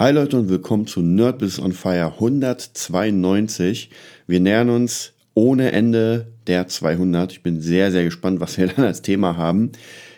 Hi 0.00 0.12
Leute 0.12 0.38
und 0.38 0.48
willkommen 0.48 0.86
zu 0.86 1.02
Nerdbiz 1.02 1.58
on 1.58 1.72
Fire 1.72 2.14
192. 2.14 3.90
Wir 4.26 4.40
nähern 4.40 4.70
uns 4.70 5.12
ohne 5.34 5.72
Ende 5.72 6.28
der 6.46 6.68
200. 6.68 7.32
Ich 7.32 7.42
bin 7.42 7.60
sehr, 7.60 7.92
sehr 7.92 8.04
gespannt, 8.04 8.40
was 8.40 8.56
wir 8.56 8.68
dann 8.74 8.86
als 8.86 9.02
Thema 9.02 9.36
haben. 9.36 9.72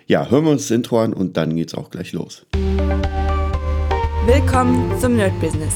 Ja, 0.07 0.31
hören 0.31 0.45
wir 0.45 0.53
uns 0.53 0.69
das 0.69 0.71
Intro 0.71 1.01
an 1.01 1.13
und 1.13 1.37
dann 1.37 1.57
geht's 1.57 1.75
auch 1.75 1.91
gleich 1.91 2.13
los. 2.13 2.47
Willkommen 4.25 4.97
zum 5.01 5.17
Nerd 5.17 5.33
Business. 5.41 5.75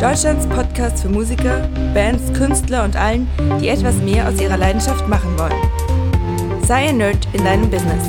Deutschlands 0.00 0.46
Podcast 0.46 1.02
für 1.02 1.08
Musiker, 1.08 1.68
Bands, 1.94 2.32
Künstler 2.34 2.84
und 2.84 2.94
allen, 2.94 3.26
die 3.60 3.66
etwas 3.66 3.96
mehr 4.02 4.28
aus 4.28 4.40
ihrer 4.40 4.56
Leidenschaft 4.56 5.08
machen 5.08 5.36
wollen. 5.36 6.62
Sei 6.64 6.90
ein 6.90 6.98
Nerd 6.98 7.26
in 7.32 7.42
deinem 7.42 7.68
Business. 7.68 8.08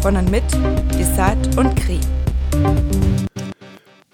Von 0.00 0.16
und 0.16 0.30
mit 0.30 0.44
Desart 0.98 1.58
und 1.58 1.76
Kri. 1.76 2.00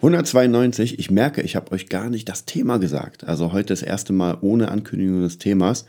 192, 0.02 0.98
ich 0.98 1.12
merke, 1.12 1.42
ich 1.42 1.54
habe 1.54 1.70
euch 1.70 1.88
gar 1.88 2.10
nicht 2.10 2.28
das 2.28 2.44
Thema 2.44 2.78
gesagt. 2.78 3.22
Also 3.22 3.52
heute 3.52 3.68
das 3.68 3.82
erste 3.82 4.12
Mal 4.12 4.36
ohne 4.40 4.68
Ankündigung 4.68 5.22
des 5.22 5.38
Themas. 5.38 5.86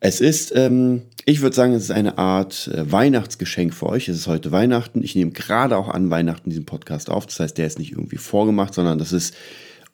Es 0.00 0.20
ist, 0.20 0.54
ähm, 0.54 1.00
ich 1.24 1.40
würde 1.40 1.56
sagen, 1.56 1.72
es 1.72 1.84
ist 1.84 1.92
eine 1.92 2.18
Art 2.18 2.68
äh, 2.68 2.92
Weihnachtsgeschenk 2.92 3.72
für 3.72 3.86
euch. 3.86 4.10
Es 4.10 4.18
ist 4.18 4.26
heute 4.26 4.52
Weihnachten. 4.52 5.02
Ich 5.02 5.14
nehme 5.14 5.30
gerade 5.30 5.78
auch 5.78 5.88
an 5.88 6.10
Weihnachten 6.10 6.50
diesen 6.50 6.66
Podcast 6.66 7.08
auf. 7.08 7.24
Das 7.24 7.40
heißt, 7.40 7.56
der 7.56 7.66
ist 7.66 7.78
nicht 7.78 7.92
irgendwie 7.92 8.18
vorgemacht, 8.18 8.74
sondern 8.74 8.98
das 8.98 9.14
ist 9.14 9.34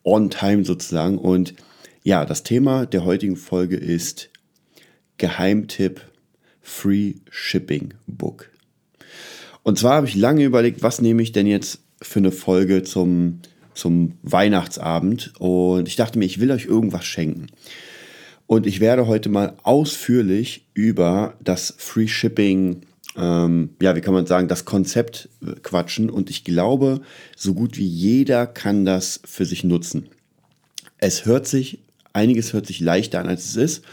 on 0.02 0.28
time 0.28 0.64
sozusagen. 0.64 1.16
Und 1.16 1.54
ja, 2.02 2.24
das 2.24 2.42
Thema 2.42 2.86
der 2.86 3.04
heutigen 3.04 3.36
Folge 3.36 3.76
ist 3.76 4.30
Geheimtipp 5.18 6.00
Free 6.60 7.14
Shipping 7.30 7.94
Book. 8.08 8.50
Und 9.62 9.78
zwar 9.78 9.94
habe 9.94 10.08
ich 10.08 10.16
lange 10.16 10.42
überlegt, 10.42 10.82
was 10.82 11.00
nehme 11.00 11.22
ich 11.22 11.30
denn 11.30 11.46
jetzt 11.46 11.78
für 12.02 12.18
eine 12.18 12.32
Folge 12.32 12.82
zum, 12.82 13.40
zum 13.74 14.18
Weihnachtsabend. 14.22 15.32
Und 15.38 15.88
ich 15.88 15.96
dachte 15.96 16.18
mir, 16.18 16.24
ich 16.24 16.40
will 16.40 16.50
euch 16.50 16.66
irgendwas 16.66 17.04
schenken. 17.04 17.48
Und 18.46 18.66
ich 18.66 18.80
werde 18.80 19.06
heute 19.06 19.28
mal 19.28 19.54
ausführlich 19.62 20.66
über 20.74 21.34
das 21.42 21.74
Free 21.78 22.08
Shipping, 22.08 22.82
ähm, 23.16 23.70
ja, 23.80 23.96
wie 23.96 24.00
kann 24.00 24.14
man 24.14 24.26
sagen, 24.26 24.48
das 24.48 24.64
Konzept 24.64 25.28
quatschen. 25.62 26.10
Und 26.10 26.28
ich 26.28 26.44
glaube, 26.44 27.00
so 27.36 27.54
gut 27.54 27.78
wie 27.78 27.86
jeder 27.86 28.46
kann 28.46 28.84
das 28.84 29.20
für 29.24 29.46
sich 29.46 29.64
nutzen. 29.64 30.08
Es 30.98 31.24
hört 31.24 31.46
sich, 31.46 31.78
einiges 32.12 32.52
hört 32.52 32.66
sich 32.66 32.80
leichter 32.80 33.20
an, 33.20 33.28
als 33.28 33.46
es 33.46 33.56
ist. 33.56 33.84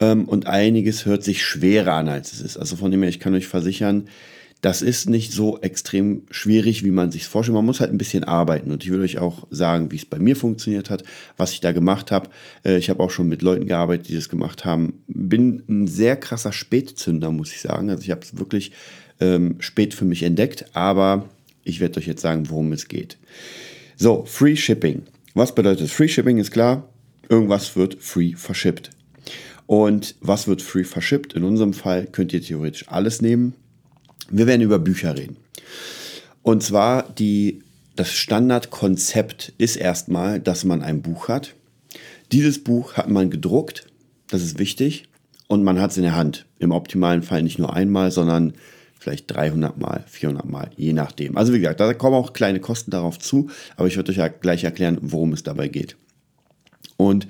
Ähm, 0.00 0.24
und 0.24 0.46
einiges 0.46 1.04
hört 1.04 1.22
sich 1.22 1.44
schwerer 1.44 1.92
an, 1.92 2.08
als 2.08 2.32
es 2.32 2.40
ist. 2.40 2.56
Also 2.56 2.76
von 2.76 2.90
dem 2.90 3.02
her, 3.02 3.10
ich 3.10 3.20
kann 3.20 3.34
euch 3.34 3.48
versichern, 3.48 4.08
das 4.60 4.82
ist 4.82 5.08
nicht 5.08 5.32
so 5.32 5.58
extrem 5.60 6.22
schwierig, 6.30 6.84
wie 6.84 6.90
man 6.90 7.10
sich 7.10 7.26
vorstellt. 7.26 7.54
Man 7.54 7.64
muss 7.64 7.80
halt 7.80 7.90
ein 7.90 7.98
bisschen 7.98 8.24
arbeiten. 8.24 8.70
Und 8.70 8.84
ich 8.84 8.90
will 8.90 9.00
euch 9.00 9.18
auch 9.18 9.46
sagen, 9.50 9.90
wie 9.90 9.96
es 9.96 10.04
bei 10.04 10.18
mir 10.18 10.36
funktioniert 10.36 10.90
hat, 10.90 11.02
was 11.36 11.52
ich 11.52 11.60
da 11.60 11.72
gemacht 11.72 12.10
habe. 12.10 12.28
Äh, 12.64 12.76
ich 12.76 12.90
habe 12.90 13.02
auch 13.02 13.10
schon 13.10 13.28
mit 13.28 13.42
Leuten 13.42 13.66
gearbeitet, 13.66 14.08
die 14.08 14.14
das 14.14 14.28
gemacht 14.28 14.64
haben. 14.64 15.02
Bin 15.06 15.62
ein 15.68 15.86
sehr 15.86 16.16
krasser 16.16 16.52
Spätzünder, 16.52 17.30
muss 17.30 17.52
ich 17.52 17.60
sagen. 17.60 17.88
Also 17.88 18.02
ich 18.02 18.10
habe 18.10 18.20
es 18.22 18.38
wirklich 18.38 18.72
ähm, 19.18 19.56
spät 19.60 19.94
für 19.94 20.04
mich 20.04 20.22
entdeckt, 20.22 20.66
aber 20.74 21.28
ich 21.64 21.80
werde 21.80 21.98
euch 21.98 22.06
jetzt 22.06 22.22
sagen, 22.22 22.50
worum 22.50 22.72
es 22.72 22.88
geht. 22.88 23.16
So, 23.96 24.24
Free 24.26 24.56
Shipping. 24.56 25.02
Was 25.34 25.54
bedeutet 25.54 25.90
Free 25.90 26.08
Shipping? 26.08 26.38
Ist 26.38 26.50
klar, 26.50 26.88
irgendwas 27.28 27.76
wird 27.76 28.02
free 28.02 28.34
verschippt. 28.34 28.90
Und 29.66 30.16
was 30.20 30.48
wird 30.48 30.62
free 30.62 30.84
verschippt? 30.84 31.34
In 31.34 31.44
unserem 31.44 31.72
Fall 31.72 32.06
könnt 32.06 32.32
ihr 32.32 32.42
theoretisch 32.42 32.88
alles 32.88 33.22
nehmen. 33.22 33.54
Wir 34.30 34.46
werden 34.46 34.62
über 34.62 34.78
Bücher 34.78 35.16
reden. 35.16 35.36
Und 36.42 36.62
zwar 36.62 37.02
die, 37.02 37.62
das 37.96 38.12
Standardkonzept 38.12 39.52
ist 39.58 39.76
erstmal, 39.76 40.40
dass 40.40 40.64
man 40.64 40.82
ein 40.82 41.02
Buch 41.02 41.28
hat. 41.28 41.54
Dieses 42.32 42.62
Buch 42.62 42.94
hat 42.94 43.10
man 43.10 43.30
gedruckt, 43.30 43.86
das 44.28 44.42
ist 44.42 44.58
wichtig, 44.58 45.08
und 45.48 45.64
man 45.64 45.80
hat 45.80 45.90
es 45.90 45.96
in 45.96 46.04
der 46.04 46.14
Hand. 46.14 46.46
Im 46.60 46.70
optimalen 46.70 47.22
Fall 47.22 47.42
nicht 47.42 47.58
nur 47.58 47.74
einmal, 47.74 48.12
sondern 48.12 48.54
vielleicht 49.00 49.30
300 49.34 49.78
Mal, 49.78 50.04
400 50.06 50.44
Mal, 50.48 50.70
je 50.76 50.92
nachdem. 50.92 51.36
Also 51.36 51.52
wie 51.52 51.58
gesagt, 51.58 51.80
da 51.80 51.92
kommen 51.94 52.14
auch 52.14 52.32
kleine 52.32 52.60
Kosten 52.60 52.90
darauf 52.90 53.18
zu, 53.18 53.50
aber 53.76 53.88
ich 53.88 53.96
werde 53.96 54.12
euch 54.12 54.18
ja 54.18 54.28
gleich 54.28 54.62
erklären, 54.62 54.98
worum 55.00 55.32
es 55.32 55.42
dabei 55.42 55.68
geht. 55.68 55.96
Und 56.96 57.26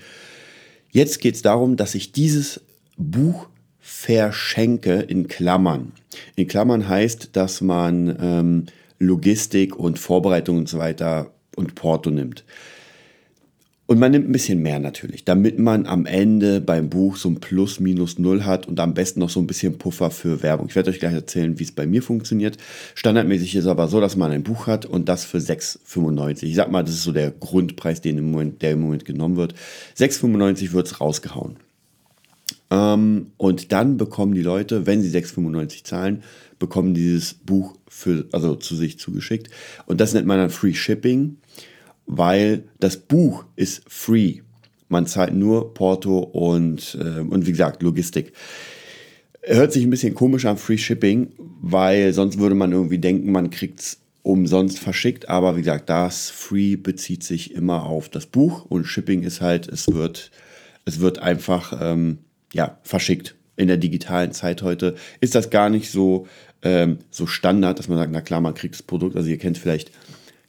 jetzt 0.91 1.21
geht 1.21 1.37
es 1.37 1.43
darum, 1.43 1.77
dass 1.77 1.95
ich 1.95 2.13
dieses 2.13 2.61
Buch 2.97 3.49
verschenke 3.81 5.01
in 5.01 5.29
Klammern. 5.29 5.93
In 6.37 6.47
Klammern 6.47 6.89
heißt, 6.89 7.31
dass 7.33 7.61
man 7.61 8.17
ähm, 8.21 8.67
Logistik 8.99 9.77
und 9.77 9.99
Vorbereitung 9.99 10.59
und 10.59 10.69
so 10.69 10.79
weiter 10.79 11.33
und 11.57 11.75
Porto 11.75 12.11
nimmt. 12.11 12.45
Und 13.91 13.99
man 13.99 14.13
nimmt 14.13 14.29
ein 14.29 14.33
bisschen 14.33 14.63
mehr 14.63 14.79
natürlich, 14.79 15.25
damit 15.25 15.59
man 15.59 15.85
am 15.85 16.07
Ende 16.07 16.61
beim 16.61 16.89
Buch 16.89 17.17
so 17.17 17.29
ein 17.29 17.41
Plus, 17.41 17.81
Minus, 17.81 18.21
Null 18.21 18.45
hat 18.45 18.69
und 18.69 18.79
am 18.79 18.95
besten 18.95 19.19
noch 19.19 19.31
so 19.31 19.41
ein 19.41 19.49
bisschen 19.49 19.79
Puffer 19.79 20.13
für 20.13 20.45
Werbung. 20.45 20.69
Ich 20.69 20.77
werde 20.77 20.91
euch 20.91 21.01
gleich 21.01 21.13
erzählen, 21.13 21.59
wie 21.59 21.65
es 21.65 21.73
bei 21.73 21.89
mir 21.89 22.01
funktioniert. 22.01 22.57
Standardmäßig 22.95 23.57
ist 23.57 23.65
es 23.65 23.67
aber 23.67 23.89
so, 23.89 24.01
dass 24.01 24.15
man 24.15 24.31
ein 24.31 24.45
Buch 24.45 24.69
hat 24.69 24.87
und 24.87 25.09
das 25.09 25.25
für 25.25 25.39
6,95. 25.39 26.45
Ich 26.45 26.55
sag 26.55 26.71
mal, 26.71 26.85
das 26.85 26.95
ist 26.95 27.03
so 27.03 27.11
der 27.11 27.33
Grundpreis, 27.33 28.01
den 28.01 28.19
im 28.19 28.31
Moment, 28.31 28.63
der 28.63 28.73
im 28.73 28.81
Moment 28.83 29.05
genommen 29.05 29.37
wird. 29.37 29.55
6,95 29.99 30.71
wird 30.71 30.87
es 30.87 31.01
rausgehauen. 31.01 31.57
Ähm, 32.71 33.33
und 33.37 33.73
dann 33.73 33.97
bekommen 33.97 34.35
die 34.35 34.43
Leute, 34.43 34.87
wenn 34.87 35.03
sie 35.03 35.17
6,95 35.17 35.85
zahlen, 35.85 36.23
bekommen 36.59 36.95
dieses 36.95 37.35
Buch 37.35 37.77
für, 37.89 38.27
also 38.33 38.55
zu 38.55 38.77
sich 38.77 38.99
zugeschickt. 38.99 39.51
Und 39.87 40.01
das 40.01 40.15
nennt 40.15 40.27
man 40.27 40.39
dann 40.39 40.51
Free 40.51 40.75
Shipping, 40.75 41.39
weil 42.07 42.65
das 42.79 42.97
Buch 42.97 43.45
ist 43.57 43.83
free. 43.89 44.41
Man 44.89 45.07
zahlt 45.07 45.35
nur 45.35 45.75
Porto 45.75 46.19
und, 46.19 46.99
äh, 47.01 47.21
und 47.21 47.47
wie 47.47 47.53
gesagt, 47.53 47.83
Logistik. 47.83 48.33
Hört 49.43 49.73
sich 49.73 49.85
ein 49.85 49.91
bisschen 49.91 50.15
komisch 50.15 50.45
an, 50.45 50.59
Free 50.59 50.77
Shipping, 50.77 51.33
weil 51.63 52.13
sonst 52.13 52.39
würde 52.39 52.55
man 52.55 52.73
irgendwie 52.73 52.99
denken, 52.99 53.33
man 53.33 53.51
kriegt 53.51 53.81
es 53.81 54.01
umsonst 54.23 54.79
verschickt. 54.79 55.29
Aber 55.29 55.57
wie 55.57 55.61
gesagt, 55.61 55.89
das 55.89 56.31
Free 56.31 56.77
bezieht 56.77 57.25
sich 57.25 57.55
immer 57.55 57.85
auf 57.85 58.09
das 58.09 58.27
Buch 58.27 58.67
und 58.67 58.85
Shipping 58.85 59.23
ist 59.23 59.41
halt, 59.41 59.67
es 59.69 59.89
wird, 59.89 60.31
es 60.85 61.01
wird 61.01 61.21
einfach 61.21 61.81
ähm, 61.81 62.19
ja, 62.53 62.79
verschickt. 62.83 63.35
In 63.57 63.69
der 63.69 63.77
digitalen 63.77 64.33
Zeit 64.33 64.63
heute 64.63 64.97
ist 65.21 65.35
das 65.35 65.51
gar 65.51 65.69
nicht 65.69 65.91
so, 65.91 66.27
ähm, 66.63 66.99
so 67.11 67.27
Standard, 67.27 67.79
dass 67.79 67.89
man 67.89 67.99
sagt, 67.99 68.13
na 68.13 68.21
klar, 68.21 68.41
man 68.41 68.55
kriegt 68.55 68.75
das 68.75 68.83
Produkt. 68.83 69.17
Also 69.17 69.29
ihr 69.29 69.39
kennt 69.39 69.59
vielleicht, 69.59 69.91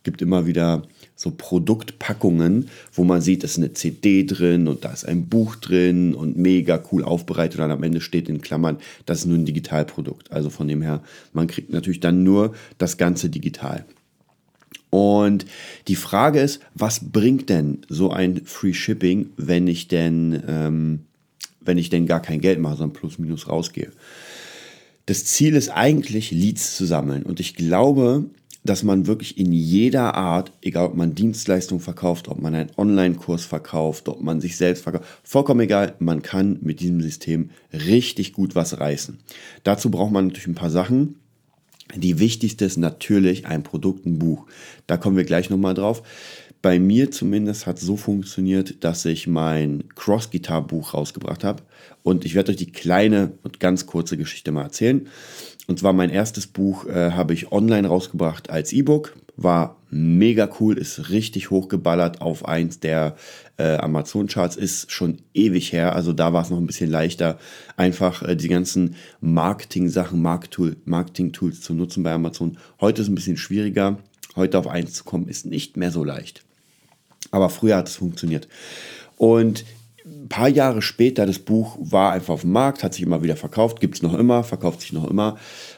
gibt 0.03 0.21
immer 0.21 0.47
wieder 0.47 0.83
so 1.15 1.31
Produktpackungen, 1.31 2.69
wo 2.93 3.03
man 3.03 3.21
sieht, 3.21 3.43
es 3.43 3.51
ist 3.51 3.57
eine 3.57 3.73
CD 3.73 4.25
drin 4.25 4.67
und 4.67 4.85
da 4.85 4.91
ist 4.91 5.05
ein 5.05 5.27
Buch 5.27 5.55
drin 5.55 6.15
und 6.15 6.37
mega 6.37 6.81
cool 6.91 7.03
aufbereitet 7.03 7.59
und 7.59 7.61
dann 7.61 7.71
am 7.71 7.83
Ende 7.83 8.01
steht 8.01 8.27
in 8.27 8.41
Klammern, 8.41 8.77
das 9.05 9.19
ist 9.19 9.25
nur 9.25 9.37
ein 9.37 9.45
Digitalprodukt. 9.45 10.31
Also 10.31 10.49
von 10.49 10.67
dem 10.67 10.81
her, 10.81 11.03
man 11.33 11.47
kriegt 11.47 11.71
natürlich 11.71 11.99
dann 11.99 12.23
nur 12.23 12.55
das 12.77 12.97
Ganze 12.97 13.29
digital. 13.29 13.85
Und 14.89 15.45
die 15.87 15.95
Frage 15.95 16.41
ist, 16.41 16.61
was 16.73 17.11
bringt 17.11 17.49
denn 17.49 17.79
so 17.87 18.11
ein 18.11 18.41
Free 18.45 18.73
Shipping, 18.73 19.29
wenn 19.37 19.67
ich 19.67 19.87
denn 19.87 20.43
ähm, 20.47 20.99
wenn 21.61 21.77
ich 21.77 21.89
denn 21.89 22.05
gar 22.05 22.21
kein 22.21 22.41
Geld 22.41 22.59
mache, 22.59 22.77
sondern 22.77 22.99
plus 22.99 23.19
minus 23.19 23.47
rausgehe. 23.47 23.91
Das 25.05 25.25
Ziel 25.25 25.55
ist 25.55 25.69
eigentlich, 25.69 26.31
Leads 26.31 26.75
zu 26.75 26.85
sammeln. 26.85 27.23
Und 27.23 27.39
ich 27.39 27.55
glaube, 27.55 28.25
dass 28.63 28.83
man 28.83 29.07
wirklich 29.07 29.37
in 29.37 29.51
jeder 29.51 30.15
Art, 30.15 30.51
egal 30.61 30.87
ob 30.87 30.95
man 30.95 31.15
Dienstleistungen 31.15 31.81
verkauft, 31.81 32.27
ob 32.27 32.39
man 32.39 32.53
einen 32.53 32.71
Online-Kurs 32.77 33.45
verkauft, 33.45 34.07
ob 34.07 34.21
man 34.21 34.39
sich 34.39 34.55
selbst 34.55 34.83
verkauft, 34.83 35.05
vollkommen 35.23 35.61
egal, 35.61 35.95
man 35.99 36.21
kann 36.21 36.59
mit 36.61 36.79
diesem 36.79 37.01
System 37.01 37.49
richtig 37.73 38.33
gut 38.33 38.55
was 38.55 38.79
reißen. 38.79 39.17
Dazu 39.63 39.89
braucht 39.89 40.11
man 40.11 40.27
natürlich 40.27 40.47
ein 40.47 40.55
paar 40.55 40.69
Sachen. 40.69 41.15
Die 41.95 42.19
wichtigste 42.19 42.65
ist 42.65 42.77
natürlich 42.77 43.47
ein 43.47 43.63
Produkt, 43.63 44.05
ein 44.05 44.19
Buch. 44.19 44.45
Da 44.85 44.97
kommen 44.97 45.17
wir 45.17 45.25
gleich 45.25 45.49
nochmal 45.49 45.73
drauf 45.73 46.03
bei 46.61 46.79
mir 46.79 47.09
zumindest 47.09 47.65
hat 47.65 47.79
so 47.79 47.97
funktioniert, 47.97 48.83
dass 48.83 49.05
ich 49.05 49.27
mein 49.27 49.85
Cross-Guitar-Buch 49.95 50.93
rausgebracht 50.93 51.43
habe. 51.43 51.63
Und 52.03 52.23
ich 52.23 52.35
werde 52.35 52.51
euch 52.51 52.57
die 52.57 52.71
kleine 52.71 53.31
und 53.43 53.59
ganz 53.59 53.85
kurze 53.87 54.17
Geschichte 54.17 54.51
mal 54.51 54.63
erzählen. 54.63 55.07
Und 55.67 55.79
zwar 55.79 55.93
mein 55.93 56.09
erstes 56.09 56.47
Buch 56.47 56.85
äh, 56.85 57.11
habe 57.11 57.33
ich 57.33 57.51
online 57.51 57.87
rausgebracht 57.87 58.49
als 58.49 58.73
E-Book. 58.73 59.15
War 59.37 59.77
mega 59.89 60.49
cool, 60.59 60.77
ist 60.77 61.09
richtig 61.09 61.49
hochgeballert 61.49 62.21
auf 62.21 62.45
eins 62.47 62.79
der 62.79 63.15
äh, 63.57 63.77
Amazon-Charts, 63.77 64.55
ist 64.55 64.91
schon 64.91 65.17
ewig 65.33 65.73
her. 65.73 65.95
Also 65.95 66.13
da 66.13 66.31
war 66.33 66.43
es 66.43 66.49
noch 66.51 66.57
ein 66.57 66.67
bisschen 66.67 66.91
leichter, 66.91 67.39
einfach 67.75 68.21
äh, 68.21 68.35
die 68.35 68.49
ganzen 68.49 68.95
Marketing-Sachen, 69.19 70.21
Marketing-Tools 70.21 71.61
zu 71.61 71.73
nutzen 71.73 72.03
bei 72.03 72.11
Amazon. 72.11 72.57
Heute 72.79 73.01
ist 73.01 73.07
es 73.07 73.11
ein 73.11 73.15
bisschen 73.15 73.37
schwieriger. 73.37 73.97
Heute 74.35 74.59
auf 74.59 74.67
eins 74.67 74.93
zu 74.93 75.03
kommen, 75.03 75.27
ist 75.27 75.45
nicht 75.45 75.75
mehr 75.75 75.91
so 75.91 76.03
leicht. 76.03 76.43
Aber 77.31 77.49
früher 77.49 77.77
hat 77.77 77.89
es 77.89 77.95
funktioniert. 77.95 78.47
Und 79.17 79.65
ein 80.05 80.29
paar 80.29 80.49
Jahre 80.49 80.81
später, 80.81 81.25
das 81.25 81.39
Buch 81.39 81.77
war 81.79 82.11
einfach 82.11 82.33
auf 82.33 82.41
dem 82.41 82.51
Markt, 82.51 82.83
hat 82.83 82.93
sich 82.93 83.03
immer 83.03 83.23
wieder 83.23 83.35
verkauft, 83.35 83.79
gibt 83.79 83.95
es 83.95 84.01
noch 84.01 84.13
immer, 84.13 84.43
verkauft 84.43 84.81
sich 84.81 84.93
noch 84.93 85.09
immer. 85.09 85.37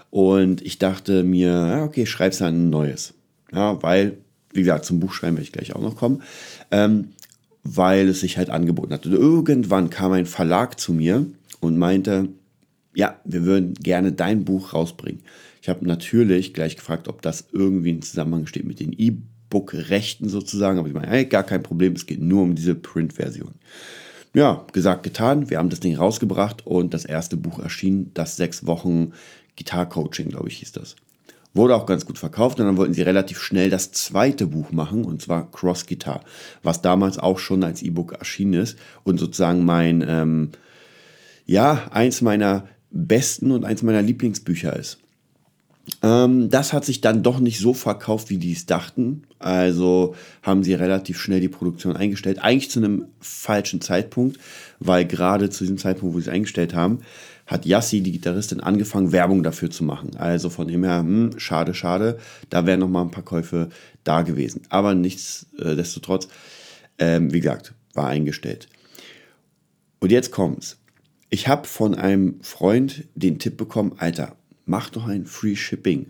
Und 0.10 0.62
ich 0.62 0.80
dachte 0.80 1.24
mir, 1.24 1.50
ja, 1.50 1.84
okay, 1.84 2.06
schreib's 2.06 2.38
dann 2.40 2.68
ein 2.68 2.70
neues. 2.70 3.14
Ja, 3.52 3.82
weil 3.84 4.18
wie 4.54 4.62
gesagt, 4.62 4.86
zum 4.86 5.00
Buchschreiben 5.00 5.36
werde 5.36 5.46
ich 5.46 5.52
gleich 5.52 5.76
auch 5.76 5.82
noch 5.82 5.96
kommen, 5.96 6.22
ähm, 6.72 7.10
weil 7.64 8.08
es 8.08 8.22
sich 8.22 8.38
halt 8.38 8.50
angeboten 8.50 8.94
hat. 8.94 9.06
Und 9.06 9.14
irgendwann 9.14 9.90
kam 9.90 10.12
ein 10.12 10.26
Verlag 10.26 10.80
zu 10.80 10.94
mir 10.94 11.26
und 11.60 11.78
meinte, 11.78 12.30
ja, 12.94 13.20
wir 13.26 13.44
würden 13.44 13.74
gerne 13.74 14.12
dein 14.12 14.46
Buch 14.46 14.74
rausbringen. 14.74 15.22
Ich 15.62 15.70
habe 15.70 15.86
natürlich 15.88 16.54
gleich 16.54 16.76
gefragt, 16.76 17.08
ob 17.08 17.22
das 17.22 17.48
irgendwie 17.52 17.90
in 17.90 18.02
Zusammenhang 18.02 18.46
steht 18.46 18.66
mit 18.66 18.80
den 18.80 18.94
E-Book-Rechten 19.54 20.30
sozusagen. 20.30 20.80
Aber 20.80 20.88
ich 20.88 20.94
meine, 20.94 21.08
hey, 21.08 21.26
gar 21.26 21.44
kein 21.44 21.64
Problem, 21.64 21.94
es 21.94 22.06
geht 22.06 22.22
nur 22.22 22.42
um 22.42 22.56
diese 22.56 22.76
Print-Version. 22.76 23.54
Ja, 24.34 24.66
gesagt, 24.74 25.04
getan. 25.04 25.50
Wir 25.50 25.60
haben 25.60 25.70
das 25.70 25.80
Ding 25.80 25.96
rausgebracht 25.96 26.66
und 26.66 26.94
das 26.94 27.06
erste 27.06 27.38
Buch 27.38 27.60
erschien, 27.60 28.12
das 28.16 28.36
sechs 28.36 28.66
Wochen 28.66 29.14
Gitarre-Coaching, 29.56 30.30
glaube 30.30 30.48
ich, 30.48 30.58
hieß 30.58 30.72
das. 30.72 30.96
Wurde 31.54 31.76
auch 31.76 31.86
ganz 31.86 32.08
gut 32.08 32.18
verkauft 32.18 32.60
und 32.60 32.66
dann 32.66 32.78
wollten 32.78 32.96
sie 32.96 33.04
relativ 33.04 33.40
schnell 33.40 33.70
das 33.70 33.92
zweite 33.92 34.48
Buch 34.48 34.72
machen 34.72 35.06
und 35.06 35.22
zwar 35.22 35.52
Cross 35.52 35.86
Guitar, 35.86 36.22
was 36.64 36.82
damals 36.82 37.20
auch 37.20 37.38
schon 37.38 37.64
als 37.64 37.84
E-Book 37.84 38.14
erschienen 38.14 38.56
ist 38.56 38.76
und 39.04 39.20
sozusagen 39.20 39.64
mein, 39.64 40.04
ähm, 40.08 40.50
ja, 41.46 41.84
eins 41.92 42.22
meiner 42.22 42.68
besten 42.90 43.52
und 43.52 43.66
eins 43.66 43.84
meiner 43.84 44.02
Lieblingsbücher 44.02 44.76
ist. 44.76 45.03
Ähm, 46.02 46.50
das 46.50 46.72
hat 46.72 46.86
sich 46.86 47.02
dann 47.02 47.24
doch 47.24 47.40
nicht 47.40 47.60
so 47.60 47.74
verkauft, 47.74 48.30
wie 48.30 48.38
die 48.38 48.54
es 48.54 48.66
dachten. 48.66 49.24
Also 49.40 50.16
haben 50.42 50.64
sie 50.64 50.74
relativ 50.74 51.20
schnell 51.20 51.42
die 51.42 51.50
Produktion 51.50 51.98
eingestellt. 51.98 52.40
Eigentlich 52.40 52.72
zu 52.72 52.80
einem 52.80 53.08
falschen 53.20 53.82
Zeitpunkt, 53.82 54.40
weil 54.80 55.06
gerade 55.06 55.50
zu 55.50 55.64
diesem 55.64 55.78
Zeitpunkt, 55.78 56.16
wo 56.16 56.20
sie 56.20 56.30
es 56.30 56.34
eingestellt 56.34 56.74
haben, 56.74 57.00
hat 57.46 57.66
Yassi, 57.66 58.02
die 58.02 58.14
Gitarristin, 58.14 58.62
angefangen, 58.62 59.12
Werbung 59.12 59.44
dafür 59.44 59.70
zu 59.70 59.84
machen. 59.84 60.16
Also 60.16 60.50
von 60.50 60.68
dem 60.68 60.84
her, 60.86 61.00
hm, 61.00 61.32
schade, 61.38 61.74
schade, 61.74 62.18
da 62.50 62.66
wären 62.66 62.80
noch 62.80 62.90
mal 62.90 63.02
ein 63.02 63.12
paar 63.12 63.26
Käufe 63.26 63.70
da 64.06 64.22
gewesen. 64.22 64.62
Aber 64.70 64.96
nichtsdestotrotz, 64.96 66.30
ähm, 66.98 67.34
wie 67.34 67.42
gesagt, 67.42 67.74
war 67.94 68.08
eingestellt. 68.08 68.70
Und 70.00 70.12
jetzt 70.12 70.32
kommt's. 70.32 70.78
Ich 71.30 71.48
habe 71.48 71.68
von 71.68 71.96
einem 71.96 72.40
Freund 72.42 73.06
den 73.16 73.40
Tipp 73.40 73.58
bekommen, 73.58 73.94
Alter, 73.98 74.36
mach 74.66 74.90
doch 74.90 75.08
ein 75.08 75.26
Free 75.26 75.56
Shipping 75.56 76.08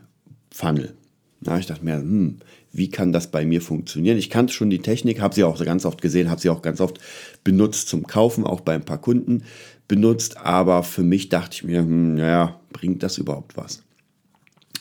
Funnel. 0.52 0.94
Na, 1.42 1.60
ich 1.60 1.66
dachte 1.66 1.84
mir, 1.84 1.96
hm, 1.96 2.38
wie 2.72 2.90
kann 2.90 3.12
das 3.12 3.30
bei 3.30 3.46
mir 3.46 3.62
funktionieren? 3.62 4.18
Ich 4.18 4.30
kannte 4.30 4.54
schon 4.54 4.70
die 4.70 4.80
Technik, 4.80 5.20
habe 5.20 5.36
sie 5.36 5.44
auch 5.44 5.64
ganz 5.64 5.86
oft 5.86 6.02
gesehen, 6.02 6.30
habe 6.30 6.40
sie 6.40 6.50
auch 6.50 6.62
ganz 6.62 6.80
oft 6.80 7.00
benutzt 7.44 7.90
zum 7.90 8.08
Kaufen, 8.08 8.46
auch 8.46 8.62
bei 8.62 8.74
ein 8.74 8.86
paar 8.86 9.02
Kunden 9.02 9.44
benutzt, 9.88 10.38
aber 10.38 10.84
für 10.84 11.04
mich 11.04 11.30
dachte 11.30 11.56
ich 11.56 11.64
mir, 11.64 11.80
hm, 11.80 12.16
naja, 12.16 12.60
bringt 12.72 13.04
das 13.04 13.18
überhaupt 13.18 13.58
was? 13.58 13.84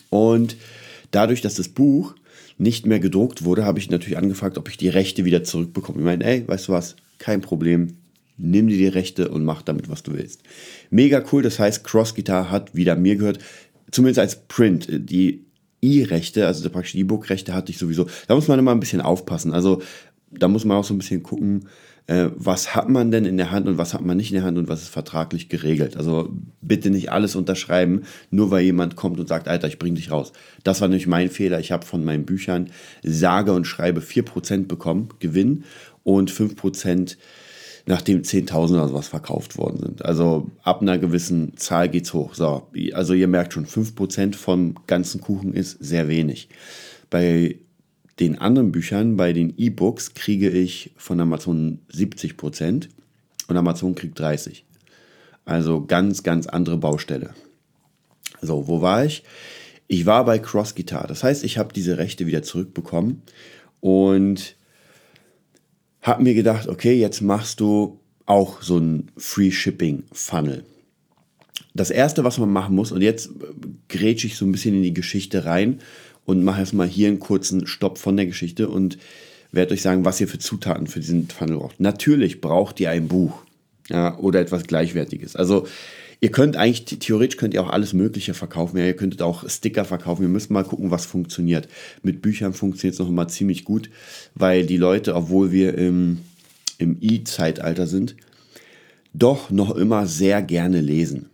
Und 0.09 0.57
dadurch, 1.11 1.41
dass 1.41 1.55
das 1.55 1.69
Buch 1.69 2.15
nicht 2.57 2.85
mehr 2.85 2.99
gedruckt 2.99 3.43
wurde, 3.43 3.65
habe 3.65 3.79
ich 3.79 3.89
natürlich 3.89 4.17
angefragt, 4.17 4.57
ob 4.57 4.69
ich 4.69 4.77
die 4.77 4.89
Rechte 4.89 5.25
wieder 5.25 5.43
zurückbekomme. 5.43 5.99
Ich 5.99 6.05
meine, 6.05 6.23
ey, 6.23 6.47
weißt 6.47 6.67
du 6.67 6.71
was, 6.71 6.95
kein 7.17 7.41
Problem, 7.41 7.97
nimm 8.43 8.67
dir 8.67 8.77
die 8.77 8.87
Rechte 8.87 9.29
und 9.29 9.45
mach 9.45 9.61
damit, 9.61 9.89
was 9.89 10.03
du 10.03 10.13
willst. 10.13 10.43
Mega 10.89 11.23
cool, 11.31 11.41
das 11.41 11.59
heißt, 11.59 11.83
Cross 11.83 12.13
Guitar 12.13 12.51
hat 12.51 12.75
wieder 12.75 12.95
mir 12.95 13.15
gehört, 13.15 13.39
zumindest 13.89 14.19
als 14.19 14.47
Print. 14.47 14.87
Die 14.89 15.45
E-Rechte, 15.81 16.45
also 16.45 16.69
praktisch 16.69 16.91
die 16.91 16.99
E-Book-Rechte 16.99 17.53
hatte 17.53 17.71
ich 17.71 17.77
sowieso. 17.77 18.07
Da 18.27 18.35
muss 18.35 18.47
man 18.47 18.59
immer 18.59 18.71
ein 18.71 18.79
bisschen 18.79 19.01
aufpassen. 19.01 19.53
Also 19.53 19.81
da 20.29 20.47
muss 20.47 20.65
man 20.65 20.77
auch 20.77 20.83
so 20.83 20.93
ein 20.93 20.97
bisschen 20.97 21.23
gucken, 21.23 21.67
äh, 22.07 22.29
was 22.35 22.75
hat 22.75 22.89
man 22.89 23.11
denn 23.11 23.25
in 23.25 23.37
der 23.37 23.51
Hand 23.51 23.67
und 23.67 23.77
was 23.77 23.93
hat 23.93 24.01
man 24.01 24.17
nicht 24.17 24.31
in 24.31 24.35
der 24.35 24.43
Hand 24.43 24.57
und 24.57 24.67
was 24.67 24.81
ist 24.81 24.89
vertraglich 24.89 25.47
geregelt. 25.47 25.95
Also 25.95 26.33
bitte 26.61 26.89
nicht 26.89 27.11
alles 27.11 27.35
unterschreiben, 27.35 28.03
nur 28.29 28.51
weil 28.51 28.63
jemand 28.63 28.95
kommt 28.95 29.19
und 29.19 29.27
sagt, 29.27 29.47
Alter, 29.47 29.67
ich 29.67 29.79
bring 29.79 29.95
dich 29.95 30.11
raus. 30.11 30.33
Das 30.63 30.81
war 30.81 30.87
nämlich 30.89 31.07
mein 31.07 31.29
Fehler. 31.29 31.59
Ich 31.59 31.71
habe 31.71 31.85
von 31.85 32.03
meinen 32.03 32.25
Büchern 32.25 32.71
sage 33.03 33.53
und 33.53 33.65
schreibe 33.65 34.01
4% 34.01 34.67
bekommen, 34.67 35.09
Gewinn 35.19 35.63
und 36.03 36.31
5% 36.31 37.15
nachdem 37.85 38.21
10.000 38.21 38.73
oder 38.73 38.87
sowas 38.87 39.07
verkauft 39.07 39.57
worden 39.57 39.79
sind. 39.79 40.05
Also 40.05 40.49
ab 40.63 40.81
einer 40.81 40.97
gewissen 40.97 41.57
Zahl 41.57 41.89
geht's 41.89 42.13
hoch. 42.13 42.33
So, 42.33 42.67
also 42.93 43.13
ihr 43.13 43.27
merkt 43.27 43.53
schon, 43.53 43.65
5% 43.65 44.35
vom 44.35 44.75
ganzen 44.87 45.19
Kuchen 45.21 45.53
ist 45.53 45.77
sehr 45.83 46.07
wenig. 46.07 46.49
Bei 47.09 47.57
den 48.19 48.37
anderen 48.39 48.71
Büchern, 48.71 49.17
bei 49.17 49.33
den 49.33 49.53
E-Books, 49.57 50.13
kriege 50.13 50.49
ich 50.49 50.91
von 50.95 51.19
Amazon 51.19 51.79
70% 51.91 52.87
und 53.47 53.57
Amazon 53.57 53.95
kriegt 53.95 54.19
30%. 54.19 54.61
Also 55.45 55.85
ganz, 55.85 56.23
ganz 56.23 56.47
andere 56.47 56.77
Baustelle. 56.77 57.31
So, 58.41 58.67
wo 58.67 58.81
war 58.81 59.03
ich? 59.03 59.23
Ich 59.87 60.05
war 60.05 60.23
bei 60.23 60.39
Cross 60.39 60.75
Guitar. 60.75 61.05
Das 61.07 61.23
heißt, 61.23 61.43
ich 61.43 61.57
habe 61.57 61.73
diese 61.73 61.97
Rechte 61.97 62.25
wieder 62.25 62.43
zurückbekommen 62.43 63.23
und 63.81 64.55
habe 66.03 66.21
mir 66.21 66.35
gedacht, 66.35 66.67
okay, 66.67 66.93
jetzt 66.93 67.21
machst 67.21 67.59
du 67.59 67.99
auch 68.25 68.61
so 68.61 68.77
ein 68.77 69.11
Free 69.17 69.51
Shipping 69.51 70.03
Funnel. 70.11 70.63
Das 71.73 71.89
erste, 71.89 72.23
was 72.23 72.37
man 72.37 72.51
machen 72.51 72.75
muss, 72.75 72.91
und 72.91 73.01
jetzt 73.01 73.31
grätsche 73.89 74.27
ich 74.27 74.35
so 74.35 74.45
ein 74.45 74.51
bisschen 74.51 74.75
in 74.75 74.83
die 74.83 74.93
Geschichte 74.93 75.45
rein 75.45 75.79
und 76.25 76.43
mache 76.43 76.59
erstmal 76.59 76.87
hier 76.87 77.07
einen 77.07 77.19
kurzen 77.19 77.65
Stopp 77.65 77.97
von 77.97 78.15
der 78.15 78.27
Geschichte 78.27 78.69
und 78.69 78.97
werde 79.51 79.73
euch 79.73 79.81
sagen, 79.81 80.05
was 80.05 80.21
ihr 80.21 80.27
für 80.27 80.39
Zutaten 80.39 80.87
für 80.87 80.99
diesen 80.99 81.27
Funnel 81.29 81.57
braucht. 81.57 81.79
Natürlich 81.79 82.41
braucht 82.41 82.79
ihr 82.79 82.89
ein 82.89 83.07
Buch 83.07 83.43
ja, 83.89 84.17
oder 84.17 84.39
etwas 84.39 84.63
Gleichwertiges. 84.63 85.35
Also 85.35 85.67
Ihr 86.23 86.31
könnt 86.31 86.55
eigentlich, 86.55 86.85
theoretisch 86.99 87.35
könnt 87.35 87.53
ihr 87.53 87.61
auch 87.61 87.69
alles 87.69 87.91
Mögliche 87.91 88.33
verkaufen. 88.33 88.77
Ja, 88.77 88.85
ihr 88.85 88.95
könntet 88.95 89.21
auch 89.21 89.49
Sticker 89.49 89.83
verkaufen. 89.83 90.21
Wir 90.21 90.29
müssen 90.29 90.53
mal 90.53 90.63
gucken, 90.63 90.89
was 90.89 91.05
funktioniert. 91.05 91.67
Mit 92.01 92.21
Büchern 92.21 92.53
funktioniert 92.53 92.93
es 92.93 92.99
noch 92.99 93.09
immer 93.09 93.27
ziemlich 93.27 93.65
gut, 93.65 93.89
weil 94.33 94.65
die 94.65 94.77
Leute, 94.77 95.15
obwohl 95.15 95.51
wir 95.51 95.77
im, 95.77 96.19
im 96.77 96.95
E-Zeitalter 97.01 97.87
sind, 97.87 98.15
doch 99.13 99.49
noch 99.49 99.75
immer 99.75 100.07
sehr 100.07 100.41
gerne 100.41 100.79
lesen 100.79 101.25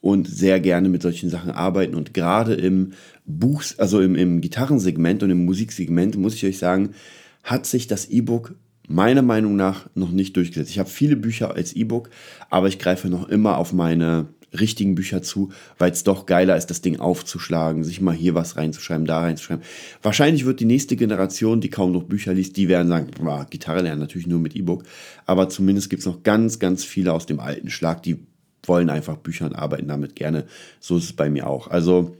und 0.00 0.26
sehr 0.26 0.58
gerne 0.58 0.88
mit 0.88 1.02
solchen 1.02 1.30
Sachen 1.30 1.52
arbeiten. 1.52 1.94
Und 1.94 2.12
gerade 2.12 2.54
im 2.54 2.94
Buchs, 3.24 3.78
also 3.78 4.00
im, 4.00 4.16
im 4.16 4.40
Gitarrensegment 4.40 5.22
und 5.22 5.30
im 5.30 5.44
Musiksegment, 5.44 6.16
muss 6.16 6.34
ich 6.34 6.44
euch 6.44 6.58
sagen, 6.58 6.96
hat 7.44 7.64
sich 7.64 7.86
das 7.86 8.06
E-Book 8.06 8.56
meiner 8.92 9.22
Meinung 9.22 9.56
nach 9.56 9.86
noch 9.94 10.10
nicht 10.10 10.36
durchgesetzt. 10.36 10.70
Ich 10.70 10.78
habe 10.78 10.90
viele 10.90 11.16
Bücher 11.16 11.54
als 11.54 11.72
E-Book, 11.72 12.10
aber 12.50 12.68
ich 12.68 12.78
greife 12.78 13.08
noch 13.08 13.28
immer 13.28 13.58
auf 13.58 13.72
meine 13.72 14.26
richtigen 14.58 14.94
Bücher 14.94 15.22
zu, 15.22 15.50
weil 15.78 15.92
es 15.92 16.04
doch 16.04 16.26
geiler 16.26 16.56
ist, 16.56 16.66
das 16.66 16.82
Ding 16.82 17.00
aufzuschlagen, 17.00 17.84
sich 17.84 18.00
mal 18.00 18.14
hier 18.14 18.34
was 18.34 18.56
reinzuschreiben, 18.56 19.06
da 19.06 19.20
reinzuschreiben. 19.20 19.64
Wahrscheinlich 20.02 20.44
wird 20.44 20.60
die 20.60 20.66
nächste 20.66 20.96
Generation, 20.96 21.60
die 21.60 21.70
kaum 21.70 21.92
noch 21.92 22.02
Bücher 22.02 22.34
liest, 22.34 22.56
die 22.56 22.68
werden 22.68 22.88
sagen, 22.88 23.08
boah, 23.18 23.46
Gitarre 23.48 23.82
lernen 23.82 24.00
natürlich 24.00 24.26
nur 24.26 24.40
mit 24.40 24.54
E-Book, 24.54 24.84
aber 25.26 25.48
zumindest 25.48 25.88
gibt 25.88 26.00
es 26.00 26.06
noch 26.06 26.22
ganz, 26.22 26.58
ganz 26.58 26.84
viele 26.84 27.12
aus 27.12 27.26
dem 27.26 27.40
alten 27.40 27.70
Schlag, 27.70 28.02
die 28.02 28.18
wollen 28.64 28.90
einfach 28.90 29.16
Bücher 29.16 29.46
und 29.46 29.54
arbeiten 29.54 29.88
damit 29.88 30.14
gerne. 30.14 30.44
So 30.80 30.96
ist 30.96 31.04
es 31.04 31.12
bei 31.14 31.30
mir 31.30 31.48
auch. 31.48 31.68
Also, 31.68 32.16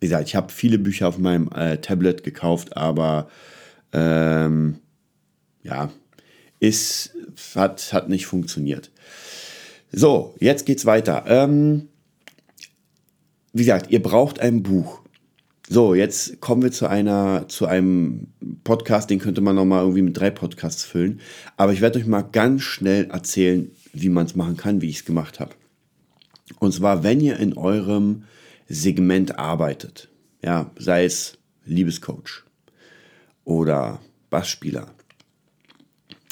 wie 0.00 0.06
gesagt, 0.06 0.28
ich 0.28 0.34
habe 0.34 0.50
viele 0.52 0.78
Bücher 0.78 1.08
auf 1.08 1.18
meinem 1.18 1.48
äh, 1.54 1.76
Tablet 1.76 2.24
gekauft, 2.24 2.76
aber 2.76 3.28
ähm, 3.92 4.78
ja, 5.62 5.90
ist, 6.58 7.14
hat, 7.54 7.92
hat 7.92 8.08
nicht 8.08 8.26
funktioniert. 8.26 8.90
So, 9.92 10.34
jetzt 10.38 10.66
geht's 10.66 10.86
weiter. 10.86 11.24
Ähm, 11.26 11.88
wie 13.52 13.64
gesagt, 13.64 13.90
ihr 13.90 14.02
braucht 14.02 14.38
ein 14.40 14.62
Buch. 14.62 15.00
So, 15.68 15.94
jetzt 15.94 16.40
kommen 16.40 16.62
wir 16.62 16.72
zu 16.72 16.86
einer, 16.86 17.46
zu 17.48 17.66
einem 17.66 18.28
Podcast, 18.64 19.10
den 19.10 19.18
könnte 19.20 19.40
man 19.40 19.56
nochmal 19.56 19.82
irgendwie 19.82 20.02
mit 20.02 20.16
drei 20.16 20.30
Podcasts 20.30 20.84
füllen. 20.84 21.20
Aber 21.56 21.72
ich 21.72 21.80
werde 21.80 21.98
euch 21.98 22.06
mal 22.06 22.22
ganz 22.22 22.62
schnell 22.62 23.08
erzählen, 23.10 23.70
wie 23.92 24.08
man 24.08 24.26
es 24.26 24.36
machen 24.36 24.56
kann, 24.56 24.80
wie 24.80 24.88
ich 24.88 24.98
es 24.98 25.04
gemacht 25.04 25.40
habe. 25.40 25.54
Und 26.58 26.72
zwar, 26.72 27.02
wenn 27.02 27.20
ihr 27.20 27.38
in 27.38 27.56
eurem 27.56 28.24
Segment 28.68 29.38
arbeitet, 29.38 30.08
ja, 30.42 30.70
sei 30.76 31.04
es 31.04 31.38
Liebescoach 31.64 32.44
oder 33.44 34.00
Bassspieler 34.30 34.92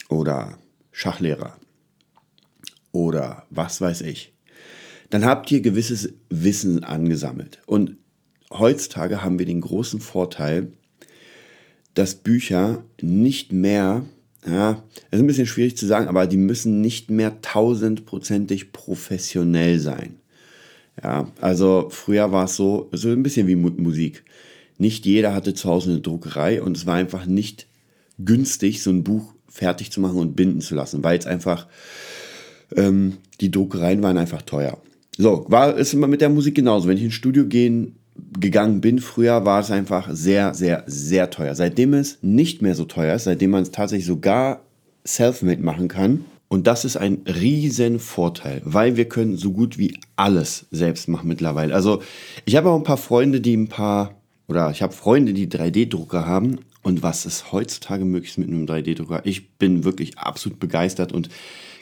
oder 0.09 0.59
Schachlehrer 0.91 1.57
oder 2.93 3.45
was 3.51 3.81
weiß 3.81 4.03
ich, 4.03 4.33
dann 5.11 5.25
habt 5.25 5.51
ihr 5.51 5.61
gewisses 5.61 6.13
Wissen 6.29 6.85
angesammelt. 6.85 7.61
Und 7.67 7.97
heutzutage 8.53 9.23
haben 9.23 9.39
wir 9.39 9.47
den 9.47 9.61
großen 9.61 10.01
Vorteil, 10.01 10.73
dass 11.95 12.15
Bücher 12.15 12.85
nicht 13.01 13.53
mehr, 13.53 14.05
ja, 14.47 14.83
das 15.11 15.19
ist 15.19 15.21
ein 15.21 15.27
bisschen 15.27 15.47
schwierig 15.47 15.77
zu 15.77 15.87
sagen, 15.87 16.09
aber 16.09 16.27
die 16.27 16.37
müssen 16.37 16.81
nicht 16.81 17.11
mehr 17.11 17.41
tausendprozentig 17.41 18.73
professionell 18.73 19.79
sein. 19.79 20.17
Ja, 21.03 21.31
also 21.41 21.89
früher 21.91 22.33
war 22.33 22.45
es 22.45 22.57
so, 22.57 22.89
so 22.93 23.09
ein 23.09 23.23
bisschen 23.23 23.47
wie 23.47 23.57
Musik. 23.57 24.25
Nicht 24.79 25.07
jeder 25.07 25.35
hatte 25.35 25.55
zu 25.55 25.69
Hause 25.69 25.91
eine 25.91 26.01
Druckerei 26.01 26.63
und 26.63 26.77
es 26.77 26.87
war 26.87 26.95
einfach 26.95 27.27
nicht 27.27 27.67
günstig, 28.19 28.83
so 28.83 28.91
ein 28.91 29.05
Buch 29.05 29.35
fertig 29.49 29.91
zu 29.91 30.01
machen 30.01 30.19
und 30.19 30.37
binden 30.37 30.61
zu 30.61 30.75
lassen, 30.75 31.03
weil 31.05 31.19
es 31.19 31.27
einfach, 31.27 31.67
ähm, 32.77 33.19
die 33.41 33.51
Druckereien 33.51 34.03
waren 34.03 34.19
einfach 34.19 34.43
teuer. 34.43 34.79
So, 35.17 35.47
war 35.49 35.77
es 35.77 35.93
immer 35.95 36.07
mit 36.07 36.21
der 36.21 36.29
Musik 36.29 36.55
genauso. 36.55 36.89
Wenn 36.89 36.97
ich 36.97 37.05
ins 37.05 37.15
Studio 37.15 37.47
gehen 37.47 37.97
gegangen 38.39 38.81
bin 38.81 38.99
früher, 38.99 39.45
war 39.45 39.61
es 39.61 39.71
einfach 39.71 40.09
sehr, 40.13 40.55
sehr, 40.55 40.85
sehr 40.87 41.31
teuer. 41.31 41.55
Seitdem 41.55 41.95
es 41.95 42.19
nicht 42.23 42.63
mehr 42.63 42.75
so 42.75 42.85
teuer 42.85 43.15
ist, 43.15 43.25
seitdem 43.25 43.51
man 43.51 43.63
es 43.63 43.71
tatsächlich 43.71 44.07
sogar 44.07 44.63
self-made 45.05 45.63
machen 45.63 45.89
kann, 45.89 46.25
und 46.49 46.67
das 46.67 46.87
ist 46.87 46.97
ein 46.97 47.23
riesen 47.27 47.99
Vorteil, 47.99 48.63
weil 48.65 48.97
wir 48.97 49.07
können 49.07 49.37
so 49.37 49.53
gut 49.53 49.77
wie 49.79 49.99
alles 50.17 50.67
selbst 50.71 51.07
machen 51.09 51.29
mittlerweile. 51.29 51.75
Also 51.75 52.03
ich 52.47 52.57
habe 52.57 52.71
auch 52.71 52.77
ein 52.77 52.85
paar 52.85 52.97
Freunde, 52.97 53.43
die 53.43 53.55
ein 53.55 53.69
paar, 53.69 54.15
oder 54.49 54.71
ich 54.71 54.81
habe 54.81 54.95
Freunde, 54.95 55.35
die 55.35 55.49
3D-Drucker 55.49 56.27
haben. 56.27 56.61
Und 56.83 57.03
was 57.03 57.27
ist 57.27 57.53
heutzutage 57.53 58.05
möglich 58.05 58.39
mit 58.39 58.49
einem 58.49 58.67
3D-Drucker? 58.67 59.23
Ich 59.25 59.51
bin 59.51 59.85
wirklich 59.85 60.19
absolut 60.19 60.59
begeistert 60.59 61.13
und 61.13 61.29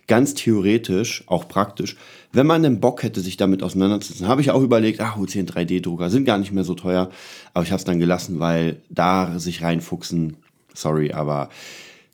ganz 0.07 0.35
theoretisch, 0.35 1.25
auch 1.27 1.49
praktisch, 1.49 1.97
wenn 2.33 2.47
man 2.47 2.63
den 2.63 2.81
Bock 2.81 3.03
hätte, 3.03 3.21
sich 3.21 3.37
damit 3.37 3.63
auseinanderzusetzen, 3.63 4.29
habe 4.29 4.41
ich 4.41 4.51
auch 4.51 4.63
überlegt, 4.63 5.01
ach, 5.01 5.17
holst 5.17 5.33
hier 5.33 5.41
einen 5.41 5.49
3D-Drucker, 5.49 6.11
sind 6.11 6.25
gar 6.25 6.39
nicht 6.39 6.53
mehr 6.53 6.65
so 6.65 6.75
teuer, 6.75 7.11
aber 7.55 7.65
ich 7.65 7.71
habe 7.71 7.79
es 7.79 7.85
dann 7.85 7.99
gelassen, 7.99 8.39
weil 8.39 8.81
da 8.89 9.39
sich 9.39 9.63
reinfuchsen, 9.63 10.37
sorry, 10.75 11.13
aber 11.13 11.51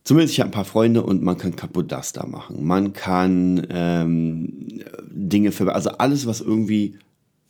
zumindest 0.05 0.35
ich 0.35 0.41
habe 0.41 0.51
ein 0.51 0.55
paar 0.55 0.65
Freunde 0.65 1.03
und 1.03 1.23
man 1.23 1.37
kann 1.37 1.55
da 1.55 2.27
machen. 2.27 2.65
Man 2.65 2.93
kann 2.93 3.67
ähm, 3.71 4.83
Dinge 5.11 5.53
für, 5.53 5.75
also 5.75 5.91
alles, 5.91 6.27
was 6.27 6.41
irgendwie, 6.41 6.99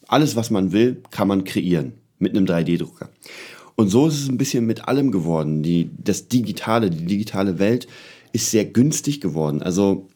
alles, 0.08 0.36
was 0.36 0.50
man 0.50 0.72
will, 0.72 1.02
kann 1.10 1.28
man 1.28 1.44
kreieren 1.44 1.94
mit 2.18 2.36
einem 2.36 2.46
3D-Drucker. 2.46 3.08
Und 3.82 3.88
so 3.88 4.06
ist 4.06 4.22
es 4.22 4.28
ein 4.28 4.38
bisschen 4.38 4.64
mit 4.64 4.86
allem 4.86 5.10
geworden. 5.10 5.64
Die, 5.64 5.90
das 5.98 6.28
Digitale, 6.28 6.88
die 6.88 7.04
digitale 7.04 7.58
Welt 7.58 7.88
ist 8.32 8.52
sehr 8.52 8.64
günstig 8.64 9.20
geworden. 9.20 9.60
Also 9.60 10.08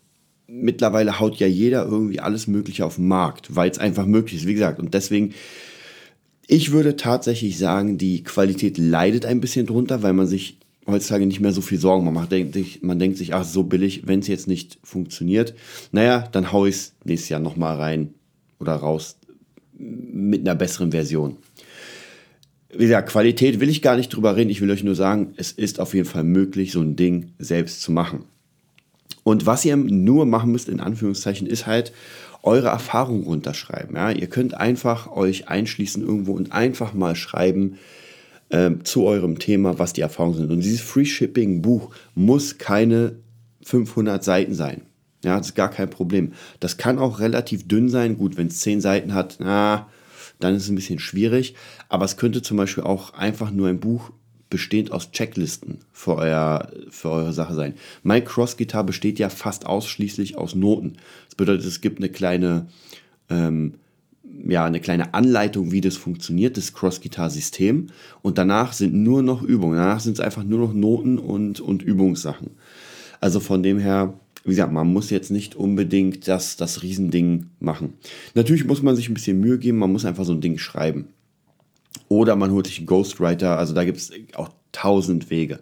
mittlerweile 0.47 1.19
haut 1.19 1.35
ja 1.41 1.49
jeder 1.49 1.85
irgendwie 1.85 2.21
alles 2.21 2.47
Mögliche 2.47 2.87
auf 2.87 2.95
den 2.95 3.09
Markt, 3.09 3.57
weil 3.57 3.69
es 3.69 3.79
einfach 3.79 4.07
möglich 4.07 4.41
ist, 4.41 4.47
wie 4.47 4.55
gesagt. 4.55 4.79
Und 4.79 4.95
deswegen, 4.95 5.35
ich 6.47 6.71
würde 6.71 6.95
tatsächlich 6.95 7.59
sagen, 7.59 7.99
die 7.99 8.23
Qualität 8.23 8.79
leidet 8.79 9.27
ein 9.27 9.41
bisschen 9.41 9.67
drunter, 9.67 10.05
weil 10.05 10.13
man 10.13 10.29
sich 10.29 10.59
heutzutage 10.87 11.27
nicht 11.27 11.41
mehr 11.41 11.53
so 11.53 11.61
viel 11.61 11.81
Sorgen 11.81 12.13
macht. 12.13 12.31
Man 12.83 13.01
denkt 13.01 13.19
sich, 13.19 13.35
ach, 13.35 13.43
so 13.43 13.65
billig, 13.65 14.07
wenn 14.07 14.21
es 14.21 14.29
jetzt 14.29 14.47
nicht 14.47 14.79
funktioniert, 14.85 15.55
naja, 15.91 16.29
dann 16.31 16.53
hau 16.53 16.67
ich 16.67 16.77
es 16.77 16.93
nächstes 17.03 17.31
Jahr 17.31 17.41
nochmal 17.41 17.79
rein 17.79 18.15
oder 18.61 18.77
raus 18.77 19.17
mit 19.77 20.43
einer 20.43 20.55
besseren 20.55 20.93
Version. 20.93 21.37
Wie 22.71 22.85
gesagt, 22.85 23.11
Qualität 23.11 23.61
will 23.61 23.69
ich 23.69 23.83
gar 23.83 23.97
nicht 23.97 24.09
drüber 24.09 24.37
reden. 24.37 24.51
Ich 24.51 24.61
will 24.61 24.71
euch 24.71 24.83
nur 24.83 24.95
sagen, 24.95 25.35
es 25.37 25.53
ist 25.53 25.81
auf 25.81 25.95
jeden 25.95 26.09
Fall 26.09 26.25
möglich, 26.25 26.73
so 26.73 26.81
ein 26.81 26.97
Ding 26.97 27.33
selbst 27.39 27.83
zu 27.83 27.93
machen. 27.93 28.25
Und 29.23 29.47
was 29.47 29.65
ihr 29.65 29.77
nur 29.77 30.27
machen 30.27 30.53
müsst, 30.53 30.69
in 30.69 30.81
Anführungszeichen, 30.81 31.47
ist 31.47 31.67
halt 31.67 31.93
eure 32.43 32.69
Erfahrung 32.69 33.25
runterschreiben. 33.25 33.97
Ja? 33.97 34.11
Ihr 34.11 34.29
könnt 34.29 34.55
einfach 34.55 35.11
euch 35.11 35.49
einschließen 35.49 36.03
irgendwo 36.03 36.33
und 36.33 36.53
einfach 36.53 36.95
mal 36.95 37.17
schreiben 37.17 37.79
äh, 38.51 38.71
zu 38.85 39.05
eurem 39.05 39.39
Thema, 39.39 39.79
was 39.79 39.93
die 39.93 40.01
Erfahrungen 40.01 40.37
sind. 40.37 40.53
Und 40.53 40.61
dieses 40.61 40.81
Free 40.81 41.05
Shipping 41.05 41.63
Buch 41.63 41.91
muss 42.15 42.59
keine 42.59 43.17
500 43.63 44.23
Seiten 44.23 44.55
sein. 44.55 44.83
Ja, 45.25 45.39
das 45.39 45.49
ist 45.49 45.55
gar 45.57 45.71
kein 45.71 45.91
Problem. 45.91 46.33
Das 46.61 46.77
kann 46.77 46.99
auch 46.99 47.19
relativ 47.19 47.67
dünn 47.67 47.89
sein. 47.89 48.17
Gut, 48.17 48.37
wenn 48.37 48.47
es 48.47 48.61
10 48.61 48.81
Seiten 48.81 49.13
hat, 49.13 49.39
na, 49.41 49.89
dann 50.39 50.55
ist 50.55 50.65
es 50.65 50.69
ein 50.69 50.77
bisschen 50.77 50.99
schwierig. 50.99 51.55
Aber 51.89 52.05
es 52.05 52.17
könnte 52.17 52.43
zum 52.43 52.57
Beispiel 52.57 52.85
auch 52.85 53.15
einfach 53.15 53.51
nur 53.51 53.69
ein 53.69 53.81
Buch 53.81 54.11
bestehend 54.51 54.93
aus 54.93 55.11
Checklisten 55.11 55.79
für, 55.93 56.17
euer, 56.17 56.71
für 56.91 57.11
eure 57.11 57.33
Sache 57.33 57.55
sein. 57.55 57.75
My 58.03 58.21
Cross 58.21 58.57
Guitar 58.57 58.85
besteht 58.85 59.19
ja 59.19 59.29
fast 59.29 59.67
ausschließlich 59.67 60.39
aus 60.39 60.55
Noten. 60.55 60.97
Das 61.27 61.35
bedeutet, 61.35 61.67
es 61.67 61.81
gibt 61.81 61.99
eine 61.99 62.09
kleine, 62.09 62.69
ähm, 63.29 63.75
ja, 64.47 64.65
eine 64.65 64.81
kleine 64.81 65.15
Anleitung, 65.15 65.73
wie 65.73 65.81
das 65.81 65.97
funktioniert, 65.97 66.57
das 66.57 66.73
Cross-Guitar-System. 66.75 67.89
Und 68.23 68.39
danach 68.39 68.73
sind 68.73 68.95
nur 68.95 69.23
noch 69.23 69.43
Übungen. 69.43 69.77
Danach 69.77 70.01
sind 70.01 70.15
es 70.15 70.21
einfach 70.21 70.45
nur 70.45 70.61
noch 70.61 70.75
Noten 70.75 71.19
und, 71.19 71.61
und 71.61 71.83
Übungssachen. 71.83 72.51
Also 73.21 73.41
von 73.41 73.63
dem 73.63 73.79
her, 73.79 74.15
wie 74.47 74.51
gesagt, 74.51 74.73
man 74.73 74.93
muss 74.93 75.11
jetzt 75.11 75.31
nicht 75.31 75.57
unbedingt 75.57 76.29
das, 76.29 76.57
das 76.57 76.83
Riesending 76.83 77.47
machen. 77.59 77.95
Natürlich 78.35 78.65
muss 78.65 78.83
man 78.83 78.95
sich 78.95 79.09
ein 79.09 79.15
bisschen 79.15 79.41
Mühe 79.41 79.59
geben, 79.59 79.79
man 79.79 79.91
muss 79.91 80.05
einfach 80.05 80.25
so 80.25 80.33
ein 80.33 80.41
Ding 80.41 80.57
schreiben. 80.57 81.09
Oder 82.09 82.37
man 82.37 82.53
holt 82.53 82.69
sich 82.69 82.79
einen 82.79 82.87
Ghostwriter. 82.87 83.59
Also 83.59 83.75
da 83.75 83.85
gibt 83.85 83.99
es 83.99 84.13
auch 84.35 84.51
tausend 84.71 85.31
Wege. 85.31 85.59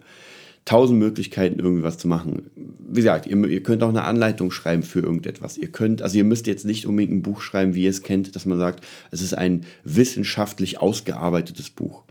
Tausend 0.65 0.99
Möglichkeiten, 0.99 1.59
irgendwie 1.59 1.83
was 1.83 1.97
zu 1.97 2.07
machen. 2.07 2.49
Wie 2.55 2.95
gesagt, 2.95 3.27
ihr, 3.27 3.37
ihr, 3.47 3.63
könnt 3.63 3.83
auch 3.83 3.89
eine 3.89 4.03
Anleitung 4.03 4.51
schreiben 4.51 4.83
für 4.83 4.99
irgendetwas. 4.99 5.57
Ihr 5.57 5.67
könnt, 5.67 6.01
also 6.01 6.17
ihr 6.17 6.23
müsst 6.23 6.47
jetzt 6.47 6.65
nicht 6.65 6.85
unbedingt 6.85 7.13
ein 7.13 7.21
Buch 7.21 7.41
schreiben, 7.41 7.75
wie 7.75 7.83
ihr 7.83 7.89
es 7.89 8.03
kennt, 8.03 8.35
dass 8.35 8.45
man 8.45 8.57
sagt, 8.57 8.85
es 9.11 9.21
ist 9.21 9.35
ein 9.35 9.65
wissenschaftlich 9.83 10.79
ausgearbeitetes 10.79 11.69
Buch. 11.71 12.03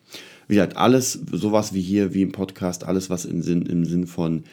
Wie 0.46 0.54
gesagt, 0.54 0.76
alles, 0.76 1.12
sowas 1.32 1.72
wie 1.72 1.80
hier, 1.80 2.14
wie 2.14 2.22
im 2.22 2.32
Podcast, 2.32 2.84
alles, 2.84 3.10
was 3.10 3.24
im 3.24 3.42
Sinn, 3.42 3.62
im 3.62 3.84
Sinn 3.84 4.06
von 4.06 4.44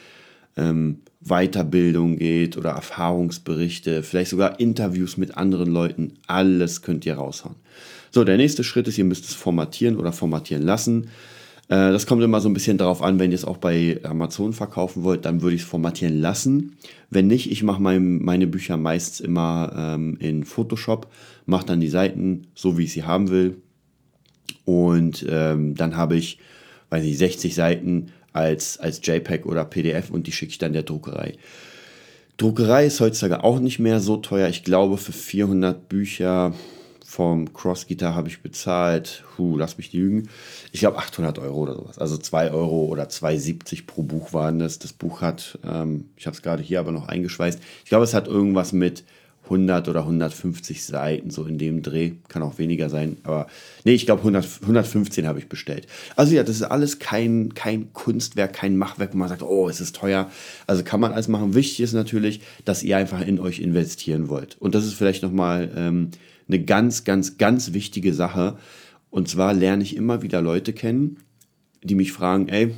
ähm, 0.56 0.98
Weiterbildung 1.20 2.16
geht 2.16 2.56
oder 2.56 2.70
Erfahrungsberichte, 2.70 4.02
vielleicht 4.02 4.30
sogar 4.30 4.58
Interviews 4.58 5.16
mit 5.16 5.36
anderen 5.36 5.70
Leuten, 5.70 6.14
alles 6.26 6.82
könnt 6.82 7.06
ihr 7.06 7.14
raushauen. 7.14 7.56
So, 8.10 8.24
der 8.24 8.36
nächste 8.36 8.64
Schritt 8.64 8.88
ist, 8.88 8.98
ihr 8.98 9.04
müsst 9.04 9.24
es 9.24 9.34
formatieren 9.34 9.96
oder 9.96 10.12
formatieren 10.12 10.62
lassen. 10.62 11.08
Äh, 11.68 11.92
das 11.92 12.06
kommt 12.06 12.22
immer 12.22 12.40
so 12.40 12.48
ein 12.48 12.54
bisschen 12.54 12.76
darauf 12.76 13.02
an, 13.02 13.18
wenn 13.18 13.30
ihr 13.30 13.36
es 13.36 13.44
auch 13.44 13.56
bei 13.56 14.00
Amazon 14.02 14.52
verkaufen 14.52 15.04
wollt, 15.04 15.24
dann 15.24 15.42
würde 15.42 15.56
ich 15.56 15.62
es 15.62 15.68
formatieren 15.68 16.20
lassen. 16.20 16.76
Wenn 17.08 17.28
nicht, 17.28 17.50
ich 17.50 17.62
mache 17.62 17.80
mein, 17.80 18.18
meine 18.18 18.46
Bücher 18.46 18.76
meist 18.76 19.20
immer 19.20 19.72
ähm, 19.76 20.16
in 20.18 20.44
Photoshop, 20.44 21.08
mache 21.46 21.66
dann 21.66 21.80
die 21.80 21.88
Seiten 21.88 22.48
so, 22.54 22.76
wie 22.76 22.84
ich 22.84 22.92
sie 22.92 23.04
haben 23.04 23.30
will. 23.30 23.56
Und 24.64 25.24
ähm, 25.28 25.74
dann 25.74 25.96
habe 25.96 26.16
ich, 26.16 26.38
weiß 26.90 27.04
ich, 27.04 27.16
60 27.16 27.54
Seiten 27.54 28.08
als, 28.32 28.78
als 28.78 29.00
JPEG 29.02 29.46
oder 29.46 29.64
PDF 29.64 30.10
und 30.10 30.26
die 30.26 30.32
schicke 30.32 30.52
ich 30.52 30.58
dann 30.58 30.72
der 30.72 30.82
Druckerei. 30.82 31.34
Druckerei 32.36 32.86
ist 32.86 33.00
heutzutage 33.00 33.44
auch 33.44 33.60
nicht 33.60 33.78
mehr 33.78 34.00
so 34.00 34.16
teuer. 34.16 34.48
Ich 34.48 34.64
glaube, 34.64 34.96
für 34.96 35.12
400 35.12 35.88
Bücher 35.88 36.54
vom 37.12 37.52
Cross 37.52 37.88
Guitar 37.88 38.14
habe 38.14 38.28
ich 38.28 38.40
bezahlt, 38.40 39.22
hu, 39.36 39.58
lass 39.58 39.76
mich 39.76 39.92
lügen, 39.92 40.30
ich 40.72 40.80
glaube 40.80 40.96
800 40.96 41.38
Euro 41.40 41.58
oder 41.58 41.74
sowas. 41.74 41.98
Also 41.98 42.16
2 42.16 42.52
Euro 42.52 42.86
oder 42.86 43.04
2,70 43.04 43.86
pro 43.86 44.02
Buch 44.02 44.32
waren 44.32 44.58
das. 44.58 44.78
Das 44.78 44.94
Buch 44.94 45.20
hat, 45.20 45.58
ähm, 45.62 46.06
ich 46.16 46.26
habe 46.26 46.34
es 46.34 46.42
gerade 46.42 46.62
hier 46.62 46.80
aber 46.80 46.90
noch 46.90 47.08
eingeschweißt, 47.08 47.60
ich 47.84 47.88
glaube, 47.90 48.04
es 48.04 48.14
hat 48.14 48.28
irgendwas 48.28 48.72
mit 48.72 49.04
100 49.52 49.88
oder 49.88 50.00
150 50.00 50.84
Seiten, 50.84 51.30
so 51.30 51.44
in 51.44 51.58
dem 51.58 51.82
Dreh. 51.82 52.12
Kann 52.28 52.42
auch 52.42 52.58
weniger 52.58 52.88
sein, 52.88 53.18
aber 53.22 53.46
nee, 53.84 53.92
ich 53.92 54.06
glaube 54.06 54.22
115 54.22 55.26
habe 55.26 55.38
ich 55.38 55.48
bestellt. 55.48 55.86
Also 56.16 56.34
ja, 56.34 56.42
das 56.42 56.56
ist 56.56 56.62
alles 56.62 56.98
kein, 56.98 57.54
kein 57.54 57.92
Kunstwerk, 57.92 58.54
kein 58.54 58.76
Machwerk, 58.76 59.12
wo 59.12 59.18
man 59.18 59.28
sagt, 59.28 59.42
oh, 59.42 59.68
es 59.68 59.80
ist 59.80 59.94
teuer. 59.94 60.30
Also 60.66 60.82
kann 60.82 61.00
man 61.00 61.12
alles 61.12 61.28
machen. 61.28 61.54
Wichtig 61.54 61.80
ist 61.80 61.92
natürlich, 61.92 62.40
dass 62.64 62.82
ihr 62.82 62.96
einfach 62.96 63.20
in 63.20 63.38
euch 63.38 63.60
investieren 63.60 64.28
wollt. 64.28 64.56
Und 64.58 64.74
das 64.74 64.86
ist 64.86 64.94
vielleicht 64.94 65.22
nochmal 65.22 65.70
ähm, 65.76 66.10
eine 66.48 66.64
ganz, 66.64 67.04
ganz, 67.04 67.36
ganz 67.36 67.72
wichtige 67.72 68.14
Sache. 68.14 68.56
Und 69.10 69.28
zwar 69.28 69.52
lerne 69.52 69.82
ich 69.82 69.96
immer 69.96 70.22
wieder 70.22 70.40
Leute 70.40 70.72
kennen, 70.72 71.18
die 71.82 71.94
mich 71.94 72.12
fragen, 72.12 72.48
ey, 72.48 72.74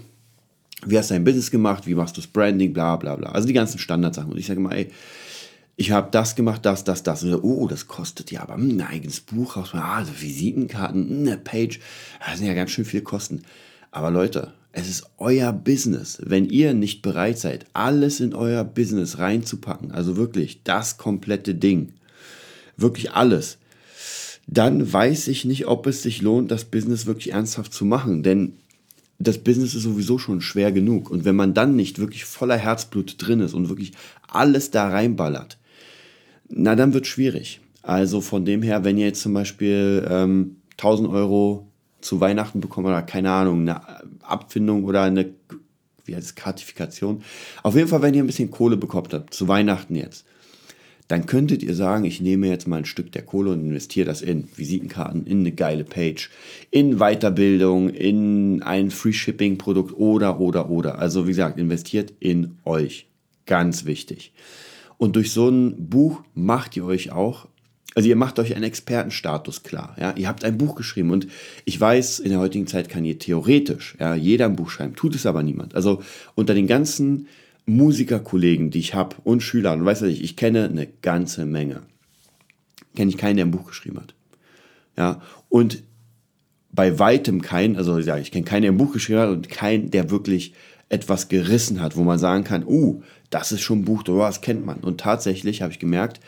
wie 0.87 0.99
hast 0.99 1.11
du 1.11 1.15
dein 1.15 1.25
Business 1.25 1.51
gemacht, 1.51 1.87
wie 1.87 1.95
machst 1.95 2.17
du 2.17 2.21
das 2.21 2.29
Branding, 2.29 2.73
bla 2.73 2.97
bla 2.97 3.17
bla. 3.17 3.31
Also 3.31 3.47
die 3.47 3.55
ganzen 3.55 3.79
Standardsachen. 3.79 4.33
Und 4.33 4.39
ich 4.39 4.47
sage 4.47 4.61
immer, 4.61 4.73
ey, 4.73 4.91
ich 5.77 5.91
habe 5.91 6.09
das 6.11 6.37
gemacht, 6.37 6.65
das, 6.65 6.85
das, 6.85 7.03
das. 7.03 7.21
So, 7.21 7.43
oh, 7.43 7.67
das 7.67 7.89
kostet 7.89 8.31
ja 8.31 8.43
aber 8.43 8.55
ein 8.55 8.81
eigenes 8.81 9.21
Buch 9.21 9.57
raus, 9.57 9.71
ah, 9.73 9.97
also 9.97 10.13
Visitenkarten, 10.21 11.27
eine 11.27 11.37
Page, 11.37 11.81
das 12.25 12.39
sind 12.39 12.47
ja 12.47 12.55
ganz 12.55 12.71
schön 12.71 12.85
viele 12.85 13.03
Kosten. 13.03 13.43
Aber 13.91 14.11
Leute, 14.11 14.53
es 14.73 14.89
ist 14.89 15.07
euer 15.19 15.53
Business. 15.53 16.19
Wenn 16.25 16.47
ihr 16.47 16.75
nicht 16.75 17.03
bereit 17.03 17.39
seid, 17.39 17.67
alles 17.73 18.21
in 18.21 18.35
euer 18.35 18.65
Business 18.65 19.19
reinzupacken, 19.19 19.93
also 19.93 20.17
wirklich 20.17 20.63
das 20.65 20.97
komplette 20.97 21.55
Ding, 21.55 21.93
wirklich 22.77 23.13
alles, 23.13 23.59
dann 24.47 24.93
weiß 24.93 25.29
ich 25.29 25.45
nicht, 25.45 25.67
ob 25.67 25.87
es 25.87 26.03
sich 26.03 26.23
lohnt, 26.23 26.51
das 26.51 26.65
Business 26.65 27.07
wirklich 27.07 27.33
ernsthaft 27.33 27.73
zu 27.73 27.85
machen. 27.85 28.23
Denn 28.23 28.55
das 29.19 29.39
Business 29.39 29.75
ist 29.75 29.85
sowieso 29.85 30.19
schon 30.19 30.41
schwer 30.41 30.73
genug. 30.73 31.11
Und 31.11 31.25
wenn 31.25 31.37
man 31.37 31.55
dann 31.55 31.77
nicht 31.77 31.99
wirklich 31.99 32.25
voller 32.25 32.59
Herzblut 32.59 33.17
drin 33.19 33.41
ist 33.41 33.55
und 33.55 33.69
wirklich 33.69 33.93
alles 34.29 34.71
da 34.71 34.89
reinballert, 34.89 35.57
na, 36.49 36.75
dann 36.75 36.95
wird 36.95 37.07
schwierig. 37.07 37.61
Also 37.83 38.21
von 38.21 38.45
dem 38.45 38.63
her, 38.63 38.85
wenn 38.85 38.99
ihr 38.99 39.07
jetzt 39.07 39.23
zum 39.23 39.35
Beispiel 39.35 40.07
ähm, 40.09 40.57
1000 40.73 41.09
Euro 41.09 41.69
zu 42.01 42.21
Weihnachten 42.21 42.61
bekommt 42.61 42.87
oder 42.87 43.03
keine 43.03 43.31
Ahnung, 43.31 43.63
eine 43.63 43.81
Abfindung 44.23 44.85
oder 44.85 45.03
eine, 45.03 45.31
wie 46.05 46.15
heißt 46.15 46.27
es, 46.27 46.35
Kartifikation. 46.35 47.23
Auf 47.63 47.75
jeden 47.75 47.89
Fall, 47.89 48.03
wenn 48.03 48.15
ihr 48.15 48.23
ein 48.23 48.27
bisschen 48.27 48.51
Kohle 48.51 48.77
bekommt 48.77 49.13
habt, 49.13 49.35
zu 49.35 49.49
Weihnachten 49.49 49.97
jetzt, 49.97 50.27
dann 51.09 51.27
könntet 51.27 51.63
ihr 51.63 51.75
sagen, 51.75 52.05
ich 52.05 52.21
nehme 52.21 52.49
jetzt 52.49 52.67
mal 52.67 52.79
ein 52.79 52.85
Stück 52.87 53.13
der 53.13 53.23
Kohle 53.23 53.51
und 53.51 53.61
investiere 53.61 54.07
das 54.07 54.23
in 54.23 54.49
Visitenkarten, 54.57 55.27
in 55.27 55.41
eine 55.41 55.53
geile 55.53 55.85
Page, 55.85 56.31
in 56.71 56.97
Weiterbildung, 56.97 57.91
in 57.91 58.63
ein 58.63 58.91
Free 58.91 59.13
Shipping 59.13 59.59
Produkt 59.59 59.93
oder, 59.99 60.41
oder, 60.41 60.71
oder. 60.71 60.99
Also 60.99 61.27
wie 61.27 61.33
gesagt, 61.33 61.59
investiert 61.59 62.15
in 62.21 62.57
euch. 62.65 63.07
Ganz 63.45 63.85
wichtig. 63.85 64.33
Und 65.05 65.17
durch 65.17 65.33
so 65.33 65.51
ein 65.51 65.91
Buch 65.91 66.23
macht 66.33 66.79
ihr 66.79 66.87
euch 66.87 67.13
auch 67.13 67.49
Also 67.95 68.09
ihr 68.09 68.17
macht 68.17 68.39
euch 68.39 68.55
einen 68.55 68.65
Expertenstatus 68.65 69.63
klar. 69.63 69.95
Ja? 70.01 70.15
Ihr 70.17 70.29
habt 70.29 70.45
ein 70.45 70.57
Buch 70.57 70.77
geschrieben 70.77 71.11
und 71.11 71.27
ich 71.67 71.79
weiß, 71.79 72.21
in 72.21 72.31
der 72.31 72.39
heutigen 72.39 72.67
Zeit 72.67 72.89
kann 72.89 73.05
ihr 73.05 73.19
theoretisch 73.19 73.99
ja, 74.01 74.15
jeder 74.15 74.47
ein 74.47 74.57
Buch 74.57 74.71
schreiben, 74.71 74.97
tut 74.97 75.15
es 75.15 75.27
aber 75.27 75.43
niemand. 75.43 75.75
Also 75.75 76.03
unter 76.35 76.55
den 76.55 76.67
ganzen 76.67 77.29
Musikerkollegen, 77.67 78.71
die 78.71 78.79
ich 78.79 78.95
habe 78.95 79.17
und 79.25 79.43
Schülern, 79.43 79.85
weißt 79.85 80.01
du, 80.01 80.07
ich, 80.07 80.25
ich 80.25 80.37
kenne 80.37 80.65
eine 80.65 80.89
ganze 81.03 81.45
Menge. 81.45 81.83
Kenne 82.97 83.11
ich 83.11 83.19
keinen, 83.19 83.37
der 83.37 83.45
ein 83.45 83.51
Buch 83.51 83.67
geschrieben 83.67 83.99
hat. 83.99 84.15
Ja, 84.97 85.21
und 85.51 85.83
bei 86.73 86.99
weitem 86.99 87.43
keinen, 87.43 87.77
also 87.77 87.99
ja, 87.99 88.17
ich 88.17 88.33
kenne 88.33 88.47
keinen, 88.47 88.63
der 88.63 88.73
ein 88.73 88.79
Buch 88.79 88.95
geschrieben 88.95 89.21
hat 89.21 89.29
und 89.29 89.51
keinen, 89.51 89.91
der 89.91 90.11
wirklich 90.11 90.55
etwas 90.89 91.29
gerissen 91.29 91.81
hat, 91.81 91.97
wo 91.97 92.03
man 92.03 92.19
sagen 92.19 92.45
kann, 92.45 92.65
uh, 92.67 93.03
das 93.31 93.53
ist 93.53 93.63
schon 93.63 93.81
ein 93.81 93.85
Buch, 93.85 94.03
das 94.03 94.41
kennt 94.41 94.65
man. 94.65 94.79
Und 94.79 95.01
tatsächlich 95.01 95.63
habe 95.63 95.73
ich 95.73 95.79
gemerkt, 95.79 96.21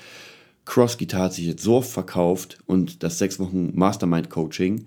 Cross 0.65 0.99
Guitar 0.99 1.25
hat 1.25 1.35
sich 1.35 1.47
jetzt 1.47 1.63
so 1.63 1.77
oft 1.77 1.91
verkauft 1.91 2.59
und 2.67 3.03
das 3.03 3.19
sechs 3.19 3.39
Wochen 3.39 3.71
Mastermind 3.75 4.29
Coaching, 4.29 4.87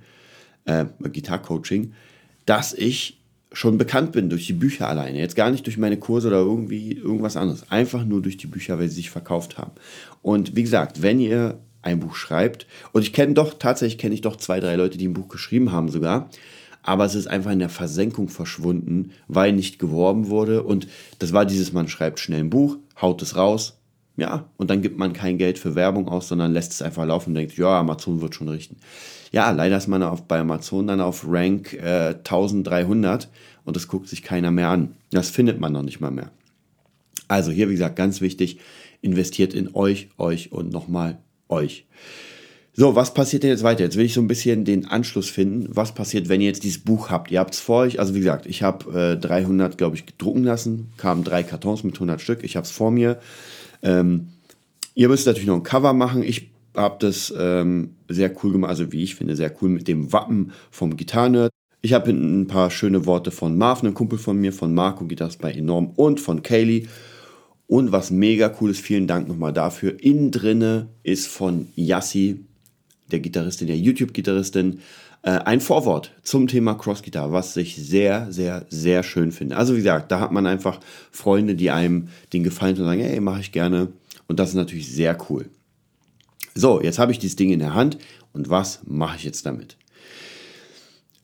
äh, 0.66 0.86
Gitar 1.12 1.42
Coaching, 1.42 1.94
dass 2.46 2.74
ich 2.74 3.20
schon 3.52 3.78
bekannt 3.78 4.12
bin 4.12 4.30
durch 4.30 4.46
die 4.46 4.54
Bücher 4.54 4.88
alleine. 4.88 5.18
Jetzt 5.18 5.36
gar 5.36 5.50
nicht 5.50 5.66
durch 5.66 5.78
meine 5.78 5.98
Kurse 5.98 6.28
oder 6.28 6.40
irgendwie 6.40 6.92
irgendwas 6.92 7.38
anderes. 7.38 7.72
Einfach 7.72 8.06
nur 8.06 8.22
durch 8.22 8.38
die 8.38 8.48
Bücher, 8.48 8.78
weil 8.78 8.90
sie 8.90 8.96
sich 8.96 9.10
verkauft 9.10 9.58
haben. 9.58 9.72
Und 10.22 10.56
wie 10.56 10.64
gesagt, 10.64 11.02
wenn 11.02 11.20
ihr 11.20 11.60
ein 11.82 12.00
Buch 12.00 12.16
schreibt, 12.16 12.68
und 12.92 13.02
ich 13.02 13.14
kenne 13.14 13.34
doch, 13.34 13.58
tatsächlich 13.58 13.98
kenne 13.98 14.14
ich 14.14 14.22
doch 14.22 14.36
zwei, 14.36 14.60
drei 14.60 14.76
Leute, 14.76 14.98
die 14.98 15.08
ein 15.08 15.14
Buch 15.14 15.30
geschrieben 15.30 15.72
haben 15.72 15.90
sogar, 15.90 16.30
aber 16.84 17.06
es 17.06 17.16
ist 17.16 17.28
einfach 17.28 17.52
in 17.52 17.60
der 17.60 17.70
Versenkung 17.70 18.30
verschwunden, 18.30 19.12
weil 19.28 19.54
nicht 19.54 19.80
geworben 19.80 20.30
wurde. 20.30 20.64
Und 20.64 20.88
das 21.20 21.34
war 21.34 21.46
dieses, 21.46 21.74
man 21.74 21.88
schreibt 21.88 22.20
schnell 22.20 22.40
ein 22.40 22.50
Buch, 22.50 22.78
haut 23.02 23.22
es 23.22 23.36
raus, 23.36 23.80
ja, 24.20 24.50
und 24.58 24.70
dann 24.70 24.82
gibt 24.82 24.98
man 24.98 25.14
kein 25.14 25.38
Geld 25.38 25.58
für 25.58 25.76
Werbung 25.76 26.10
aus, 26.10 26.28
sondern 26.28 26.52
lässt 26.52 26.74
es 26.74 26.82
einfach 26.82 27.06
laufen 27.06 27.30
und 27.30 27.36
denkt, 27.36 27.58
ja, 27.58 27.80
Amazon 27.80 28.22
wird 28.22 28.36
schon 28.36 28.50
richten. 28.50 28.76
Ja, 29.32 29.50
leider 29.52 29.78
ist 29.78 29.88
man 29.88 30.04
auf, 30.04 30.24
bei 30.24 30.40
Amazon 30.40 30.88
dann 30.88 31.00
auf 31.00 31.24
Rank 31.26 31.74
äh, 31.74 32.16
1300 32.16 33.30
und 33.64 33.76
das 33.78 33.88
guckt 33.88 34.10
sich 34.10 34.22
keiner 34.22 34.52
mehr 34.52 34.70
an. 34.70 34.96
Das 35.12 35.30
findet 35.30 35.62
man 35.62 35.72
noch 35.72 35.84
nicht 35.84 36.02
mal 36.02 36.12
mehr. 36.12 36.32
Also 37.30 37.52
hier, 37.52 37.70
wie 37.70 37.74
gesagt, 37.74 37.96
ganz 37.96 38.20
wichtig, 38.20 38.60
investiert 39.02 39.54
in 39.54 39.74
euch, 39.74 40.10
euch 40.18 40.52
und 40.52 40.74
nochmal 40.74 41.20
euch. 41.48 41.86
So, 42.80 42.96
was 42.96 43.14
passiert 43.14 43.44
denn 43.44 43.50
jetzt 43.50 43.64
weiter? 43.64 43.84
Jetzt 43.84 43.98
will 43.98 44.06
ich 44.06 44.14
so 44.14 44.22
ein 44.22 44.30
bisschen 44.30 44.64
den 44.64 44.86
Anschluss 44.86 45.30
finden. 45.30 45.68
Was 45.76 45.94
passiert, 45.94 46.30
wenn 46.30 46.40
ihr 46.40 46.48
jetzt 46.48 46.64
dieses 46.64 46.78
Buch 46.78 47.10
habt? 47.10 47.30
Ihr 47.30 47.42
habt 47.42 47.54
es 47.54 47.60
vor 47.60 47.82
euch. 47.82 48.00
Also 48.00 48.16
wie 48.16 48.20
gesagt, 48.20 48.46
ich 48.46 48.64
habe 48.64 49.18
äh, 49.18 49.18
300, 49.18 49.78
glaube 49.78 49.98
ich, 49.98 50.06
gedrucken 50.06 50.46
lassen. 50.46 50.88
Kamen 50.96 51.26
drei 51.26 51.44
Kartons 51.44 51.84
mit 51.84 51.96
100 51.96 52.22
Stück. 52.22 52.42
Ich 52.42 52.56
habe 52.56 52.64
es 52.64 52.72
vor 52.72 52.90
mir. 52.90 53.20
Ähm, 53.84 54.30
ihr 54.96 55.10
müsst 55.10 55.28
natürlich 55.28 55.46
noch 55.46 55.58
ein 55.58 55.64
Cover 55.64 55.92
machen. 55.92 56.24
Ich 56.24 56.52
habe 56.74 56.96
das 57.00 57.34
ähm, 57.38 57.96
sehr 58.08 58.32
cool 58.42 58.54
gemacht, 58.54 58.70
also 58.70 58.94
wie 58.94 59.04
ich 59.04 59.16
finde, 59.16 59.36
sehr 59.36 59.54
cool 59.62 59.68
mit 59.68 59.90
dem 59.90 60.14
Wappen 60.14 60.54
vom 60.72 60.96
Gitarrenerd. 60.96 61.52
Ich 61.82 61.92
habe 61.92 62.12
ein 62.12 62.48
paar 62.48 62.72
schöne 62.72 63.06
Worte 63.06 63.32
von 63.32 63.58
Marv, 63.58 63.84
einem 63.84 63.94
Kumpel 63.94 64.18
von 64.18 64.38
mir, 64.38 64.54
von 64.54 64.74
Marco 64.74 65.04
Gitarres 65.04 65.36
bei 65.36 65.52
Enorm 65.52 65.92
und 65.98 66.22
von 66.22 66.44
Kaylee. 66.44 66.88
Und 67.68 67.92
was 67.92 68.10
mega 68.10 68.56
cool 68.62 68.72
ist, 68.72 68.80
vielen 68.80 69.06
Dank 69.06 69.28
nochmal 69.28 69.52
dafür. 69.52 70.02
Innen 70.02 70.32
drinne 70.32 70.88
ist 71.04 71.28
von 71.28 71.68
Yassi, 71.76 72.46
der 73.12 73.20
Gitarristin, 73.20 73.68
der 73.68 73.78
YouTube-Gitarristin, 73.78 74.80
äh, 75.22 75.32
ein 75.32 75.62
Vorwort 75.62 76.12
zum 76.24 76.48
Thema 76.48 76.76
Cross-Gitarre, 76.76 77.32
was 77.32 77.56
ich 77.58 77.76
sehr, 77.76 78.32
sehr, 78.32 78.66
sehr 78.70 79.04
schön 79.04 79.32
finde. 79.32 79.58
Also 79.58 79.74
wie 79.74 79.80
gesagt, 79.80 80.12
da 80.12 80.20
hat 80.20 80.32
man 80.32 80.48
einfach 80.48 80.80
Freunde, 81.12 81.56
die 81.56 81.72
einem 81.72 82.10
den 82.32 82.44
gefallen 82.44 82.78
und 82.78 82.86
sagen, 82.86 83.02
hey, 83.02 83.20
mache 83.20 83.42
ich 83.42 83.52
gerne. 83.52 83.90
Und 84.28 84.40
das 84.40 84.50
ist 84.50 84.56
natürlich 84.56 84.92
sehr 84.92 85.18
cool. 85.30 85.46
So, 86.56 86.82
jetzt 86.82 87.00
habe 87.00 87.12
ich 87.12 87.20
dieses 87.20 87.36
Ding 87.36 87.52
in 87.52 87.60
der 87.60 87.74
Hand 87.74 87.98
und 88.34 88.50
was 88.50 88.82
mache 88.86 89.18
ich 89.18 89.24
jetzt 89.24 89.46
damit? 89.46 89.78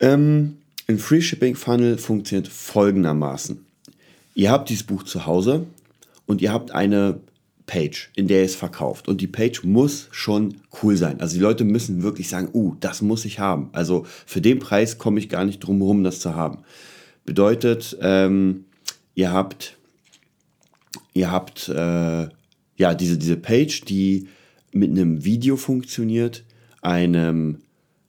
Ähm, 0.00 0.58
ein 0.88 0.98
Free 0.98 1.20
Shipping 1.20 1.56
Funnel 1.56 1.98
funktioniert 1.98 2.48
folgendermaßen. 2.48 3.64
Ihr 4.34 4.50
habt 4.50 4.68
dieses 4.68 4.84
Buch 4.84 5.02
zu 5.02 5.26
Hause 5.26 5.66
und 6.26 6.42
ihr 6.42 6.52
habt 6.52 6.70
eine 6.70 7.20
Page, 7.66 8.10
in 8.14 8.28
der 8.28 8.44
es 8.44 8.54
verkauft. 8.54 9.08
Und 9.08 9.20
die 9.20 9.26
Page 9.26 9.64
muss 9.64 10.08
schon 10.12 10.54
cool 10.82 10.96
sein. 10.96 11.20
Also 11.20 11.34
die 11.34 11.42
Leute 11.42 11.64
müssen 11.64 12.02
wirklich 12.02 12.28
sagen, 12.28 12.48
uh, 12.54 12.76
das 12.80 13.02
muss 13.02 13.24
ich 13.24 13.40
haben. 13.40 13.70
Also 13.72 14.06
für 14.24 14.40
den 14.40 14.60
Preis 14.60 14.98
komme 14.98 15.18
ich 15.18 15.28
gar 15.28 15.44
nicht 15.44 15.58
drum 15.60 15.78
herum, 15.78 16.04
das 16.04 16.20
zu 16.20 16.36
haben. 16.36 16.58
Bedeutet, 17.24 17.98
ähm, 18.00 18.66
ihr 19.14 19.32
habt, 19.32 19.76
ihr 21.12 21.30
habt 21.30 21.68
äh, 21.68 22.28
ja 22.76 22.94
diese, 22.94 23.18
diese 23.18 23.36
Page, 23.36 23.82
die 23.82 24.28
mit 24.72 24.90
einem 24.90 25.24
Video 25.24 25.56
funktioniert, 25.56 26.44
einem 26.82 27.58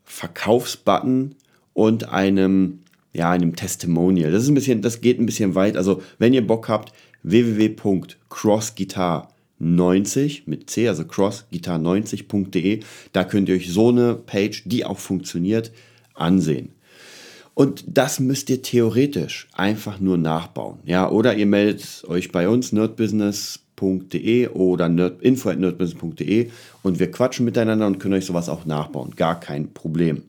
Verkaufsbutton 0.03 1.33
und 1.73 2.09
einem 2.09 2.79
ja, 3.13 3.31
einem 3.31 3.55
Testimonial. 3.55 4.31
Das 4.31 4.43
ist 4.43 4.49
ein 4.49 4.55
bisschen, 4.55 4.83
das 4.83 5.01
geht 5.01 5.19
ein 5.19 5.25
bisschen 5.25 5.55
weit. 5.55 5.75
Also, 5.75 6.03
wenn 6.19 6.35
ihr 6.35 6.45
Bock 6.45 6.69
habt, 6.69 6.93
www.crossguitar.com 7.23 9.36
90 9.59 10.47
mit 10.47 10.69
C, 10.69 10.87
also 10.87 11.03
crossguitar90.de. 11.03 12.81
Da 13.13 13.23
könnt 13.23 13.49
ihr 13.49 13.55
euch 13.55 13.71
so 13.71 13.89
eine 13.89 14.15
Page, 14.15 14.63
die 14.65 14.85
auch 14.85 14.99
funktioniert, 14.99 15.71
ansehen. 16.13 16.69
Und 17.53 17.83
das 17.87 18.19
müsst 18.19 18.51
ihr 18.51 18.61
theoretisch 18.61 19.47
einfach 19.53 19.99
nur 19.99 20.17
nachbauen. 20.17 20.77
Ja, 20.85 21.09
oder 21.09 21.35
ihr 21.35 21.47
meldet 21.47 22.03
euch 22.07 22.31
bei 22.31 22.47
uns 22.47 22.71
nerdbusiness.de 22.71 24.49
oder 24.49 24.89
nerd, 24.89 25.23
info.nerdbusiness.de 25.23 26.51
und 26.83 26.99
wir 26.99 27.09
quatschen 27.09 27.45
miteinander 27.45 27.87
und 27.87 27.97
können 27.97 28.13
euch 28.13 28.25
sowas 28.25 28.47
auch 28.47 28.65
nachbauen. 28.65 29.15
Gar 29.15 29.39
kein 29.39 29.73
Problem. 29.73 30.21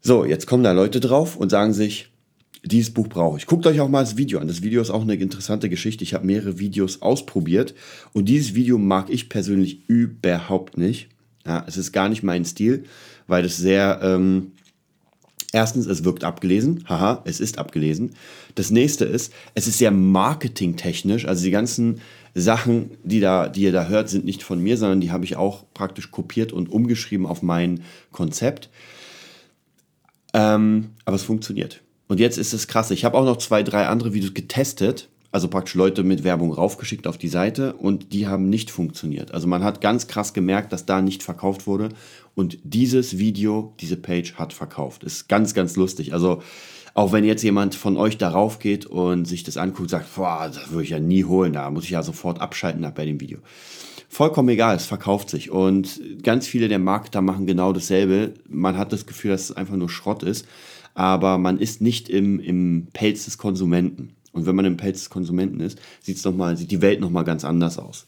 So, 0.00 0.24
jetzt 0.24 0.46
kommen 0.46 0.64
da 0.64 0.72
Leute 0.72 1.00
drauf 1.00 1.36
und 1.36 1.50
sagen 1.50 1.74
sich, 1.74 2.08
dieses 2.64 2.92
Buch 2.92 3.08
brauche 3.08 3.38
ich. 3.38 3.46
Guckt 3.46 3.66
euch 3.66 3.80
auch 3.80 3.88
mal 3.88 4.00
das 4.00 4.16
Video 4.16 4.38
an. 4.38 4.48
Das 4.48 4.62
Video 4.62 4.80
ist 4.80 4.90
auch 4.90 5.02
eine 5.02 5.14
interessante 5.14 5.68
Geschichte. 5.68 6.02
Ich 6.02 6.14
habe 6.14 6.26
mehrere 6.26 6.58
Videos 6.58 7.02
ausprobiert 7.02 7.74
und 8.12 8.28
dieses 8.28 8.54
Video 8.54 8.78
mag 8.78 9.10
ich 9.10 9.28
persönlich 9.28 9.88
überhaupt 9.88 10.78
nicht. 10.78 11.08
Ja, 11.46 11.64
es 11.66 11.76
ist 11.76 11.92
gar 11.92 12.08
nicht 12.08 12.22
mein 12.22 12.44
Stil, 12.44 12.84
weil 13.26 13.44
es 13.44 13.58
sehr, 13.58 14.00
ähm, 14.02 14.52
erstens, 15.52 15.86
es 15.86 16.04
wirkt 16.04 16.24
abgelesen. 16.24 16.84
Haha, 16.88 17.22
es 17.26 17.38
ist 17.38 17.58
abgelesen. 17.58 18.14
Das 18.54 18.70
nächste 18.70 19.04
ist, 19.04 19.32
es 19.54 19.66
ist 19.66 19.76
sehr 19.76 19.90
marketingtechnisch. 19.90 21.26
Also 21.26 21.44
die 21.44 21.50
ganzen 21.50 22.00
Sachen, 22.34 22.92
die, 23.04 23.20
da, 23.20 23.48
die 23.48 23.62
ihr 23.62 23.72
da 23.72 23.88
hört, 23.88 24.08
sind 24.08 24.24
nicht 24.24 24.42
von 24.42 24.58
mir, 24.58 24.78
sondern 24.78 25.02
die 25.02 25.12
habe 25.12 25.24
ich 25.24 25.36
auch 25.36 25.64
praktisch 25.74 26.10
kopiert 26.10 26.52
und 26.52 26.70
umgeschrieben 26.70 27.26
auf 27.26 27.42
mein 27.42 27.82
Konzept. 28.10 28.70
Ähm, 30.32 30.90
aber 31.04 31.16
es 31.16 31.22
funktioniert. 31.22 31.83
Und 32.08 32.20
jetzt 32.20 32.38
ist 32.38 32.52
es 32.52 32.66
krass. 32.66 32.90
Ich 32.90 33.04
habe 33.04 33.16
auch 33.16 33.24
noch 33.24 33.38
zwei, 33.38 33.62
drei 33.62 33.86
andere 33.86 34.12
Videos 34.12 34.34
getestet, 34.34 35.08
also 35.32 35.48
praktisch 35.48 35.74
Leute 35.74 36.04
mit 36.04 36.22
Werbung 36.22 36.52
raufgeschickt 36.52 37.06
auf 37.06 37.18
die 37.18 37.28
Seite 37.28 37.74
und 37.74 38.12
die 38.12 38.28
haben 38.28 38.48
nicht 38.48 38.70
funktioniert. 38.70 39.32
Also 39.32 39.48
man 39.48 39.64
hat 39.64 39.80
ganz 39.80 40.06
krass 40.06 40.32
gemerkt, 40.32 40.72
dass 40.72 40.86
da 40.86 41.00
nicht 41.00 41.22
verkauft 41.22 41.66
wurde 41.66 41.88
und 42.34 42.58
dieses 42.62 43.18
Video, 43.18 43.74
diese 43.80 43.96
Page 43.96 44.34
hat 44.34 44.52
verkauft. 44.52 45.02
Ist 45.02 45.28
ganz, 45.28 45.54
ganz 45.54 45.76
lustig. 45.76 46.12
Also 46.12 46.42
auch 46.94 47.10
wenn 47.10 47.24
jetzt 47.24 47.42
jemand 47.42 47.74
von 47.74 47.96
euch 47.96 48.18
darauf 48.18 48.60
geht 48.60 48.86
und 48.86 49.24
sich 49.24 49.42
das 49.42 49.56
anguckt, 49.56 49.90
sagt, 49.90 50.14
boah, 50.14 50.48
das 50.54 50.70
würde 50.70 50.84
ich 50.84 50.90
ja 50.90 51.00
nie 51.00 51.24
holen, 51.24 51.54
da 51.54 51.68
muss 51.70 51.84
ich 51.84 51.90
ja 51.90 52.04
sofort 52.04 52.40
abschalten 52.40 52.88
bei 52.94 53.04
dem 53.04 53.20
Video. 53.20 53.38
Vollkommen 54.08 54.50
egal, 54.50 54.76
es 54.76 54.86
verkauft 54.86 55.30
sich. 55.30 55.50
Und 55.50 56.00
ganz 56.22 56.46
viele 56.46 56.68
der 56.68 56.78
Marketer 56.78 57.20
machen 57.20 57.46
genau 57.46 57.72
dasselbe. 57.72 58.34
Man 58.48 58.78
hat 58.78 58.92
das 58.92 59.06
Gefühl, 59.06 59.32
dass 59.32 59.50
es 59.50 59.56
einfach 59.56 59.74
nur 59.74 59.88
Schrott 59.88 60.22
ist 60.22 60.46
aber 60.94 61.38
man 61.38 61.58
ist 61.58 61.80
nicht 61.80 62.08
im, 62.08 62.40
im 62.40 62.88
Pelz 62.92 63.24
des 63.24 63.38
Konsumenten. 63.38 64.10
Und 64.32 64.46
wenn 64.46 64.56
man 64.56 64.64
im 64.64 64.76
Pelz 64.76 64.98
des 64.98 65.10
Konsumenten 65.10 65.60
ist, 65.60 65.78
sieht's 66.00 66.24
noch 66.24 66.34
mal, 66.34 66.56
sieht 66.56 66.70
die 66.70 66.82
Welt 66.82 67.00
nochmal 67.00 67.24
ganz 67.24 67.44
anders 67.44 67.78
aus. 67.78 68.06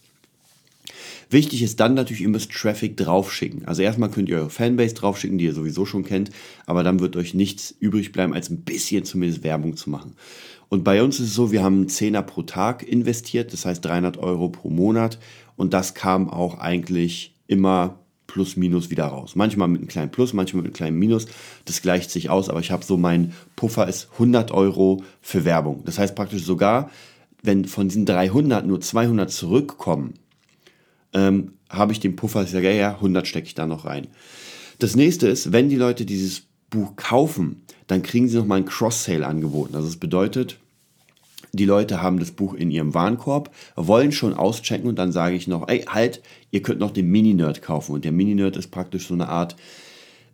Wichtig 1.29 1.63
ist 1.63 1.81
dann 1.81 1.95
natürlich, 1.95 2.23
ihr 2.23 2.29
müsst 2.29 2.53
Traffic 2.53 2.97
draufschicken. 2.97 3.65
Also 3.67 3.83
erstmal 3.83 4.11
könnt 4.11 4.29
ihr 4.29 4.39
eure 4.39 4.51
Fanbase 4.51 4.95
draufschicken, 4.95 5.39
die 5.39 5.47
ihr 5.47 5.55
sowieso 5.55 5.85
schon 5.85 6.05
kennt, 6.05 6.31
aber 6.67 6.85
dann 6.85 7.01
wird 7.01 7.17
euch 7.17 7.35
nichts 7.35 7.75
übrig 7.81 8.13
bleiben, 8.13 8.33
als 8.33 8.49
ein 8.49 8.63
bisschen 8.63 9.05
zumindest 9.05 9.43
Werbung 9.43 9.77
zu 9.77 9.91
machen. 9.91 10.15
Und 10.69 10.85
bei 10.85 11.03
uns 11.03 11.19
ist 11.21 11.29
es 11.29 11.35
so, 11.35 11.53
wir 11.53 11.63
haben 11.63 11.77
einen 11.77 11.89
Zehner 11.89 12.23
pro 12.23 12.43
Tag 12.43 12.87
investiert, 12.87 13.53
das 13.53 13.65
heißt 13.67 13.85
300 13.85 14.19
Euro 14.19 14.49
pro 14.49 14.71
Monat 14.71 15.19
und 15.57 15.75
das 15.75 15.95
kam 15.95 16.29
auch 16.29 16.59
eigentlich 16.59 17.35
immer 17.47 18.01
plus 18.27 18.57
minus 18.57 18.91
wieder 18.91 19.07
raus. 19.07 19.37
Manchmal 19.37 19.69
mit 19.69 19.81
einem 19.81 19.89
kleinen 19.89 20.11
Plus, 20.11 20.33
manchmal 20.33 20.63
mit 20.63 20.71
einem 20.71 20.77
kleinen 20.77 20.99
Minus. 20.99 21.27
Das 21.65 21.83
gleicht 21.83 22.11
sich 22.11 22.31
aus, 22.31 22.49
aber 22.49 22.61
ich 22.61 22.71
habe 22.71 22.85
so 22.85 22.97
mein 22.97 23.33
Puffer 23.55 23.89
ist 23.89 24.09
100 24.13 24.51
Euro 24.51 25.03
für 25.21 25.45
Werbung. 25.45 25.83
Das 25.85 25.99
heißt 25.99 26.15
praktisch 26.15 26.45
sogar, 26.45 26.91
wenn 27.43 27.65
von 27.65 27.89
diesen 27.89 28.07
300 28.07 28.67
nur 28.67 28.81
200 28.81 29.31
zurückkommen, 29.31 30.15
ähm, 31.13 31.53
habe 31.69 31.93
ich 31.93 32.01
den 32.01 32.17
Puffer, 32.17 32.43
ich 32.43 32.51
sage, 32.51 32.69
ja, 32.69 32.75
ja, 32.75 32.95
100 32.95 33.27
stecke 33.27 33.47
ich 33.47 33.55
da 33.55 33.67
noch 33.67 33.85
rein. 33.85 34.09
Das 34.79 34.95
nächste 34.97 35.29
ist, 35.29 35.53
wenn 35.53 35.69
die 35.69 35.77
Leute 35.77 36.05
dieses 36.05 36.43
Buch 36.71 36.97
kaufen, 36.97 37.63
dann 37.87 38.03
kriegen 38.03 38.29
sie 38.29 38.37
nochmal 38.37 38.59
ein 38.59 38.67
Cross-Sale 38.67 39.27
angeboten. 39.27 39.75
Also 39.75 39.89
das 39.89 39.97
bedeutet, 39.97 40.59
die 41.57 41.65
Leute 41.65 42.03
haben 42.03 42.19
das 42.19 42.31
Buch 42.31 42.55
in 42.55 42.71
ihrem 42.71 42.95
Warenkorb, 42.95 43.51
wollen 43.77 44.13
schon 44.13 44.35
auschecken 44.35 44.89
und 44.89 44.99
dann 44.99 45.13
sage 45.13 45.37
ich 45.37 45.47
noch, 45.47 45.69
ey, 45.69 45.83
halt, 45.83 46.23
ihr 46.51 46.63
könnt 46.63 46.81
noch 46.81 46.91
den 46.91 47.11
Mini-Nerd 47.11 47.63
kaufen. 47.63 47.93
Und 47.93 48.05
der 48.05 48.13
Mini-Nerd 48.13 48.57
ist 48.57 48.71
praktisch 48.71 49.09
so 49.09 49.15
eine 49.15 49.29
Art 49.29 49.57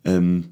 ähm, 0.04 0.50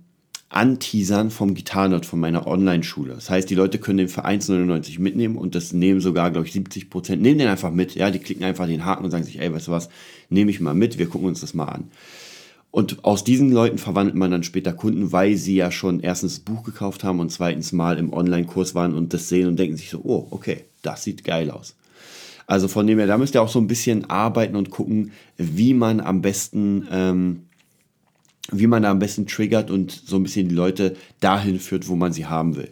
Anteasern 0.50 1.30
vom 1.30 1.54
Gitarrenort 1.54 2.04
von 2.06 2.18
meiner 2.18 2.46
Online-Schule. 2.46 3.14
Das 3.14 3.30
heißt, 3.30 3.48
die 3.48 3.54
Leute 3.54 3.78
können 3.78 3.98
den 3.98 4.08
für 4.08 4.24
1,99 4.24 5.00
mitnehmen 5.00 5.36
und 5.36 5.54
das 5.54 5.72
nehmen 5.72 6.00
sogar, 6.00 6.32
glaube 6.32 6.46
ich, 6.46 6.52
70 6.52 6.90
Prozent, 6.90 7.22
nehmen 7.22 7.38
den 7.38 7.48
einfach 7.48 7.70
mit. 7.70 7.94
Ja, 7.94 8.10
die 8.10 8.18
klicken 8.18 8.42
einfach 8.42 8.66
den 8.66 8.84
Haken 8.84 9.04
und 9.04 9.12
sagen 9.12 9.22
sich, 9.22 9.40
ey, 9.40 9.52
weißt 9.52 9.68
du 9.68 9.72
was, 9.72 9.88
nehme 10.28 10.50
ich 10.50 10.60
mal 10.60 10.74
mit, 10.74 10.98
wir 10.98 11.06
gucken 11.06 11.28
uns 11.28 11.40
das 11.40 11.54
mal 11.54 11.66
an. 11.66 11.84
Und 12.70 13.04
aus 13.04 13.24
diesen 13.24 13.50
Leuten 13.50 13.78
verwandelt 13.78 14.16
man 14.16 14.30
dann 14.30 14.44
später 14.44 14.72
Kunden, 14.72 15.10
weil 15.10 15.36
sie 15.36 15.56
ja 15.56 15.72
schon 15.72 16.00
erstens 16.00 16.34
das 16.34 16.40
Buch 16.40 16.62
gekauft 16.62 17.02
haben 17.02 17.18
und 17.18 17.32
zweitens 17.32 17.72
mal 17.72 17.98
im 17.98 18.12
Online-Kurs 18.12 18.74
waren 18.74 18.94
und 18.94 19.12
das 19.12 19.28
sehen 19.28 19.48
und 19.48 19.58
denken 19.58 19.76
sich 19.76 19.90
so, 19.90 20.00
oh, 20.04 20.28
okay, 20.30 20.64
das 20.82 21.02
sieht 21.02 21.24
geil 21.24 21.50
aus. 21.50 21.74
Also 22.46 22.68
von 22.68 22.86
dem 22.86 22.98
her, 22.98 23.06
da 23.06 23.18
müsst 23.18 23.34
ihr 23.34 23.42
auch 23.42 23.48
so 23.48 23.60
ein 23.60 23.66
bisschen 23.66 24.08
arbeiten 24.08 24.56
und 24.56 24.70
gucken, 24.70 25.12
wie 25.36 25.74
man 25.74 26.00
am 26.00 26.20
besten 26.22 26.86
ähm, 26.90 27.42
wie 28.52 28.66
man 28.66 28.82
da 28.82 28.90
am 28.90 28.98
besten 28.98 29.26
triggert 29.26 29.70
und 29.70 29.90
so 29.90 30.16
ein 30.16 30.22
bisschen 30.22 30.48
die 30.48 30.54
Leute 30.54 30.96
dahin 31.20 31.60
führt, 31.60 31.88
wo 31.88 31.96
man 31.96 32.12
sie 32.12 32.26
haben 32.26 32.56
will. 32.56 32.70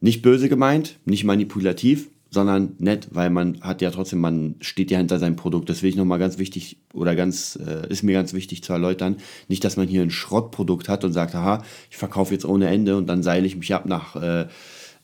Nicht 0.00 0.22
böse 0.22 0.48
gemeint, 0.48 0.98
nicht 1.04 1.24
manipulativ, 1.24 2.10
sondern 2.34 2.74
nett, 2.78 3.08
weil 3.12 3.30
man 3.30 3.60
hat 3.62 3.80
ja 3.80 3.90
trotzdem, 3.90 4.20
man 4.20 4.56
steht 4.60 4.90
ja 4.90 4.98
hinter 4.98 5.18
seinem 5.18 5.36
Produkt. 5.36 5.70
Das 5.70 5.82
will 5.82 5.88
ich 5.88 5.96
nochmal 5.96 6.18
ganz 6.18 6.36
wichtig 6.36 6.78
oder 6.92 7.16
ganz, 7.16 7.58
äh, 7.66 7.88
ist 7.88 8.02
mir 8.02 8.12
ganz 8.12 8.34
wichtig 8.34 8.62
zu 8.62 8.72
erläutern. 8.72 9.16
Nicht, 9.48 9.64
dass 9.64 9.78
man 9.78 9.88
hier 9.88 10.02
ein 10.02 10.10
Schrottprodukt 10.10 10.88
hat 10.88 11.04
und 11.04 11.12
sagt, 11.12 11.34
aha, 11.34 11.62
ich 11.90 11.96
verkaufe 11.96 12.34
jetzt 12.34 12.44
ohne 12.44 12.68
Ende 12.68 12.96
und 12.98 13.06
dann 13.06 13.22
seile 13.22 13.46
ich 13.46 13.56
mich 13.56 13.72
ab 13.72 13.86
nach 13.86 14.16
äh, 14.16 14.46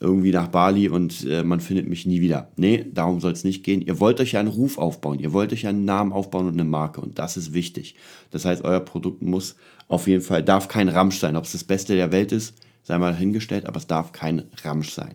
irgendwie 0.01 0.33
nach 0.33 0.49
Bali 0.49 0.88
und 0.88 1.27
äh, 1.27 1.45
man 1.45 1.61
findet 1.61 1.88
mich 1.88 2.07
nie 2.07 2.21
wieder. 2.21 2.51
Nee, 2.57 2.87
darum 2.93 3.21
soll 3.21 3.33
es 3.33 3.45
nicht 3.45 3.62
gehen. 3.62 3.83
Ihr 3.83 4.01
wollt 4.01 4.19
euch 4.21 4.33
ja 4.33 4.40
einen 4.40 4.49
Ruf 4.49 4.79
aufbauen, 4.79 5.19
ihr 5.19 5.33
wollt 5.33 5.53
euch 5.53 5.66
einen 5.66 5.85
Namen 5.85 6.12
aufbauen 6.12 6.47
und 6.47 6.55
eine 6.55 6.64
Marke 6.64 7.01
und 7.01 7.19
das 7.19 7.37
ist 7.37 7.53
wichtig. 7.53 7.95
Das 8.31 8.47
heißt, 8.47 8.64
euer 8.64 8.81
Produkt 8.81 9.23
muss 9.23 9.57
auf 9.88 10.07
jeden 10.07 10.23
Fall, 10.23 10.43
darf 10.43 10.69
kein 10.69 10.88
Ramsch 10.88 11.19
sein. 11.19 11.37
Ob 11.37 11.45
es 11.45 11.53
das 11.53 11.64
Beste 11.64 11.97
der 11.97 12.12
Welt 12.12 12.33
ist, 12.33 12.55
sei 12.83 12.99
mal 12.99 13.14
hingestellt, 13.14 13.66
aber 13.66 13.77
es 13.77 13.87
darf 13.87 14.12
kein 14.12 14.45
Ramsch 14.64 14.90
sein. 14.90 15.14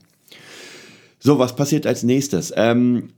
So, 1.26 1.40
was 1.40 1.56
passiert 1.56 1.88
als 1.88 2.04
nächstes? 2.04 2.54
Ähm, 2.56 3.10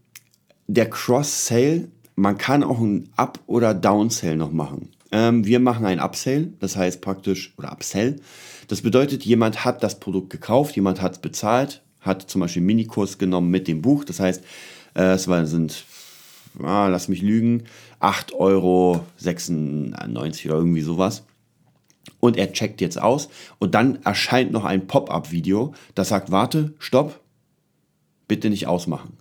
der 0.68 0.90
Cross-Sale, 0.90 1.90
man 2.16 2.38
kann 2.38 2.64
auch 2.64 2.80
ein 2.80 3.10
Up- 3.18 3.42
oder 3.48 3.74
Down-Sale 3.74 4.38
noch 4.38 4.54
machen. 4.54 4.94
Ähm, 5.12 5.46
wir 5.46 5.60
machen 5.60 5.86
ein 5.86 6.00
Upsale, 6.00 6.54
das 6.62 6.78
heißt 6.78 7.02
praktisch, 7.02 7.54
oder 7.58 7.74
Upsell. 7.74 8.22
Das 8.70 8.82
bedeutet, 8.82 9.26
jemand 9.26 9.66
hat 9.66 9.84
das 9.84 10.00
Produkt 10.00 10.30
gekauft, 10.30 10.78
jemand 10.78 11.02
hat 11.02 11.12
es 11.16 11.18
bezahlt, 11.18 11.82
hat 12.00 12.22
zum 12.22 12.40
Beispiel 12.40 12.62
einen 12.62 12.68
Minikurs 12.68 13.18
genommen 13.18 13.52
mit 13.52 13.68
dem 13.68 13.82
Buch. 13.82 14.06
Das 14.06 14.22
heißt, 14.22 14.42
äh, 14.94 15.16
es 15.16 15.24
sind, 15.24 15.84
ah, 16.64 16.88
lass 16.88 17.10
mich 17.10 17.22
lügen, 17.22 17.66
8,96 18.00 18.36
Euro 18.40 19.02
oder 19.22 20.56
irgendwie 20.60 20.82
sowas. 20.82 21.26
Und 22.22 22.38
er 22.38 22.54
checkt 22.54 22.80
jetzt 22.80 23.02
aus 23.02 23.28
und 23.60 23.76
dann 23.76 24.02
erscheint 24.06 24.54
noch 24.54 24.64
ein 24.64 24.88
Pop-up-Video, 24.88 25.74
das 25.94 26.08
sagt, 26.08 26.32
warte, 26.32 26.74
stopp, 26.80 27.20
bitte 28.28 28.50
nicht 28.50 28.68
ausmachen. 28.68 29.18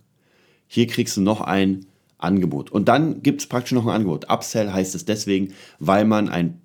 Hier 0.67 0.87
kriegst 0.87 1.17
du 1.17 1.21
noch 1.21 1.41
ein 1.41 1.85
Angebot. 2.17 2.71
Und 2.71 2.87
dann 2.87 3.21
gibt 3.21 3.41
es 3.41 3.47
praktisch 3.47 3.73
noch 3.73 3.85
ein 3.85 3.93
Angebot. 3.93 4.29
Upsell 4.29 4.71
heißt 4.71 4.95
es 4.95 5.05
deswegen, 5.05 5.53
weil 5.79 6.05
man 6.05 6.29
ein 6.29 6.61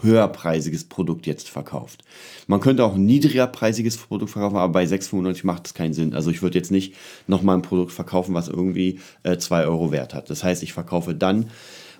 höherpreisiges 0.00 0.84
Produkt 0.84 1.26
jetzt 1.26 1.48
verkauft. 1.48 2.02
Man 2.46 2.60
könnte 2.60 2.84
auch 2.84 2.94
ein 2.94 3.06
niedrigerpreisiges 3.06 3.96
Produkt 3.96 4.30
verkaufen, 4.30 4.56
aber 4.56 4.72
bei 4.72 4.84
6,95 4.84 5.46
macht 5.46 5.66
es 5.66 5.74
keinen 5.74 5.92
Sinn. 5.92 6.14
Also 6.14 6.30
ich 6.30 6.42
würde 6.42 6.58
jetzt 6.58 6.70
nicht 6.70 6.94
nochmal 7.26 7.56
ein 7.56 7.62
Produkt 7.62 7.92
verkaufen, 7.92 8.34
was 8.34 8.48
irgendwie 8.48 9.00
äh, 9.22 9.38
2 9.38 9.66
Euro 9.66 9.92
wert 9.92 10.14
hat. 10.14 10.30
Das 10.30 10.44
heißt, 10.44 10.62
ich 10.62 10.72
verkaufe 10.72 11.14
dann 11.14 11.50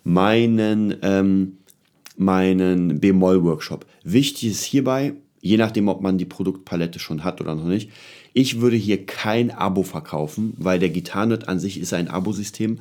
meinen, 0.05 0.97
ähm, 1.03 1.59
meinen 2.17 3.01
B-Moll-Workshop. 3.01 3.87
Wichtig 4.03 4.51
ist 4.51 4.65
hierbei, 4.65 5.15
je 5.41 5.57
nachdem, 5.57 5.89
ob 5.89 6.01
man 6.01 6.19
die 6.19 6.25
Produktpalette 6.25 6.99
schon 6.99 7.25
hat 7.25 7.41
oder 7.41 7.55
noch 7.55 7.65
nicht, 7.65 7.91
ich 8.39 8.61
würde 8.61 8.77
hier 8.77 9.05
kein 9.05 9.51
Abo 9.51 9.83
verkaufen, 9.83 10.55
weil 10.59 10.79
der 10.79 10.91
Gitarrennet 10.91 11.49
an 11.49 11.59
sich 11.59 11.81
ist 11.81 11.93
ein 11.93 12.07
Abo-System. 12.07 12.79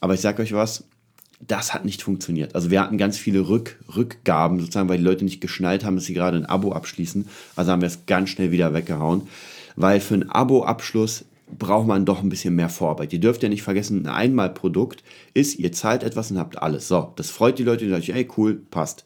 Aber 0.00 0.14
ich 0.14 0.20
sage 0.20 0.42
euch 0.42 0.52
was, 0.52 0.82
das 1.38 1.72
hat 1.72 1.84
nicht 1.84 2.02
funktioniert. 2.02 2.56
Also 2.56 2.72
wir 2.72 2.80
hatten 2.80 2.98
ganz 2.98 3.16
viele 3.16 3.48
Rück, 3.48 3.78
Rückgaben, 3.94 4.58
sozusagen, 4.58 4.88
weil 4.88 4.98
die 4.98 5.04
Leute 5.04 5.24
nicht 5.24 5.40
geschnallt 5.40 5.84
haben, 5.84 5.94
dass 5.94 6.06
sie 6.06 6.14
gerade 6.14 6.36
ein 6.36 6.46
Abo 6.46 6.72
abschließen. 6.72 7.28
Also 7.54 7.70
haben 7.70 7.82
wir 7.82 7.86
es 7.86 8.06
ganz 8.06 8.30
schnell 8.30 8.50
wieder 8.50 8.74
weggehauen. 8.74 9.28
Weil 9.76 10.00
für 10.00 10.14
einen 10.14 10.28
Abo-Abschluss 10.28 11.24
braucht 11.56 11.86
man 11.86 12.04
doch 12.04 12.20
ein 12.20 12.28
bisschen 12.28 12.56
mehr 12.56 12.68
Vorarbeit. 12.68 13.12
Ihr 13.12 13.20
dürft 13.20 13.44
ja 13.44 13.48
nicht 13.48 13.62
vergessen, 13.62 14.06
ein 14.06 14.12
Einmalprodukt 14.12 15.04
ist, 15.34 15.56
ihr 15.56 15.70
zahlt 15.70 16.02
etwas 16.02 16.32
und 16.32 16.38
habt 16.38 16.60
alles. 16.60 16.88
So, 16.88 17.12
das 17.14 17.30
freut 17.30 17.60
die 17.60 17.64
Leute, 17.64 17.84
die 17.84 17.92
sagen, 17.92 18.10
ey, 18.12 18.28
cool, 18.36 18.60
passt. 18.72 19.04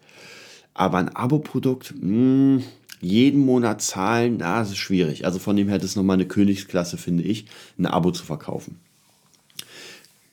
Aber 0.72 0.96
ein 0.96 1.14
Abo-Produkt, 1.14 1.90
hm, 1.90 2.62
jeden 3.00 3.44
Monat 3.44 3.82
zahlen, 3.82 4.38
das 4.38 4.70
ist 4.70 4.78
schwierig. 4.78 5.24
Also 5.24 5.38
von 5.38 5.56
dem 5.56 5.68
her, 5.68 5.82
ist 5.82 5.96
nochmal 5.96 6.14
eine 6.14 6.26
Königsklasse, 6.26 6.98
finde 6.98 7.22
ich, 7.22 7.46
ein 7.78 7.86
Abo 7.86 8.10
zu 8.10 8.24
verkaufen. 8.24 8.78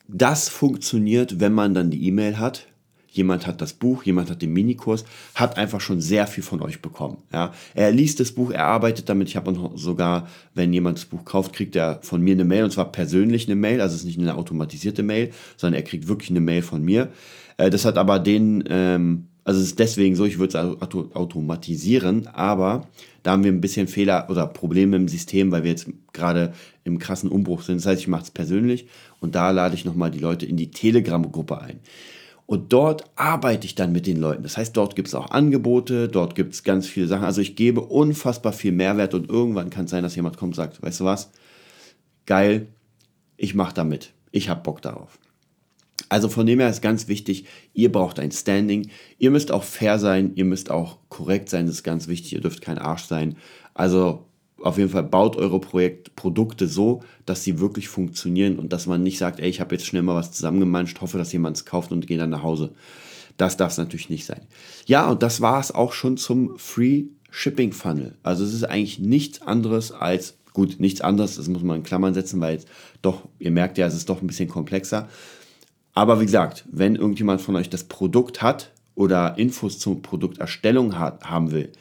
Das 0.08 0.49
funktioniert, 0.49 1.39
wenn 1.39 1.53
man 1.53 1.73
dann 1.73 1.91
die 1.91 2.06
E-Mail 2.08 2.38
hat. 2.38 2.67
Jemand 3.10 3.47
hat 3.47 3.62
das 3.62 3.73
Buch, 3.73 4.03
jemand 4.03 4.30
hat 4.30 4.41
den 4.41 4.53
Minikurs, 4.53 5.03
hat 5.34 5.58
einfach 5.58 5.82
schon 5.82 6.01
sehr 6.01 6.27
viel 6.27 6.43
von 6.43 6.62
euch 6.62 6.82
bekommen. 6.82 7.17
Ja. 7.34 7.51
Er 7.73 7.91
liest 7.91 8.19
das 8.19 8.32
Buch, 8.32 8.51
er 8.51 8.65
arbeitet 8.65 9.10
damit. 9.10 9.27
Ich 9.27 9.36
habe 9.36 9.71
sogar, 9.75 10.27
wenn 10.53 10.71
jemand 10.71 10.99
das 10.99 11.06
Buch 11.06 11.25
kauft, 11.25 11.53
kriegt 11.53 11.75
er 11.75 11.99
von 12.03 12.21
mir 12.21 12.34
eine 12.34 12.45
Mail 12.45 12.63
und 12.63 12.71
zwar 12.71 12.91
persönlich 12.91 13.47
eine 13.47 13.56
Mail. 13.56 13.82
Also 13.82 13.95
es 13.95 14.01
ist 14.01 14.08
nicht 14.08 14.19
eine 14.19 14.36
automatisierte 14.36 15.03
Mail, 15.03 15.32
sondern 15.56 15.82
er 15.82 15.88
kriegt 15.88 16.08
wirklich 16.08 16.30
eine 16.30 16.41
Mail 16.41 16.62
von 16.62 16.84
mir. 16.84 17.10
Äh, 17.58 17.69
das 17.69 17.86
hat 17.86 17.97
aber 17.97 18.19
den, 18.19 18.63
ähm, 18.69 19.27
also 19.47 19.62
es 19.62 19.67
ist 19.67 19.79
deswegen 19.79 20.17
so, 20.17 20.25
ich 20.25 20.39
würde 20.39 20.57
es 20.57 21.15
automatisieren, 21.15 22.27
aber 22.27 22.86
da 23.23 23.31
haben 23.31 23.45
wir 23.45 23.51
ein 23.53 23.62
bisschen 23.62 23.88
Fehler 23.88 24.27
oder 24.29 24.45
Probleme 24.45 24.97
im 24.97 25.07
System, 25.07 25.53
weil 25.53 25.63
wir 25.63 25.69
jetzt 25.71 25.88
gerade 26.12 26.53
im 26.83 26.99
krassen 26.99 27.29
Umbruch 27.29 27.62
sind. 27.62 27.77
Das 27.77 27.86
heißt, 27.86 28.01
ich 28.01 28.10
mache 28.10 28.23
es 28.23 28.31
persönlich 28.31 28.89
und 29.21 29.36
da 29.36 29.51
lade 29.51 29.73
ich 29.73 29.86
nochmal 29.86 30.12
die 30.12 30.19
Leute 30.19 30.45
in 30.45 30.57
die 30.57 30.69
Telegram-Gruppe 30.69 31.62
ein. 31.62 31.79
Und 32.45 32.73
dort 32.73 33.05
arbeite 33.15 33.65
ich 33.65 33.75
dann 33.75 33.93
mit 33.93 34.05
den 34.05 34.17
Leuten. 34.17 34.43
Das 34.43 34.57
heißt, 34.57 34.75
dort 34.75 34.97
gibt 34.97 35.07
es 35.07 35.15
auch 35.15 35.31
Angebote, 35.31 36.10
dort 36.10 36.36
gibt 36.36 36.53
es 36.53 36.65
ganz 36.65 36.86
viele 36.86 37.07
Sachen. 37.07 37.23
Also 37.23 37.39
ich 37.39 37.55
gebe 37.55 37.79
unfassbar 37.79 38.51
viel 38.51 38.73
Mehrwert 38.73 39.13
und 39.13 39.29
irgendwann 39.29 39.69
kann 39.69 39.86
es 39.86 39.91
sein, 39.91 40.03
dass 40.03 40.17
jemand 40.17 40.36
kommt 40.36 40.51
und 40.51 40.55
sagt, 40.55 40.83
weißt 40.83 40.99
du 40.99 41.05
was, 41.05 41.31
geil, 42.25 42.67
ich 43.38 43.55
mache 43.55 43.73
da 43.73 43.86
mit. 43.86 44.12
Ich 44.31 44.49
habe 44.49 44.62
Bock 44.62 44.81
darauf. 44.81 45.17
Also 46.09 46.29
von 46.29 46.45
dem 46.45 46.59
her 46.59 46.69
ist 46.69 46.81
ganz 46.81 47.07
wichtig, 47.07 47.45
ihr 47.73 47.91
braucht 47.91 48.19
ein 48.19 48.31
Standing. 48.31 48.89
Ihr 49.17 49.31
müsst 49.31 49.51
auch 49.51 49.63
fair 49.63 49.99
sein, 49.99 50.31
ihr 50.35 50.45
müsst 50.45 50.71
auch 50.71 50.99
korrekt 51.09 51.49
sein, 51.49 51.65
das 51.65 51.75
ist 51.75 51.83
ganz 51.83 52.07
wichtig. 52.07 52.33
Ihr 52.33 52.41
dürft 52.41 52.61
kein 52.61 52.77
Arsch 52.77 53.03
sein. 53.03 53.37
Also 53.73 54.25
auf 54.61 54.77
jeden 54.77 54.89
Fall 54.89 55.03
baut 55.03 55.35
eure 55.35 55.59
Projekt, 55.59 56.15
Produkte 56.15 56.67
so, 56.67 57.03
dass 57.25 57.43
sie 57.43 57.59
wirklich 57.59 57.89
funktionieren 57.89 58.57
und 58.57 58.73
dass 58.73 58.87
man 58.87 59.03
nicht 59.03 59.17
sagt, 59.17 59.39
ey, 59.39 59.49
ich 59.49 59.59
habe 59.59 59.75
jetzt 59.75 59.85
schnell 59.85 60.01
mal 60.01 60.15
was 60.15 60.31
zusammengemanscht, 60.31 60.99
hoffe, 61.01 61.17
dass 61.17 61.31
jemand 61.31 61.57
es 61.57 61.65
kauft 61.65 61.91
und 61.91 62.07
geht 62.07 62.19
dann 62.19 62.31
nach 62.31 62.43
Hause. 62.43 62.73
Das 63.37 63.55
darf 63.55 63.71
es 63.71 63.77
natürlich 63.77 64.09
nicht 64.09 64.25
sein. 64.25 64.41
Ja, 64.85 65.09
und 65.09 65.21
das 65.21 65.41
war 65.41 65.59
es 65.59 65.71
auch 65.71 65.93
schon 65.93 66.17
zum 66.17 66.57
Free 66.57 67.05
Shipping 67.29 67.71
Funnel. 67.71 68.15
Also 68.23 68.43
es 68.43 68.53
ist 68.53 68.63
eigentlich 68.63 68.99
nichts 68.99 69.41
anderes 69.41 69.91
als, 69.91 70.37
gut, 70.53 70.79
nichts 70.79 71.01
anderes, 71.01 71.35
das 71.35 71.47
muss 71.47 71.61
man 71.61 71.77
in 71.77 71.83
Klammern 71.83 72.15
setzen, 72.15 72.41
weil 72.41 72.59
doch, 73.03 73.27
ihr 73.37 73.51
merkt 73.51 73.77
ja, 73.77 73.85
es 73.85 73.93
ist 73.93 74.09
doch 74.09 74.21
ein 74.21 74.27
bisschen 74.27 74.49
komplexer. 74.49 75.07
Aber 75.97 76.21
wie 76.21 76.25
gesagt, 76.25 76.63
wenn 76.71 76.95
irgendjemand 76.95 77.41
von 77.41 77.55
euch 77.55 77.71
das 77.71 77.86
Produkt 77.86 78.43
hat 78.43 78.69
oder 78.93 79.36
Infos 79.39 79.79
zur 79.79 79.99
Produkterstellung 79.99 80.99
hat, 80.99 81.27
haben 81.27 81.51
will, 81.51 81.71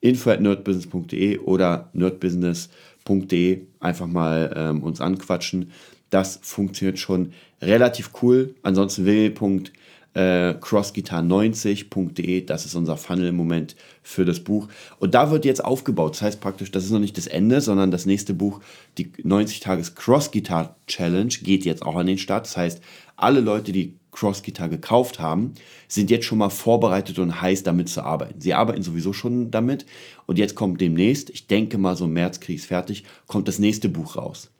info 0.00 0.30
at 0.30 0.40
nerdbusiness.de 0.40 1.38
oder 1.38 1.90
nerdbusiness.de 1.92 3.62
einfach 3.80 4.06
mal 4.06 4.54
ähm, 4.54 4.80
uns 4.80 5.00
anquatschen. 5.00 5.72
Das 6.08 6.38
funktioniert 6.40 7.00
schon 7.00 7.32
relativ 7.60 8.10
cool. 8.22 8.54
Ansonsten 8.62 9.06
www 9.06 9.70
äh, 10.14 10.54
crossguitar90.de, 10.60 12.44
das 12.44 12.64
ist 12.64 12.74
unser 12.74 12.96
Funnel 12.96 13.28
im 13.28 13.36
Moment 13.36 13.76
für 14.02 14.24
das 14.24 14.40
Buch. 14.40 14.68
Und 14.98 15.14
da 15.14 15.30
wird 15.30 15.44
jetzt 15.44 15.64
aufgebaut. 15.64 16.14
Das 16.14 16.22
heißt 16.22 16.40
praktisch, 16.40 16.70
das 16.70 16.84
ist 16.84 16.90
noch 16.90 17.00
nicht 17.00 17.18
das 17.18 17.26
Ende, 17.26 17.60
sondern 17.60 17.90
das 17.90 18.06
nächste 18.06 18.32
Buch, 18.32 18.60
die 18.96 19.12
90 19.22 19.60
Tages 19.60 19.94
Cross 19.94 20.30
Guitar 20.30 20.76
Challenge, 20.86 21.34
geht 21.42 21.64
jetzt 21.64 21.82
auch 21.82 21.96
an 21.96 22.06
den 22.06 22.18
Start. 22.18 22.46
Das 22.46 22.56
heißt, 22.56 22.80
alle 23.16 23.40
Leute, 23.40 23.72
die 23.72 23.94
Cross 24.12 24.42
Guitar 24.44 24.68
gekauft 24.68 25.18
haben, 25.18 25.54
sind 25.88 26.10
jetzt 26.10 26.24
schon 26.24 26.38
mal 26.38 26.50
vorbereitet 26.50 27.18
und 27.18 27.40
heiß 27.40 27.64
damit 27.64 27.88
zu 27.88 28.02
arbeiten. 28.02 28.40
Sie 28.40 28.54
arbeiten 28.54 28.82
sowieso 28.82 29.12
schon 29.12 29.50
damit 29.50 29.84
und 30.26 30.38
jetzt 30.38 30.54
kommt 30.54 30.80
demnächst, 30.80 31.30
ich 31.30 31.48
denke 31.48 31.78
mal 31.78 31.96
so 31.96 32.04
im 32.04 32.12
März 32.12 32.38
kriege 32.38 32.54
ich 32.54 32.62
es 32.62 32.68
fertig, 32.68 33.04
kommt 33.26 33.48
das 33.48 33.58
nächste 33.58 33.88
Buch 33.88 34.16
raus. 34.16 34.50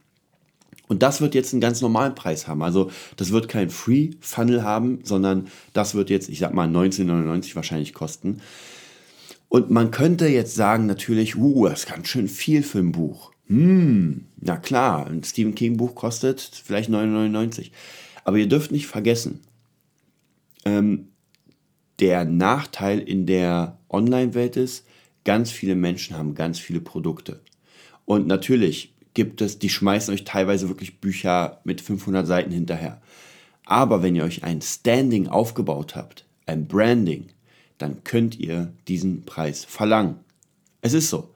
Und 0.86 1.02
das 1.02 1.20
wird 1.20 1.34
jetzt 1.34 1.52
einen 1.52 1.60
ganz 1.60 1.80
normalen 1.80 2.14
Preis 2.14 2.46
haben. 2.46 2.62
Also 2.62 2.90
das 3.16 3.30
wird 3.32 3.48
kein 3.48 3.70
Free 3.70 4.10
Funnel 4.20 4.62
haben, 4.62 5.00
sondern 5.02 5.48
das 5.72 5.94
wird 5.94 6.10
jetzt, 6.10 6.28
ich 6.28 6.38
sag 6.38 6.52
mal, 6.52 6.68
19,99 6.68 7.54
wahrscheinlich 7.54 7.94
kosten. 7.94 8.40
Und 9.48 9.70
man 9.70 9.90
könnte 9.90 10.26
jetzt 10.26 10.54
sagen, 10.54 10.86
natürlich, 10.86 11.36
uh, 11.36 11.68
das 11.68 11.80
ist 11.80 11.88
ganz 11.88 12.08
schön 12.08 12.28
viel 12.28 12.62
für 12.62 12.80
ein 12.80 12.92
Buch. 12.92 13.32
Hm, 13.46 14.26
na 14.40 14.56
klar, 14.56 15.06
ein 15.06 15.22
Stephen 15.22 15.54
King 15.54 15.76
Buch 15.76 15.94
kostet 15.94 16.40
vielleicht 16.40 16.90
9,99. 16.90 17.70
Aber 18.24 18.38
ihr 18.38 18.48
dürft 18.48 18.72
nicht 18.72 18.86
vergessen, 18.86 19.40
ähm, 20.64 21.08
der 22.00 22.24
Nachteil 22.24 22.98
in 22.98 23.26
der 23.26 23.78
Online-Welt 23.88 24.56
ist, 24.56 24.86
ganz 25.24 25.50
viele 25.50 25.74
Menschen 25.74 26.16
haben 26.16 26.34
ganz 26.34 26.58
viele 26.58 26.80
Produkte. 26.80 27.40
Und 28.04 28.26
natürlich 28.26 28.93
gibt 29.14 29.40
es, 29.40 29.58
die 29.58 29.70
schmeißen 29.70 30.12
euch 30.12 30.24
teilweise 30.24 30.68
wirklich 30.68 31.00
Bücher 31.00 31.60
mit 31.64 31.80
500 31.80 32.26
Seiten 32.26 32.50
hinterher. 32.50 33.00
Aber 33.64 34.02
wenn 34.02 34.14
ihr 34.14 34.24
euch 34.24 34.44
ein 34.44 34.60
Standing 34.60 35.28
aufgebaut 35.28 35.96
habt, 35.96 36.26
ein 36.46 36.66
Branding, 36.66 37.26
dann 37.78 38.04
könnt 38.04 38.38
ihr 38.38 38.72
diesen 38.88 39.24
Preis 39.24 39.64
verlangen. 39.64 40.16
Es 40.82 40.92
ist 40.92 41.08
so. 41.08 41.30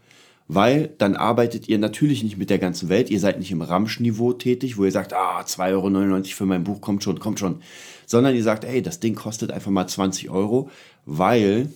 Weil 0.51 0.91
dann 0.99 1.15
arbeitet 1.15 1.69
ihr 1.69 1.79
natürlich 1.79 2.23
nicht 2.23 2.39
mit 2.39 2.49
der 2.49 2.59
ganzen 2.59 2.89
Welt. 2.89 3.11
Ihr 3.11 3.21
seid 3.21 3.39
nicht 3.39 3.51
im 3.51 3.61
Ramschniveau 3.61 4.33
tätig, 4.33 4.79
wo 4.79 4.85
ihr 4.85 4.93
sagt, 4.93 5.13
ah, 5.13 5.41
2,99 5.41 5.75
Euro 5.75 6.23
für 6.25 6.47
mein 6.47 6.65
Buch, 6.65 6.81
kommt 6.81 7.03
schon, 7.03 7.19
kommt 7.19 7.39
schon 7.39 7.61
sondern 8.09 8.35
ihr 8.35 8.43
sagt, 8.43 8.65
ey, 8.65 8.81
das 8.81 9.01
Ding 9.01 9.15
kostet 9.15 9.53
einfach 9.53 9.71
mal 9.71 9.87
20 9.87 10.31
Euro, 10.31 10.71
weil 11.05 11.69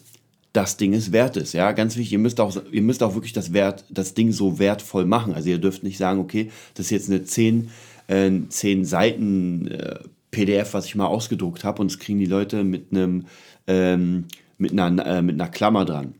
das 0.52 0.76
Ding 0.76 0.92
es 0.92 1.12
wert 1.12 1.36
ist. 1.36 1.54
Ja, 1.54 1.72
ganz 1.72 1.96
wichtig, 1.96 2.12
ihr 2.12 2.18
müsst 2.18 2.40
auch, 2.40 2.56
ihr 2.70 2.82
müsst 2.82 3.02
auch 3.02 3.14
wirklich 3.14 3.32
das, 3.32 3.52
Wert, 3.52 3.84
das 3.88 4.14
Ding 4.14 4.32
so 4.32 4.58
wertvoll 4.58 5.06
machen. 5.06 5.32
Also 5.32 5.48
ihr 5.48 5.58
dürft 5.58 5.82
nicht 5.82 5.98
sagen, 5.98 6.20
okay, 6.20 6.50
das 6.74 6.86
ist 6.86 6.90
jetzt 6.90 7.10
eine 7.10 7.24
10, 7.24 7.70
äh, 8.08 8.30
10 8.48 8.84
Seiten 8.84 9.68
äh, 9.68 10.00
PDF, 10.30 10.74
was 10.74 10.86
ich 10.86 10.94
mal 10.94 11.06
ausgedruckt 11.06 11.64
habe 11.64 11.80
und 11.80 11.90
das 11.90 11.98
kriegen 11.98 12.18
die 12.18 12.26
Leute 12.26 12.64
mit 12.64 12.86
einem 12.90 13.26
ähm, 13.66 14.26
mit, 14.62 14.72
einer, 14.78 15.06
äh, 15.06 15.22
mit 15.22 15.40
einer 15.40 15.50
Klammer 15.50 15.84
dran. 15.84 16.14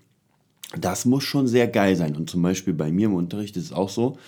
Das 0.79 1.05
muss 1.05 1.25
schon 1.25 1.47
sehr 1.47 1.68
geil 1.68 1.97
sein. 1.97 2.16
Und 2.16 2.29
zum 2.29 2.42
Beispiel 2.42 2.75
bei 2.75 2.90
mir 2.90 3.07
im 3.07 3.14
Unterricht 3.14 3.57
ist 3.57 3.66
es 3.66 3.73
auch 3.73 3.88
so, 3.88 4.18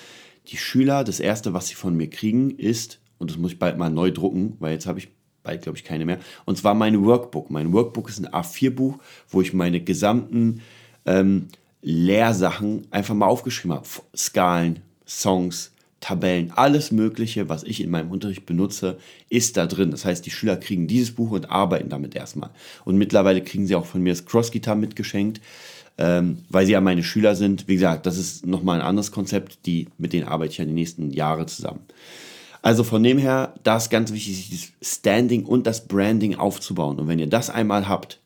die 0.48 0.56
Schüler, 0.56 1.04
das 1.04 1.20
erste, 1.20 1.52
was 1.52 1.68
sie 1.68 1.74
von 1.74 1.96
mir 1.96 2.08
kriegen, 2.08 2.50
ist, 2.50 3.00
und 3.18 3.30
das 3.30 3.38
muss 3.38 3.52
ich 3.52 3.58
bald 3.58 3.78
mal 3.78 3.90
neu 3.90 4.10
drucken, 4.10 4.56
weil 4.60 4.72
jetzt 4.72 4.86
habe 4.86 4.98
ich 4.98 5.08
bald 5.44 5.62
glaube 5.62 5.78
ich 5.78 5.84
keine 5.84 6.04
mehr. 6.04 6.18
Und 6.44 6.58
zwar 6.58 6.74
mein 6.74 7.04
Workbook. 7.04 7.50
Mein 7.50 7.72
Workbook 7.72 8.08
ist 8.08 8.18
ein 8.18 8.28
A4-Buch, 8.28 8.98
wo 9.28 9.40
ich 9.40 9.52
meine 9.52 9.80
gesamten 9.80 10.62
ähm, 11.06 11.46
Lehrsachen 11.82 12.86
einfach 12.90 13.14
mal 13.14 13.26
aufgeschrieben 13.26 13.76
habe. 13.76 13.86
Skalen, 14.16 14.80
Songs, 15.06 15.70
Tabellen, 16.00 16.50
alles 16.50 16.90
Mögliche, 16.90 17.48
was 17.48 17.62
ich 17.62 17.80
in 17.80 17.90
meinem 17.90 18.10
Unterricht 18.10 18.44
benutze, 18.44 18.98
ist 19.28 19.56
da 19.56 19.66
drin. 19.66 19.90
Das 19.90 20.04
heißt, 20.04 20.26
die 20.26 20.30
Schüler 20.30 20.56
kriegen 20.56 20.86
dieses 20.86 21.14
Buch 21.14 21.30
und 21.30 21.50
arbeiten 21.50 21.88
damit 21.88 22.14
erstmal. 22.14 22.50
Und 22.84 22.96
mittlerweile 22.96 23.42
kriegen 23.42 23.66
sie 23.66 23.74
auch 23.74 23.86
von 23.86 24.02
mir 24.02 24.12
das 24.12 24.26
Cross-Guitar 24.26 24.74
mitgeschenkt, 24.76 25.40
ähm, 25.96 26.38
weil 26.50 26.66
sie 26.66 26.72
ja 26.72 26.80
meine 26.80 27.02
Schüler 27.02 27.34
sind. 27.36 27.68
Wie 27.68 27.74
gesagt, 27.74 28.04
das 28.06 28.18
ist 28.18 28.44
nochmal 28.44 28.80
ein 28.80 28.86
anderes 28.86 29.12
Konzept, 29.12 29.64
die, 29.64 29.88
mit 29.96 30.12
denen 30.12 30.28
arbeite 30.28 30.52
ich 30.52 30.58
ja 30.58 30.64
die 30.64 30.72
nächsten 30.72 31.10
Jahre 31.10 31.46
zusammen. 31.46 31.80
Also 32.64 32.82
von 32.82 33.02
dem 33.02 33.18
her, 33.18 33.52
das 33.62 33.84
ist 33.84 33.90
ganz 33.90 34.10
wichtig, 34.10 34.72
das 34.80 34.94
Standing 34.96 35.44
und 35.44 35.66
das 35.66 35.86
Branding 35.86 36.36
aufzubauen. 36.36 36.98
Und 36.98 37.08
wenn 37.08 37.18
ihr 37.18 37.26
das 37.26 37.50
einmal 37.50 37.90
habt, 37.90 38.22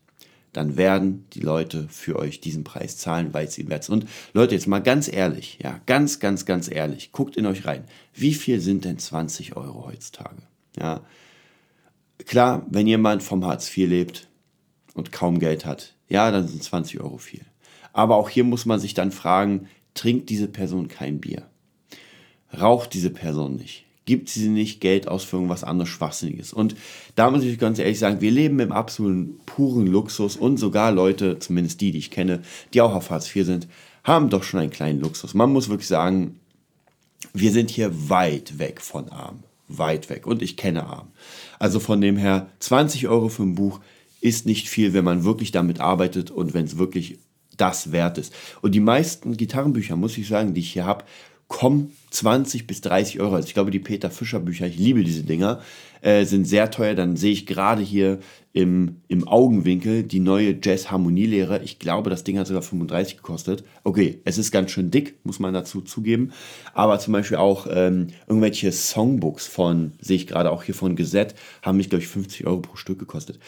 dann 0.53 0.77
werden 0.77 1.25
die 1.33 1.41
Leute 1.41 1.89
für 1.89 2.17
euch 2.17 2.39
diesen 2.39 2.63
Preis 2.63 2.95
zahlen, 2.97 3.33
weil 3.33 3.47
es 3.47 3.57
ihnen 3.57 3.69
wert 3.69 3.81
ist. 3.83 3.89
Und 3.89 4.07
Leute, 4.31 4.55
jetzt 4.55 4.65
mal 4.65 4.79
ganz 4.79 5.11
ehrlich, 5.11 5.59
ja, 5.61 5.81
ganz, 5.87 6.21
ganz, 6.21 6.45
ganz 6.45 6.71
ehrlich, 6.71 7.11
guckt 7.11 7.35
in 7.35 7.45
euch 7.47 7.65
rein. 7.65 7.83
Wie 8.13 8.33
viel 8.33 8.61
sind 8.61 8.85
denn 8.85 8.97
20 8.97 9.57
Euro 9.57 9.87
heutzutage? 9.87 10.41
Ja, 10.79 11.01
klar, 12.25 12.65
wenn 12.69 12.87
jemand 12.87 13.23
vom 13.23 13.45
Hartz 13.45 13.67
IV 13.75 13.89
lebt 13.89 14.29
und 14.93 15.11
kaum 15.11 15.39
Geld 15.39 15.65
hat, 15.65 15.95
ja, 16.07 16.31
dann 16.31 16.47
sind 16.47 16.63
20 16.63 17.01
Euro 17.01 17.17
viel. 17.17 17.43
Aber 17.91 18.15
auch 18.15 18.29
hier 18.29 18.45
muss 18.45 18.65
man 18.65 18.79
sich 18.79 18.93
dann 18.93 19.11
fragen, 19.11 19.67
trinkt 19.95 20.29
diese 20.29 20.47
Person 20.47 20.87
kein 20.87 21.19
Bier? 21.19 21.49
Raucht 22.57 22.93
diese 22.93 23.09
Person 23.09 23.57
nicht? 23.57 23.85
Gibt 24.09 24.27
sie 24.29 24.49
nicht 24.49 24.81
Geld 24.81 25.07
aus 25.07 25.23
für 25.23 25.35
irgendwas 25.37 25.63
anderes 25.63 25.89
Schwachsinniges. 25.89 26.51
Und 26.51 26.75
da 27.13 27.29
muss 27.29 27.43
ich 27.43 27.59
ganz 27.59 27.77
ehrlich 27.77 27.99
sagen, 27.99 28.21
wir 28.21 28.31
leben 28.31 28.59
im 28.59 28.71
absoluten 28.71 29.39
puren 29.45 29.85
Luxus 29.85 30.35
und 30.35 30.57
sogar 30.57 30.91
Leute, 30.91 31.37
zumindest 31.37 31.79
die, 31.79 31.91
die 31.91 31.99
ich 31.99 32.09
kenne, 32.09 32.41
die 32.73 32.81
auch 32.81 32.95
auf 32.95 33.11
Hartz 33.11 33.33
IV 33.35 33.45
sind, 33.45 33.67
haben 34.03 34.31
doch 34.31 34.41
schon 34.41 34.61
einen 34.61 34.71
kleinen 34.71 34.99
Luxus. 34.99 35.35
Man 35.35 35.53
muss 35.53 35.69
wirklich 35.69 35.87
sagen, 35.87 36.39
wir 37.33 37.51
sind 37.51 37.69
hier 37.69 38.09
weit 38.09 38.57
weg 38.57 38.81
von 38.81 39.09
arm. 39.09 39.43
Weit 39.67 40.09
weg. 40.09 40.25
Und 40.25 40.41
ich 40.41 40.57
kenne 40.57 40.87
arm. 40.87 41.09
Also 41.59 41.79
von 41.79 42.01
dem 42.01 42.17
her, 42.17 42.49
20 42.61 43.07
Euro 43.09 43.29
für 43.29 43.43
ein 43.43 43.53
Buch 43.53 43.79
ist 44.21 44.47
nicht 44.47 44.69
viel, 44.69 44.93
wenn 44.93 45.05
man 45.05 45.23
wirklich 45.23 45.51
damit 45.51 45.81
arbeitet 45.81 46.31
und 46.31 46.55
wenn 46.55 46.65
es 46.65 46.79
wirklich 46.79 47.19
das 47.57 47.91
wert 47.91 48.17
ist. 48.17 48.33
Und 48.63 48.73
die 48.73 48.79
meisten 48.79 49.37
Gitarrenbücher, 49.37 49.95
muss 49.95 50.17
ich 50.17 50.27
sagen, 50.27 50.55
die 50.55 50.61
ich 50.61 50.73
hier 50.73 50.85
habe, 50.85 51.05
kommen 51.49 51.91
20 52.11 52.67
bis 52.67 52.79
30 52.81 53.19
Euro. 53.19 53.35
Also 53.35 53.47
ich 53.47 53.53
glaube, 53.53 53.71
die 53.71 53.79
Peter 53.79 54.09
Fischer 54.09 54.39
Bücher, 54.39 54.67
ich 54.67 54.77
liebe 54.77 55.03
diese 55.03 55.23
Dinger, 55.23 55.61
äh, 56.01 56.23
sind 56.23 56.45
sehr 56.45 56.71
teuer. 56.71 56.93
Dann 56.95 57.17
sehe 57.17 57.33
ich 57.33 57.45
gerade 57.45 57.81
hier 57.81 58.19
im, 58.53 59.01
im 59.07 59.27
Augenwinkel 59.27 60.03
die 60.03 60.19
neue 60.19 60.57
Jazz-Harmonielehre. 60.61 61.61
Ich 61.63 61.79
glaube, 61.79 62.11
das 62.11 62.23
Ding 62.23 62.37
hat 62.37 62.47
sogar 62.47 62.61
35 62.61 63.17
gekostet. 63.17 63.63
Okay, 63.83 64.21
es 64.25 64.37
ist 64.37 64.51
ganz 64.51 64.71
schön 64.71 64.91
dick, 64.91 65.17
muss 65.23 65.39
man 65.39 65.53
dazu 65.53 65.81
zugeben. 65.81 66.31
Aber 66.73 66.99
zum 66.99 67.13
Beispiel 67.13 67.37
auch 67.37 67.67
ähm, 67.69 68.07
irgendwelche 68.27 68.71
Songbooks 68.71 69.47
von, 69.47 69.93
sehe 69.99 70.17
ich 70.17 70.27
gerade 70.27 70.51
auch 70.51 70.63
hier 70.63 70.75
von 70.75 70.95
Geset, 70.95 71.33
haben 71.63 71.77
mich, 71.77 71.89
glaube 71.89 72.03
ich, 72.03 72.09
50 72.09 72.45
Euro 72.45 72.61
pro 72.61 72.75
Stück 72.75 72.99
gekostet. 72.99 73.39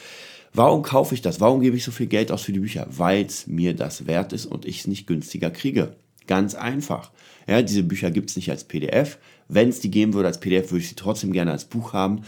Warum 0.52 0.82
kaufe 0.82 1.14
ich 1.14 1.22
das? 1.22 1.40
Warum 1.40 1.60
gebe 1.60 1.76
ich 1.76 1.84
so 1.84 1.92
viel 1.92 2.08
Geld 2.08 2.30
aus 2.32 2.42
für 2.42 2.52
die 2.52 2.60
Bücher? 2.60 2.86
Weil 2.90 3.24
es 3.24 3.46
mir 3.46 3.74
das 3.74 4.06
wert 4.06 4.32
ist 4.32 4.44
und 4.44 4.66
ich 4.66 4.80
es 4.80 4.86
nicht 4.86 5.06
günstiger 5.06 5.50
kriege. 5.50 5.94
Ganz 6.32 6.54
einfach. 6.54 7.10
Ja, 7.46 7.60
diese 7.60 7.82
Bücher 7.82 8.10
gibt 8.10 8.30
es 8.30 8.36
nicht 8.36 8.50
als 8.50 8.64
PDF. 8.64 9.18
Wenn 9.48 9.68
es 9.68 9.80
die 9.80 9.90
geben 9.90 10.14
würde 10.14 10.28
als 10.28 10.40
PDF, 10.40 10.70
würde 10.70 10.80
ich 10.80 10.88
sie 10.88 10.94
trotzdem 10.94 11.30
gerne 11.30 11.50
als 11.50 11.66
Buch 11.66 11.92
haben, 11.92 12.22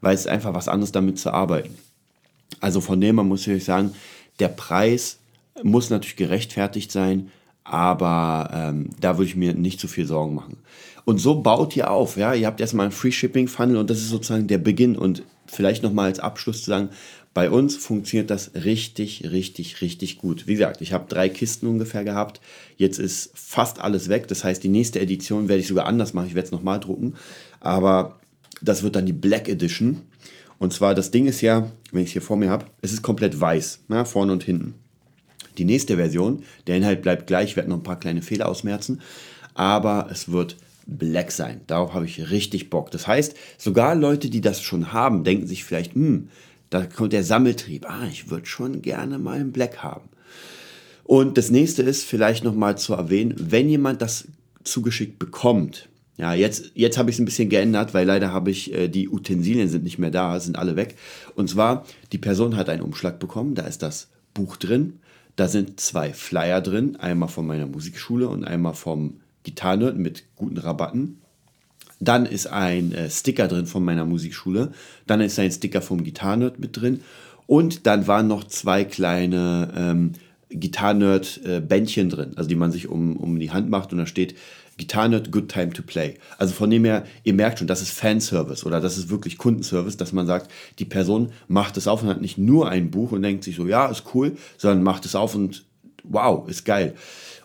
weil 0.00 0.14
es 0.14 0.22
ist 0.22 0.28
einfach 0.28 0.54
was 0.54 0.66
anderes 0.66 0.92
damit 0.92 1.18
zu 1.18 1.30
arbeiten. 1.30 1.76
Also 2.60 2.80
von 2.80 3.02
dem 3.02 3.18
her 3.18 3.24
muss 3.24 3.46
ich 3.46 3.62
sagen, 3.62 3.92
der 4.38 4.48
Preis 4.48 5.18
muss 5.62 5.90
natürlich 5.90 6.16
gerechtfertigt 6.16 6.90
sein, 6.90 7.30
aber 7.64 8.48
ähm, 8.50 8.88
da 8.98 9.18
würde 9.18 9.28
ich 9.28 9.36
mir 9.36 9.52
nicht 9.52 9.78
zu 9.78 9.88
viel 9.88 10.06
Sorgen 10.06 10.34
machen. 10.34 10.56
Und 11.04 11.18
so 11.18 11.42
baut 11.42 11.76
ihr 11.76 11.90
auf, 11.90 12.16
ja. 12.16 12.32
Ihr 12.32 12.46
habt 12.46 12.62
erstmal 12.62 12.84
einen 12.86 12.92
Free 12.92 13.12
Shipping 13.12 13.46
Funnel 13.46 13.76
und 13.76 13.90
das 13.90 13.98
ist 13.98 14.08
sozusagen 14.08 14.46
der 14.46 14.56
Beginn. 14.56 14.96
Und 14.96 15.22
vielleicht 15.44 15.82
nochmal 15.82 16.06
als 16.06 16.18
Abschluss 16.18 16.62
zu 16.62 16.70
sagen, 16.70 16.88
bei 17.32 17.50
uns 17.50 17.76
funktioniert 17.76 18.30
das 18.30 18.52
richtig, 18.54 19.30
richtig, 19.30 19.80
richtig 19.82 20.18
gut. 20.18 20.46
Wie 20.46 20.54
gesagt, 20.54 20.80
ich 20.80 20.92
habe 20.92 21.08
drei 21.08 21.28
Kisten 21.28 21.68
ungefähr 21.68 22.02
gehabt. 22.02 22.40
Jetzt 22.76 22.98
ist 22.98 23.30
fast 23.34 23.80
alles 23.80 24.08
weg. 24.08 24.26
Das 24.26 24.42
heißt, 24.42 24.62
die 24.64 24.68
nächste 24.68 25.00
Edition 25.00 25.48
werde 25.48 25.60
ich 25.60 25.68
sogar 25.68 25.86
anders 25.86 26.12
machen. 26.12 26.26
Ich 26.26 26.34
werde 26.34 26.46
es 26.46 26.52
nochmal 26.52 26.80
drucken. 26.80 27.14
Aber 27.60 28.18
das 28.60 28.82
wird 28.82 28.96
dann 28.96 29.06
die 29.06 29.12
Black 29.12 29.48
Edition. 29.48 30.02
Und 30.58 30.72
zwar, 30.72 30.94
das 30.94 31.10
Ding 31.10 31.26
ist 31.26 31.40
ja, 31.40 31.70
wenn 31.92 32.02
ich 32.02 32.08
es 32.08 32.12
hier 32.12 32.22
vor 32.22 32.36
mir 32.36 32.50
habe, 32.50 32.66
es 32.82 32.92
ist 32.92 33.02
komplett 33.02 33.40
weiß, 33.40 33.80
na, 33.88 34.04
vorne 34.04 34.32
und 34.32 34.44
hinten. 34.44 34.74
Die 35.56 35.64
nächste 35.64 35.96
Version, 35.96 36.42
der 36.66 36.76
Inhalt 36.76 37.00
bleibt 37.00 37.26
gleich, 37.26 37.50
ich 37.50 37.56
werde 37.56 37.70
noch 37.70 37.78
ein 37.78 37.82
paar 37.82 37.98
kleine 37.98 38.22
Fehler 38.22 38.48
ausmerzen, 38.48 39.00
aber 39.54 40.08
es 40.10 40.30
wird 40.30 40.56
Black 40.86 41.32
sein. 41.32 41.62
Darauf 41.66 41.94
habe 41.94 42.04
ich 42.04 42.30
richtig 42.30 42.68
Bock. 42.68 42.90
Das 42.90 43.06
heißt, 43.06 43.34
sogar 43.56 43.94
Leute, 43.94 44.28
die 44.28 44.40
das 44.40 44.60
schon 44.60 44.92
haben, 44.92 45.24
denken 45.24 45.46
sich 45.46 45.64
vielleicht, 45.64 45.94
hm, 45.94 46.28
da 46.70 46.86
kommt 46.86 47.12
der 47.12 47.24
Sammeltrieb. 47.24 47.88
Ah, 47.88 48.06
ich 48.10 48.30
würde 48.30 48.46
schon 48.46 48.80
gerne 48.80 49.18
mal 49.18 49.38
einen 49.38 49.52
Black 49.52 49.82
haben. 49.82 50.08
Und 51.04 51.36
das 51.36 51.50
nächste 51.50 51.82
ist 51.82 52.04
vielleicht 52.04 52.44
nochmal 52.44 52.78
zu 52.78 52.94
erwähnen, 52.94 53.34
wenn 53.36 53.68
jemand 53.68 54.00
das 54.00 54.28
zugeschickt 54.62 55.18
bekommt, 55.18 55.88
ja, 56.16 56.34
jetzt, 56.34 56.72
jetzt 56.74 56.98
habe 56.98 57.08
ich 57.08 57.16
es 57.16 57.20
ein 57.20 57.24
bisschen 57.24 57.48
geändert, 57.48 57.94
weil 57.94 58.06
leider 58.06 58.30
habe 58.30 58.50
ich, 58.50 58.74
äh, 58.74 58.88
die 58.88 59.08
Utensilien 59.08 59.70
sind 59.70 59.84
nicht 59.84 59.98
mehr 59.98 60.10
da, 60.10 60.38
sind 60.38 60.58
alle 60.58 60.76
weg. 60.76 60.96
Und 61.34 61.48
zwar, 61.48 61.86
die 62.12 62.18
Person 62.18 62.56
hat 62.56 62.68
einen 62.68 62.82
Umschlag 62.82 63.18
bekommen, 63.18 63.54
da 63.54 63.62
ist 63.62 63.82
das 63.82 64.08
Buch 64.34 64.56
drin, 64.56 65.00
da 65.36 65.48
sind 65.48 65.80
zwei 65.80 66.12
Flyer 66.12 66.60
drin, 66.60 66.96
einmal 66.96 67.30
von 67.30 67.46
meiner 67.46 67.66
Musikschule 67.66 68.28
und 68.28 68.44
einmal 68.44 68.74
vom 68.74 69.20
Gitarrenhirt 69.44 69.96
mit 69.96 70.24
guten 70.36 70.58
Rabatten. 70.58 71.19
Dann 72.00 72.26
ist 72.26 72.46
ein 72.46 72.92
äh, 72.92 73.10
Sticker 73.10 73.46
drin 73.46 73.66
von 73.66 73.84
meiner 73.84 74.04
Musikschule. 74.04 74.72
Dann 75.06 75.20
ist 75.20 75.38
ein 75.38 75.52
Sticker 75.52 75.82
vom 75.82 76.02
Gitarrenerd 76.02 76.58
mit 76.58 76.80
drin. 76.80 77.02
Und 77.46 77.86
dann 77.86 78.06
waren 78.06 78.26
noch 78.26 78.44
zwei 78.44 78.84
kleine 78.84 79.72
ähm, 79.76 80.12
Gitarrenerd-Bändchen 80.50 82.08
äh, 82.08 82.10
drin, 82.10 82.32
also 82.36 82.48
die 82.48 82.56
man 82.56 82.72
sich 82.72 82.88
um, 82.88 83.16
um 83.16 83.38
die 83.38 83.50
Hand 83.50 83.70
macht 83.70 83.92
und 83.92 83.98
da 83.98 84.06
steht 84.06 84.34
Gitarrenerd, 84.76 85.30
good 85.30 85.48
time 85.48 85.70
to 85.70 85.82
play. 85.82 86.16
Also 86.38 86.54
von 86.54 86.70
dem 86.70 86.84
her, 86.84 87.04
ihr 87.22 87.34
merkt 87.34 87.58
schon, 87.58 87.68
das 87.68 87.82
ist 87.82 87.90
Fanservice 87.90 88.64
oder 88.64 88.80
das 88.80 88.96
ist 88.96 89.10
wirklich 89.10 89.36
Kundenservice, 89.36 89.96
dass 89.96 90.12
man 90.12 90.26
sagt, 90.26 90.50
die 90.78 90.84
Person 90.86 91.32
macht 91.48 91.76
es 91.76 91.86
auf 91.86 92.02
und 92.02 92.08
hat 92.08 92.20
nicht 92.20 92.38
nur 92.38 92.68
ein 92.68 92.90
Buch 92.90 93.12
und 93.12 93.22
denkt 93.22 93.44
sich 93.44 93.56
so, 93.56 93.66
ja, 93.66 93.86
ist 93.86 94.04
cool, 94.14 94.36
sondern 94.56 94.82
macht 94.82 95.04
es 95.04 95.14
auf 95.14 95.34
und 95.34 95.64
wow, 96.02 96.48
ist 96.48 96.64
geil. 96.64 96.94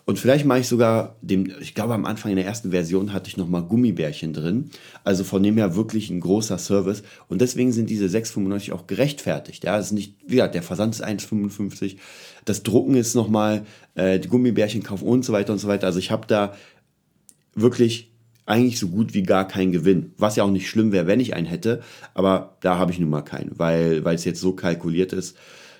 Und 0.06 0.20
vielleicht 0.20 0.46
mache 0.46 0.60
ich 0.60 0.68
sogar 0.68 1.16
dem, 1.20 1.52
ich 1.60 1.74
glaube 1.74 1.92
am 1.92 2.04
Anfang 2.04 2.30
in 2.30 2.36
der 2.36 2.46
ersten 2.46 2.70
Version 2.70 3.12
hatte 3.12 3.28
ich 3.28 3.36
nochmal 3.36 3.64
Gummibärchen 3.64 4.32
drin. 4.32 4.70
Also 5.02 5.24
von 5.24 5.42
dem 5.42 5.56
her 5.56 5.74
wirklich 5.74 6.10
ein 6.10 6.20
großer 6.20 6.58
Service. 6.58 7.02
Und 7.28 7.40
deswegen 7.40 7.72
sind 7.72 7.90
diese 7.90 8.06
6,95 8.06 8.72
auch 8.72 8.86
gerechtfertigt. 8.86 9.64
Ja, 9.64 9.76
es 9.76 9.86
ist 9.86 9.92
nicht, 9.92 10.14
wie 10.24 10.36
gesagt, 10.36 10.54
der 10.54 10.62
Versand 10.62 10.94
ist 10.94 11.04
1,55. 11.04 11.96
Das 12.44 12.62
Drucken 12.62 12.94
ist 12.94 13.16
nochmal, 13.16 13.66
äh, 13.96 14.20
die 14.20 14.28
Gummibärchen 14.28 14.84
kaufen 14.84 15.08
und 15.08 15.24
so 15.24 15.32
weiter 15.32 15.52
und 15.52 15.58
so 15.58 15.66
weiter. 15.66 15.88
Also 15.88 15.98
ich 15.98 16.12
habe 16.12 16.28
da 16.28 16.54
wirklich 17.56 18.12
eigentlich 18.46 18.78
so 18.78 18.86
gut 18.86 19.12
wie 19.12 19.24
gar 19.24 19.48
keinen 19.48 19.72
Gewinn. 19.72 20.12
Was 20.18 20.36
ja 20.36 20.44
auch 20.44 20.50
nicht 20.52 20.68
schlimm 20.68 20.92
wäre, 20.92 21.08
wenn 21.08 21.18
ich 21.18 21.34
einen 21.34 21.46
hätte, 21.46 21.82
aber 22.14 22.56
da 22.60 22.78
habe 22.78 22.92
ich 22.92 23.00
nun 23.00 23.10
mal 23.10 23.22
keinen, 23.22 23.58
weil, 23.58 24.04
weil 24.04 24.14
es 24.14 24.24
jetzt 24.24 24.40
so 24.40 24.52
kalkuliert 24.52 25.12
ist, 25.12 25.36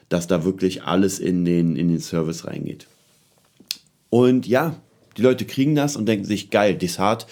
dass 0.08 0.26
da 0.26 0.44
wirklich 0.44 0.82
alles 0.82 1.20
in 1.20 1.44
den, 1.44 1.76
in 1.76 1.86
den 1.86 2.00
Service 2.00 2.44
reingeht. 2.44 2.88
Und 4.10 4.46
ja, 4.46 4.76
die 5.16 5.22
Leute 5.22 5.44
kriegen 5.44 5.74
das 5.74 5.96
und 5.96 6.06
denken 6.06 6.24
sich, 6.24 6.50
geil, 6.50 6.74
Desart 6.74 7.26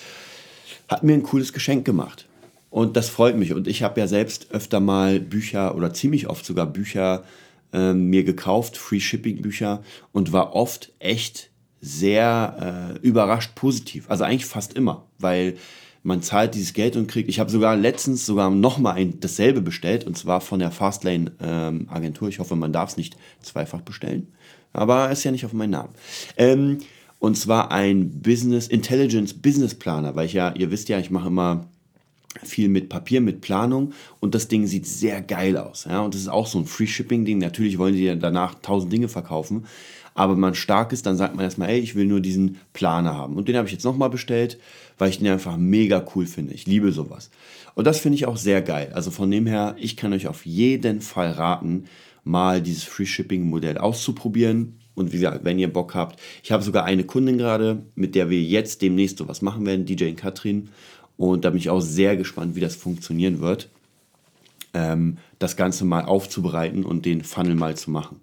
hat 0.89 1.03
mir 1.03 1.15
ein 1.15 1.23
cooles 1.23 1.53
Geschenk 1.53 1.85
gemacht. 1.85 2.27
Und 2.71 2.97
das 2.97 3.09
freut 3.09 3.37
mich. 3.37 3.53
Und 3.53 3.69
ich 3.69 3.83
habe 3.83 4.01
ja 4.01 4.07
selbst 4.07 4.51
öfter 4.51 4.81
mal 4.81 5.21
Bücher 5.21 5.77
oder 5.77 5.93
ziemlich 5.93 6.29
oft 6.29 6.45
sogar 6.45 6.67
Bücher 6.67 7.25
äh, 7.73 7.93
mir 7.93 8.25
gekauft, 8.25 8.77
Free 8.77 9.01
Shipping 9.01 9.43
Bücher, 9.43 9.83
und 10.13 10.33
war 10.33 10.55
oft 10.55 10.93
echt 10.99 11.51
sehr 11.81 12.97
äh, 12.97 13.07
überrascht 13.07 13.55
positiv. 13.55 14.11
Also 14.11 14.25
eigentlich 14.25 14.47
fast 14.47 14.73
immer, 14.75 15.07
weil 15.19 15.57
man 16.03 16.23
zahlt 16.23 16.55
dieses 16.55 16.75
Geld 16.75 16.97
und 16.97 17.07
kriegt. 17.07 17.29
Ich 17.29 17.41
habe 17.41 17.51
sogar 17.51 17.77
letztens 17.77 18.27
sogar 18.27 18.51
nochmal 18.51 19.07
dasselbe 19.21 19.61
bestellt 19.61 20.05
und 20.07 20.19
zwar 20.19 20.41
von 20.41 20.59
der 20.59 20.71
Fastlane 20.71 21.33
ähm, 21.41 21.89
Agentur. 21.91 22.29
Ich 22.29 22.39
hoffe, 22.39 22.57
man 22.57 22.73
darf 22.73 22.91
es 22.91 22.97
nicht 22.97 23.17
zweifach 23.41 23.81
bestellen, 23.81 24.29
aber 24.75 25.11
ist 25.11 25.25
ja 25.25 25.31
nicht 25.31 25.47
auf 25.47 25.53
meinen 25.55 25.71
Namen. 25.71 25.95
Ähm, 26.37 26.79
und 27.19 27.39
zwar 27.39 27.71
ein 27.71 28.21
Business 28.21 28.69
Intelligence 28.69 29.33
Business 29.33 29.75
Planer, 29.75 30.15
weil 30.15 30.27
ich 30.27 30.35
ja, 30.35 30.53
ihr 30.55 30.71
wisst 30.71 30.91
ja, 30.91 30.99
ich 30.99 31.11
mache 31.11 31.29
immer 31.29 31.67
viel 32.43 32.69
mit 32.69 32.89
Papier, 32.89 33.21
mit 33.21 33.41
Planung 33.41 33.93
und 34.21 34.35
das 34.35 34.49
Ding 34.49 34.67
sieht 34.67 34.87
sehr 34.87 35.23
geil 35.23 35.57
aus. 35.57 35.87
Ja? 35.89 36.01
Und 36.01 36.15
das 36.15 36.21
ist 36.21 36.29
auch 36.29 36.47
so 36.47 36.59
ein 36.59 36.67
Free 36.67 36.87
Shipping 36.87 37.25
Ding. 37.25 37.39
Natürlich 37.39 37.79
wollen 37.79 37.95
sie 37.95 38.05
ja 38.05 38.15
danach 38.15 38.57
tausend 38.61 38.93
Dinge 38.93 39.09
verkaufen, 39.09 39.65
aber 40.15 40.35
wenn 40.35 40.41
man 40.41 40.55
stark 40.55 40.93
ist, 40.93 41.07
dann 41.07 41.17
sagt 41.17 41.35
man 41.35 41.45
erstmal, 41.45 41.71
ey, 41.71 41.81
ich 41.81 41.95
will 41.95 42.07
nur 42.07 42.21
diesen 42.21 42.59
Planer 42.73 43.15
haben. 43.15 43.37
Und 43.37 43.49
den 43.49 43.57
habe 43.57 43.67
ich 43.67 43.73
jetzt 43.73 43.85
nochmal 43.85 44.11
bestellt, 44.11 44.59
weil 44.99 45.11
ich 45.11 45.19
den 45.19 45.29
einfach 45.29 45.57
mega 45.57 46.05
cool 46.15 46.27
finde. 46.27 46.55
Ich 46.55 46.67
liebe 46.67 46.93
sowas. 46.93 47.31
Und 47.75 47.87
das 47.87 47.99
finde 47.99 48.17
ich 48.17 48.27
auch 48.27 48.37
sehr 48.37 48.63
geil. 48.63 48.93
Also 48.95 49.11
von 49.11 49.31
dem 49.31 49.47
her, 49.47 49.75
ich 49.79 49.97
kann 49.97 50.13
euch 50.13 50.29
auf 50.29 50.47
jeden 50.47 51.01
Fall 51.01 51.33
raten, 51.33 51.87
mal 52.25 52.61
dieses 52.61 52.85
Free 52.85 53.07
Shipping 53.07 53.49
Modell 53.49 53.79
auszuprobieren. 53.79 54.81
Und 54.95 55.13
wie 55.13 55.17
gesagt, 55.17 55.45
wenn 55.45 55.59
ihr 55.59 55.73
Bock 55.73 55.95
habt, 55.95 56.21
ich 56.43 56.53
habe 56.53 56.63
sogar 56.63 56.85
eine 56.85 57.05
Kundin 57.05 57.39
gerade, 57.39 57.85
mit 57.95 58.15
der 58.15 58.31
wir 58.31 58.41
jetzt 58.41 58.83
demnächst 58.83 59.19
sowas 59.19 59.43
machen 59.43 59.67
werden, 59.67 59.87
DJ 59.87 60.11
und 60.11 60.17
Katrin. 60.17 60.71
Und 61.17 61.45
da 61.45 61.51
bin 61.51 61.59
ich 61.59 61.71
auch 61.71 61.81
sehr 61.81 62.17
gespannt, 62.17 62.57
wie 62.57 62.61
das 62.61 62.75
funktionieren 62.75 63.41
wird, 63.41 63.69
ähm, 64.73 65.19
das 65.39 65.57
Ganze 65.57 65.85
mal 65.85 66.05
aufzubereiten 66.05 66.85
und 66.85 67.05
den 67.05 67.23
Funnel 67.23 67.55
mal 67.55 67.77
zu 67.77 67.91
machen. 67.91 68.21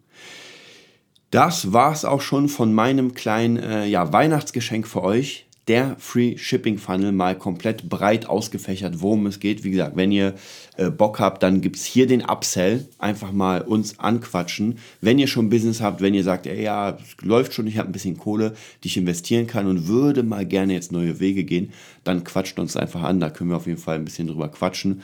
Das 1.29 1.71
war 1.71 1.93
es 1.93 2.03
auch 2.03 2.21
schon 2.21 2.49
von 2.49 2.73
meinem 2.73 3.13
kleinen 3.13 3.57
äh, 3.57 3.85
ja, 3.85 4.11
Weihnachtsgeschenk 4.11 4.85
für 4.87 5.01
euch. 5.01 5.47
Der 5.67 5.95
Free 5.99 6.37
Shipping 6.37 6.77
Funnel 6.79 7.11
mal 7.11 7.37
komplett 7.37 7.87
breit 7.87 8.25
ausgefächert, 8.25 9.01
worum 9.01 9.27
es 9.27 9.39
geht. 9.39 9.63
Wie 9.63 9.71
gesagt, 9.71 9.95
wenn 9.95 10.11
ihr 10.11 10.33
äh, 10.77 10.89
Bock 10.89 11.19
habt, 11.19 11.43
dann 11.43 11.61
gibt 11.61 11.75
es 11.75 11.85
hier 11.85 12.07
den 12.07 12.23
Upsell. 12.23 12.87
Einfach 12.97 13.31
mal 13.31 13.61
uns 13.61 13.99
anquatschen. 13.99 14.79
Wenn 15.01 15.19
ihr 15.19 15.27
schon 15.27 15.49
Business 15.49 15.79
habt, 15.79 16.01
wenn 16.01 16.15
ihr 16.15 16.23
sagt, 16.23 16.47
ey, 16.47 16.63
ja, 16.63 16.97
es 16.97 17.23
läuft 17.23 17.53
schon, 17.53 17.67
ich 17.67 17.77
habe 17.77 17.89
ein 17.89 17.93
bisschen 17.93 18.17
Kohle, 18.17 18.55
die 18.83 18.87
ich 18.87 18.97
investieren 18.97 19.45
kann 19.45 19.67
und 19.67 19.87
würde 19.87 20.23
mal 20.23 20.45
gerne 20.45 20.73
jetzt 20.73 20.91
neue 20.91 21.19
Wege 21.19 21.43
gehen, 21.43 21.71
dann 22.03 22.23
quatscht 22.23 22.57
uns 22.57 22.75
einfach 22.75 23.03
an. 23.03 23.19
Da 23.19 23.29
können 23.29 23.51
wir 23.51 23.57
auf 23.57 23.67
jeden 23.67 23.79
Fall 23.79 23.95
ein 23.95 24.05
bisschen 24.05 24.27
drüber 24.27 24.49
quatschen. 24.49 25.01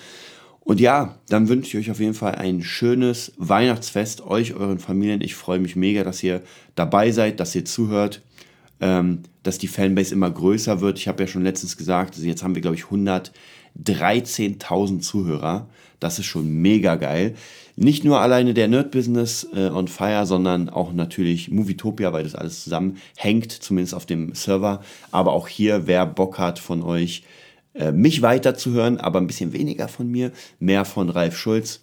Und 0.68 0.82
ja, 0.82 1.16
dann 1.30 1.48
wünsche 1.48 1.78
ich 1.78 1.86
euch 1.86 1.92
auf 1.92 2.02
jeden 2.02 2.14
Fall 2.14 2.36
ein 2.36 2.62
schönes 2.62 3.32
Weihnachtsfest, 3.38 4.20
euch, 4.28 4.54
euren 4.54 4.80
Familien. 4.80 5.22
Ich 5.22 5.34
freue 5.34 5.60
mich 5.60 5.78
mega, 5.78 6.04
dass 6.04 6.22
ihr 6.22 6.42
dabei 6.76 7.12
seid, 7.12 7.40
dass 7.40 7.56
ihr 7.56 7.64
zuhört, 7.64 8.22
ähm, 8.82 9.24
dass 9.44 9.58
die 9.58 9.68
Fanbase 9.68 10.14
immer 10.14 10.30
größer 10.30 10.82
wird. 10.82 11.00
Ich 11.00 11.08
habe 11.08 11.24
ja 11.24 11.28
schon 11.28 11.44
letztens 11.44 11.78
gesagt, 11.78 12.16
also 12.16 12.28
jetzt 12.28 12.44
haben 12.44 12.56
wir, 12.56 12.62
glaube 12.62 12.76
ich, 12.76 12.84
113.000 12.84 15.00
Zuhörer. 15.00 15.70
Das 16.00 16.20
ist 16.20 16.26
schon 16.26 16.50
mega 16.50 16.96
geil. 16.96 17.36
Nicht 17.76 18.04
nur 18.04 18.20
alleine 18.20 18.54
der 18.54 18.68
Nerd 18.68 18.92
Business 18.92 19.48
äh, 19.54 19.70
on 19.70 19.88
Fire, 19.88 20.26
sondern 20.26 20.70
auch 20.70 20.94
natürlich 20.94 21.50
Movietopia, 21.50 22.14
weil 22.14 22.24
das 22.24 22.36
alles 22.36 22.64
zusammenhängt, 22.64 23.52
zumindest 23.52 23.94
auf 23.94 24.06
dem 24.06 24.34
Server. 24.34 24.82
Aber 25.12 25.34
auch 25.34 25.48
hier, 25.48 25.88
wer 25.88 26.06
Bock 26.06 26.40
hat 26.40 26.60
von 26.60 26.84
euch, 26.84 27.24
äh, 27.74 27.92
mich 27.92 28.22
weiterzuhören, 28.22 29.00
aber 29.00 29.20
ein 29.20 29.28
bisschen 29.28 29.54
weniger 29.54 29.88
von 29.88 30.10
mir, 30.10 30.32
mehr 30.60 30.86
von 30.86 31.10
Ralf 31.10 31.38
Schulz. 31.38 31.82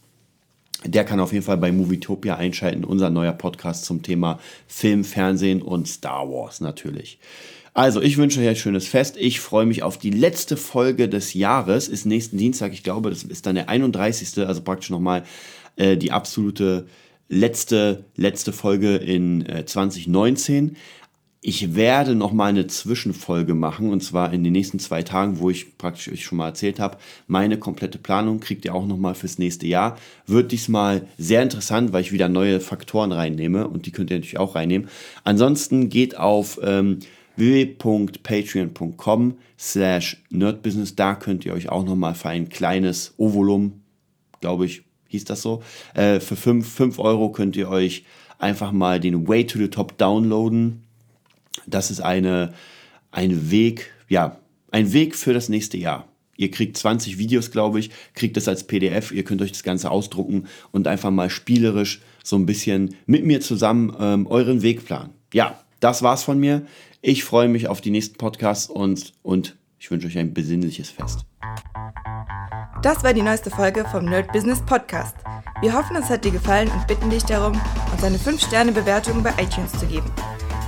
Der 0.86 1.04
kann 1.04 1.20
auf 1.20 1.32
jeden 1.32 1.44
Fall 1.44 1.56
bei 1.56 1.72
Movietopia 1.72 2.36
einschalten, 2.36 2.84
unser 2.84 3.10
neuer 3.10 3.32
Podcast 3.32 3.84
zum 3.84 4.02
Thema 4.02 4.38
Film, 4.66 5.04
Fernsehen 5.04 5.62
und 5.62 5.88
Star 5.88 6.28
Wars 6.28 6.60
natürlich. 6.60 7.18
Also, 7.72 8.00
ich 8.00 8.18
wünsche 8.18 8.40
euch 8.40 8.48
ein 8.48 8.56
schönes 8.56 8.86
Fest. 8.86 9.16
Ich 9.18 9.40
freue 9.40 9.66
mich 9.66 9.82
auf 9.82 9.98
die 9.98 10.10
letzte 10.10 10.56
Folge 10.56 11.08
des 11.08 11.34
Jahres. 11.34 11.88
Ist 11.88 12.06
nächsten 12.06 12.38
Dienstag, 12.38 12.72
ich 12.72 12.84
glaube, 12.84 13.10
das 13.10 13.24
ist 13.24 13.46
dann 13.46 13.56
der 13.56 13.68
31. 13.68 14.46
Also 14.46 14.62
praktisch 14.62 14.90
nochmal 14.90 15.24
äh, 15.76 15.96
die 15.96 16.12
absolute 16.12 16.86
letzte, 17.28 18.04
letzte 18.16 18.52
Folge 18.52 18.96
in 18.96 19.44
äh, 19.46 19.64
2019. 19.66 20.76
Ich 21.46 21.74
werde 21.74 22.14
noch 22.14 22.32
mal 22.32 22.46
eine 22.46 22.68
Zwischenfolge 22.68 23.52
machen 23.52 23.90
und 23.92 24.02
zwar 24.02 24.32
in 24.32 24.42
den 24.44 24.54
nächsten 24.54 24.78
zwei 24.78 25.02
Tagen, 25.02 25.40
wo 25.40 25.50
ich 25.50 25.76
praktisch 25.76 26.10
euch 26.10 26.24
schon 26.24 26.38
mal 26.38 26.48
erzählt 26.48 26.80
habe. 26.80 26.96
Meine 27.26 27.58
komplette 27.58 27.98
Planung 27.98 28.40
kriegt 28.40 28.64
ihr 28.64 28.74
auch 28.74 28.86
noch 28.86 28.96
mal 28.96 29.14
fürs 29.14 29.36
nächste 29.36 29.66
Jahr. 29.66 29.98
Wird 30.26 30.52
diesmal 30.52 31.06
sehr 31.18 31.42
interessant, 31.42 31.92
weil 31.92 32.00
ich 32.00 32.12
wieder 32.12 32.30
neue 32.30 32.60
Faktoren 32.60 33.12
reinnehme 33.12 33.68
und 33.68 33.84
die 33.84 33.90
könnt 33.90 34.10
ihr 34.10 34.16
natürlich 34.16 34.38
auch 34.38 34.54
reinnehmen. 34.54 34.88
Ansonsten 35.22 35.90
geht 35.90 36.16
auf 36.16 36.58
ähm, 36.62 37.00
www.patreon.com 37.36 39.34
slash 39.58 40.22
nerdbusiness. 40.30 40.96
Da 40.96 41.14
könnt 41.14 41.44
ihr 41.44 41.52
euch 41.52 41.68
auch 41.68 41.84
noch 41.84 41.94
mal 41.94 42.14
für 42.14 42.30
ein 42.30 42.48
kleines 42.48 43.12
Ovolum, 43.18 43.82
glaube 44.40 44.64
ich, 44.64 44.84
hieß 45.08 45.26
das 45.26 45.42
so, 45.42 45.62
äh, 45.92 46.20
für 46.20 46.36
5, 46.36 46.66
5 46.66 46.98
Euro 46.98 47.28
könnt 47.32 47.54
ihr 47.54 47.68
euch 47.68 48.06
einfach 48.38 48.72
mal 48.72 48.98
den 48.98 49.28
Way 49.28 49.46
to 49.46 49.58
the 49.58 49.68
Top 49.68 49.98
downloaden 49.98 50.83
das 51.66 51.90
ist 51.90 52.00
eine, 52.00 52.52
ein 53.10 53.50
Weg, 53.50 53.90
ja, 54.08 54.38
ein 54.70 54.92
Weg 54.92 55.16
für 55.16 55.32
das 55.32 55.48
nächste 55.48 55.76
Jahr. 55.76 56.08
Ihr 56.36 56.50
kriegt 56.50 56.76
20 56.76 57.18
Videos, 57.18 57.50
glaube 57.50 57.78
ich, 57.78 57.90
kriegt 58.14 58.36
das 58.36 58.48
als 58.48 58.64
PDF. 58.64 59.12
Ihr 59.12 59.24
könnt 59.24 59.40
euch 59.40 59.52
das 59.52 59.62
Ganze 59.62 59.90
ausdrucken 59.90 60.46
und 60.72 60.88
einfach 60.88 61.10
mal 61.10 61.30
spielerisch 61.30 62.00
so 62.24 62.36
ein 62.36 62.46
bisschen 62.46 62.96
mit 63.06 63.24
mir 63.24 63.40
zusammen 63.40 63.94
ähm, 64.00 64.26
euren 64.26 64.62
Weg 64.62 64.84
planen. 64.84 65.10
Ja, 65.32 65.60
das 65.80 66.02
war's 66.02 66.24
von 66.24 66.38
mir. 66.38 66.66
Ich 67.02 67.24
freue 67.24 67.48
mich 67.48 67.68
auf 67.68 67.80
die 67.80 67.90
nächsten 67.90 68.16
Podcasts 68.16 68.68
und, 68.68 69.12
und 69.22 69.56
ich 69.78 69.90
wünsche 69.90 70.06
euch 70.06 70.18
ein 70.18 70.34
besinnliches 70.34 70.90
Fest. 70.90 71.26
Das 72.82 73.04
war 73.04 73.14
die 73.14 73.22
neueste 73.22 73.50
Folge 73.50 73.84
vom 73.90 74.06
Nerd 74.06 74.32
Business 74.32 74.60
Podcast. 74.62 75.16
Wir 75.60 75.72
hoffen, 75.72 75.96
es 75.96 76.10
hat 76.10 76.24
dir 76.24 76.32
gefallen 76.32 76.68
und 76.68 76.86
bitten 76.86 77.10
dich 77.10 77.22
darum, 77.24 77.60
uns 77.92 78.02
eine 78.02 78.18
5-Sterne-Bewertung 78.18 79.22
bei 79.22 79.30
iTunes 79.42 79.72
zu 79.72 79.86
geben. 79.86 80.10